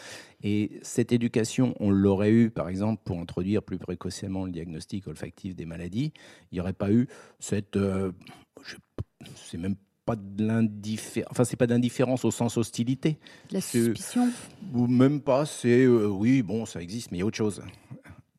Et 0.43 0.79
cette 0.83 1.13
éducation, 1.13 1.75
on 1.81 1.91
l'aurait 1.91 2.31
eu 2.31 2.51
par 2.51 2.69
exemple 2.69 3.03
pour 3.05 3.19
introduire 3.19 3.63
plus 3.63 3.79
précocement 3.79 4.45
le 4.45 4.53
diagnostic 4.53 5.07
olfactif 5.07 5.55
des 5.55 5.67
maladies. 5.67 6.13
Il 6.51 6.57
n'y 6.57 6.61
aurait 6.61 6.73
pas 6.73 6.91
eu 6.91 7.09
cette, 7.39 7.77
euh, 7.77 8.13
c'est 9.37 9.59
même 9.59 9.77
pas 10.05 10.17
de 10.17 10.47
l'indifférence, 10.47 11.31
enfin 11.31 11.45
c'est 11.45 11.57
pas 11.57 11.67
d'indifférence 11.67 12.25
au 12.25 12.31
sens 12.31 12.57
hostilité. 12.57 13.19
La 13.51 13.61
suspicion. 13.61 14.31
Ou 14.73 14.87
même 14.87 15.21
pas, 15.21 15.45
c'est 15.45 15.85
euh, 15.85 16.07
oui 16.07 16.43
bon 16.43 16.65
ça 16.65 16.81
existe 16.81 17.11
mais 17.11 17.19
il 17.19 17.21
y 17.21 17.23
a 17.23 17.27
autre 17.27 17.37
chose. 17.37 17.63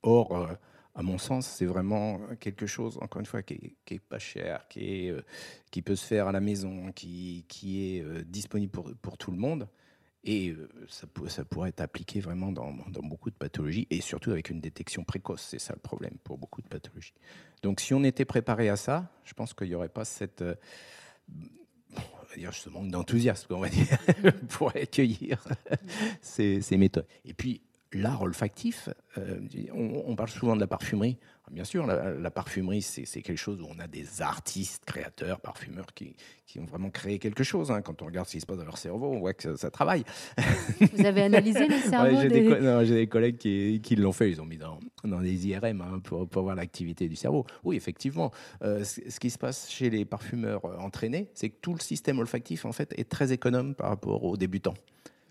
Or 0.02 0.50
à 1.00 1.02
mon 1.02 1.18
sens, 1.18 1.48
c'est 1.48 1.66
vraiment 1.66 2.20
quelque 2.42 2.68
chose, 2.68 2.98
encore 3.02 3.22
une 3.22 3.26
fois, 3.26 3.42
qui 3.42 3.78
est, 3.90 4.00
pas 4.00 4.20
cher, 4.20 4.68
qui, 4.68 5.06
est, 5.06 5.12
euh, 5.12 5.22
qui 5.72 5.82
peut 5.82 5.96
se 5.96 6.06
faire 6.06 6.28
à 6.28 6.34
la 6.34 6.42
maison, 6.42 6.92
qui, 6.92 7.46
qui 7.48 7.96
est 7.96 8.04
euh, 8.04 8.22
disponible 8.26 8.70
pour, 8.70 8.92
pour, 9.02 9.18
tout 9.18 9.32
le 9.32 9.38
monde. 9.38 9.70
Et 10.26 10.50
euh, 10.50 10.68
ça, 10.90 11.46
pourrait 11.46 11.70
être 11.70 11.80
appliqué 11.80 12.20
vraiment 12.20 12.52
dans, 12.52 12.74
dans, 12.90 13.02
beaucoup 13.02 13.30
de 13.30 13.36
pathologies, 13.36 13.88
et 13.90 14.02
surtout 14.02 14.32
avec 14.32 14.50
une 14.50 14.60
détection 14.60 15.06
précoce. 15.06 15.48
C'est 15.50 15.58
ça 15.58 15.74
le 15.74 15.80
problème 15.80 16.18
pour 16.26 16.38
beaucoup 16.38 16.62
de 16.62 16.68
pathologies. 16.68 17.14
Donc 17.64 17.80
si 17.80 17.94
on 17.94 18.04
était 18.04 18.26
préparé 18.26 18.68
à 18.68 18.76
ça, 18.76 19.10
je 19.24 19.34
pense 19.34 19.54
qu'il 19.54 19.70
n'y 19.70 19.76
aurait 19.76 19.88
pas 19.88 20.04
cette... 20.04 20.44
on 20.44 22.44
va 22.44 22.52
ce 22.52 22.70
manque 22.70 22.90
d'enthousiasme, 22.90 23.56
pour 24.50 24.76
accueillir 24.76 25.48
ces, 26.22 26.60
ces 26.60 26.76
méthodes. 26.76 27.08
Et 27.24 27.34
puis, 27.34 27.62
l'art 27.94 28.22
olfactif, 28.22 28.90
euh, 29.18 29.40
on, 29.74 30.16
parle 30.16 30.30
souvent 30.30 30.56
de 30.56 30.62
la 30.62 30.68
parfumerie. 30.68 31.18
Bien 31.52 31.64
sûr, 31.64 31.88
la, 31.88 32.30
parfumerie, 32.30 32.84
c'est 32.84 33.22
quelque 33.24 33.36
chose 33.36 33.60
où 33.60 33.66
on 33.68 33.80
a 33.80 33.88
des 33.88 34.22
artistes, 34.22 34.86
créateurs, 34.86 35.42
parfumeurs 35.42 35.88
qui, 35.96 36.16
ont 36.60 36.66
vraiment 36.66 36.92
créé 36.92 37.18
quelque 37.18 37.44
chose. 37.44 37.72
Hein. 37.72 37.82
Quand 37.82 38.04
on 38.04 38.06
regarde 38.06 38.28
ce 38.28 38.34
qui 38.34 38.42
se 38.42 38.46
passe 38.46 38.60
dans 38.60 38.66
leur 38.66 38.78
cerveau, 38.78 39.08
on 39.08 39.20
voit 39.20 39.34
que 39.34 39.56
ça, 39.56 39.72
travaille. 39.72 40.04
Vous 40.94 41.06
avez 41.06 41.24
analysé 41.24 41.68
le 41.68 41.78
cerveau 41.78 42.22
J'ai 42.22 42.94
des, 42.94 43.08
collègues 43.08 43.38
qui, 43.38 43.96
l'ont 43.96 44.12
fait. 44.12 44.30
Ils 44.30 44.40
ont 44.42 44.46
mis 44.46 44.58
dans, 44.58 44.80
des 45.04 45.48
IRM 45.48 45.82
hein, 45.82 46.00
pour, 46.04 46.44
voir 46.44 46.56
l'activité 46.56 47.10
du 47.10 47.16
cerveau. 47.16 47.48
Oui, 47.64 47.76
effectivement. 47.76 48.32
Euh, 48.62 48.84
ce, 48.84 49.20
qui 49.20 49.32
se 49.32 49.40
passe 49.40 49.72
chez 49.72 49.90
les 49.90 50.06
parfumeurs 50.06 50.64
euh, 50.66 50.78
entraînés, 50.78 51.32
c'est 51.34 51.50
que 51.50 51.58
tout 51.62 51.74
le 51.74 51.80
système 51.80 52.20
olfactif, 52.20 52.66
en 52.66 52.72
fait, 52.72 52.94
est 52.96 53.10
très 53.10 53.34
économe 53.34 53.74
par 53.74 53.90
rapport 53.90 54.24
aux 54.24 54.38
débutants. 54.38 54.76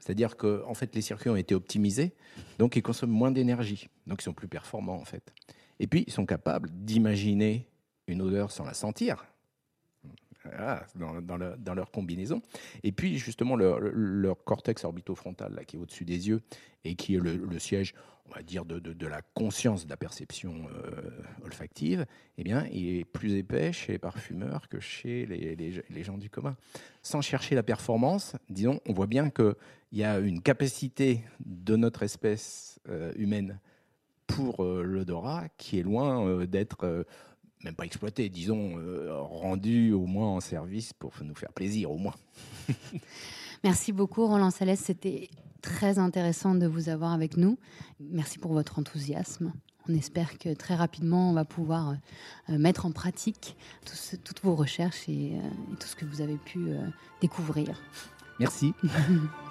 C'est-à-dire 0.08 0.38
que 0.38 0.64
en 0.66 0.72
fait, 0.72 0.94
les 0.94 1.02
circuits 1.02 1.28
ont 1.28 1.36
été 1.36 1.54
optimisés, 1.54 2.14
donc 2.58 2.76
ils 2.76 2.82
consomment 2.82 3.12
moins 3.12 3.30
d'énergie, 3.30 3.90
donc 4.06 4.22
ils 4.22 4.24
sont 4.24 4.32
plus 4.32 4.48
performants 4.48 4.96
en 4.96 5.04
fait. 5.04 5.34
Et 5.80 5.86
puis, 5.86 6.04
ils 6.06 6.12
sont 6.14 6.24
capables 6.24 6.70
d'imaginer 6.72 7.68
une 8.06 8.22
odeur 8.22 8.50
sans 8.50 8.64
la 8.64 8.72
sentir. 8.72 9.26
Dans, 10.94 11.74
leur 11.74 11.90
combinaison. 11.90 12.42
Et 12.82 12.92
puis, 12.92 13.18
justement, 13.18 13.56
leur, 13.56 14.44
cortex 14.44 14.84
orbitofrontal, 14.84 15.54
là, 15.54 15.64
qui 15.64 15.76
est 15.76 15.78
au-dessus 15.78 16.04
des 16.04 16.28
yeux, 16.28 16.40
et 16.84 16.94
qui 16.94 17.16
est 17.16 17.20
le, 17.20 17.58
siège, 17.58 17.94
on 18.26 18.34
va 18.34 18.42
dire, 18.42 18.64
de, 18.64 19.06
la 19.06 19.22
conscience 19.34 19.84
de 19.84 19.90
la 19.90 19.96
perception 19.96 20.54
euh, 20.74 21.10
olfactive, 21.44 22.06
eh 22.36 22.44
bien, 22.44 22.66
il 22.72 22.98
est 22.98 23.04
plus 23.04 23.34
épais 23.34 23.72
chez 23.72 23.92
les 23.92 23.98
parfumeurs 23.98 24.68
que 24.68 24.80
chez 24.80 25.26
les, 25.26 26.02
gens 26.02 26.18
du 26.18 26.30
commun. 26.30 26.56
Sans 27.02 27.20
chercher 27.20 27.54
la 27.54 27.62
performance, 27.62 28.36
disons, 28.48 28.80
on 28.86 28.92
voit 28.92 29.06
bien 29.06 29.30
qu'il 29.30 29.54
y 29.92 30.04
a 30.04 30.18
une 30.18 30.40
capacité 30.40 31.24
de 31.44 31.76
notre 31.76 32.02
espèce 32.02 32.80
euh, 32.88 33.12
humaine 33.16 33.58
pour 34.26 34.62
euh, 34.62 34.82
l'odorat 34.82 35.48
qui 35.56 35.78
est 35.78 35.82
loin 35.82 36.44
d'être 36.44 37.06
même 37.64 37.74
pas 37.74 37.84
exploitée, 37.84 38.28
disons, 38.28 38.74
rendue 39.10 39.92
au 39.92 40.06
moins 40.06 40.28
en 40.28 40.40
service 40.40 40.92
pour 40.92 41.12
nous 41.24 41.34
faire 41.34 41.52
plaisir, 41.52 41.90
au 41.90 41.98
moins. 41.98 42.14
Merci 43.64 43.92
beaucoup, 43.92 44.26
Roland 44.26 44.50
Salès. 44.50 44.78
C'était 44.78 45.28
très 45.62 45.98
intéressant 45.98 46.54
de 46.54 46.66
vous 46.66 46.88
avoir 46.88 47.12
avec 47.12 47.36
nous. 47.36 47.58
Merci 48.00 48.38
pour 48.38 48.52
votre 48.52 48.78
enthousiasme. 48.78 49.52
On 49.88 49.94
espère 49.94 50.38
que 50.38 50.52
très 50.54 50.74
rapidement, 50.74 51.30
on 51.30 51.32
va 51.32 51.44
pouvoir 51.44 51.96
euh, 52.50 52.58
mettre 52.58 52.84
en 52.84 52.92
pratique 52.92 53.56
toutes 54.24 54.42
vos 54.42 54.54
recherches 54.54 55.08
et, 55.08 55.32
euh, 55.34 55.72
et, 55.72 55.76
tout 55.76 55.86
ce 55.86 55.96
que 55.96 56.04
vous 56.04 56.20
avez 56.20 56.36
pu 56.36 56.58
euh, 56.68 56.86
découvrir. 57.20 57.80
Merci. 58.38 58.74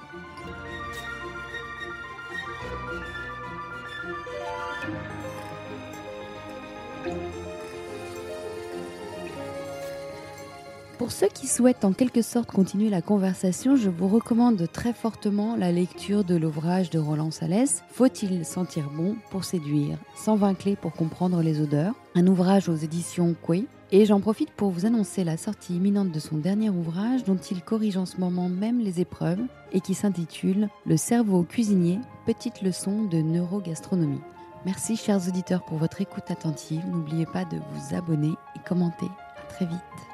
Pour 11.08 11.14
ceux 11.14 11.30
qui 11.30 11.48
souhaitent 11.48 11.86
en 11.86 11.94
quelque 11.94 12.22
sorte 12.22 12.52
continuer 12.52 12.90
la 12.90 13.02
conversation, 13.02 13.78
je 13.78 13.90
vous 13.90 14.10
recommande 14.10 14.68
très 14.74 14.92
fortement 14.92 15.56
la 15.56 15.72
lecture 15.72 16.26
de 16.26 16.36
l'ouvrage 16.36 16.90
de 16.90 17.00
Roland 17.00 17.32
Salès, 17.32 17.82
Faut-il 17.88 18.44
sentir 18.44 18.90
bon 18.90 19.16
pour 19.32 19.46
séduire? 19.46 19.98
120 20.18 20.56
clés 20.56 20.76
pour 20.76 20.92
comprendre 20.92 21.42
les 21.42 21.62
odeurs, 21.62 21.94
un 22.16 22.28
ouvrage 22.28 22.68
aux 22.68 22.76
éditions 22.76 23.34
Coué. 23.42 23.68
Et 23.94 24.06
j'en 24.06 24.20
profite 24.20 24.52
pour 24.52 24.70
vous 24.70 24.86
annoncer 24.86 25.24
la 25.24 25.38
sortie 25.38 25.78
imminente 25.78 26.12
de 26.12 26.20
son 26.20 26.36
dernier 26.36 26.70
ouvrage 26.70 27.24
dont 27.24 27.38
il 27.38 27.62
corrige 27.62 27.96
en 27.96 28.06
ce 28.06 28.18
moment 28.18 28.50
même 28.50 28.82
les 28.82 29.00
épreuves 29.00 29.40
et 29.72 29.80
qui 29.80 29.94
s'intitule 29.94 30.68
Le 30.86 30.98
cerveau 30.98 31.44
cuisinier, 31.44 32.00
petite 32.26 32.62
leçon 32.62 33.04
de 33.04 33.20
neurogastronomie. 33.20 34.20
Merci 34.66 34.98
chers 34.98 35.26
auditeurs 35.26 35.64
pour 35.64 35.78
votre 35.78 36.02
écoute 36.02 36.30
attentive. 36.30 36.84
N'oubliez 36.86 37.26
pas 37.26 37.46
de 37.46 37.56
vous 37.56 37.96
abonner 37.96 38.34
et 38.58 38.60
commenter. 38.68 39.08
À 39.38 39.54
très 39.54 39.66
vite. 39.66 40.07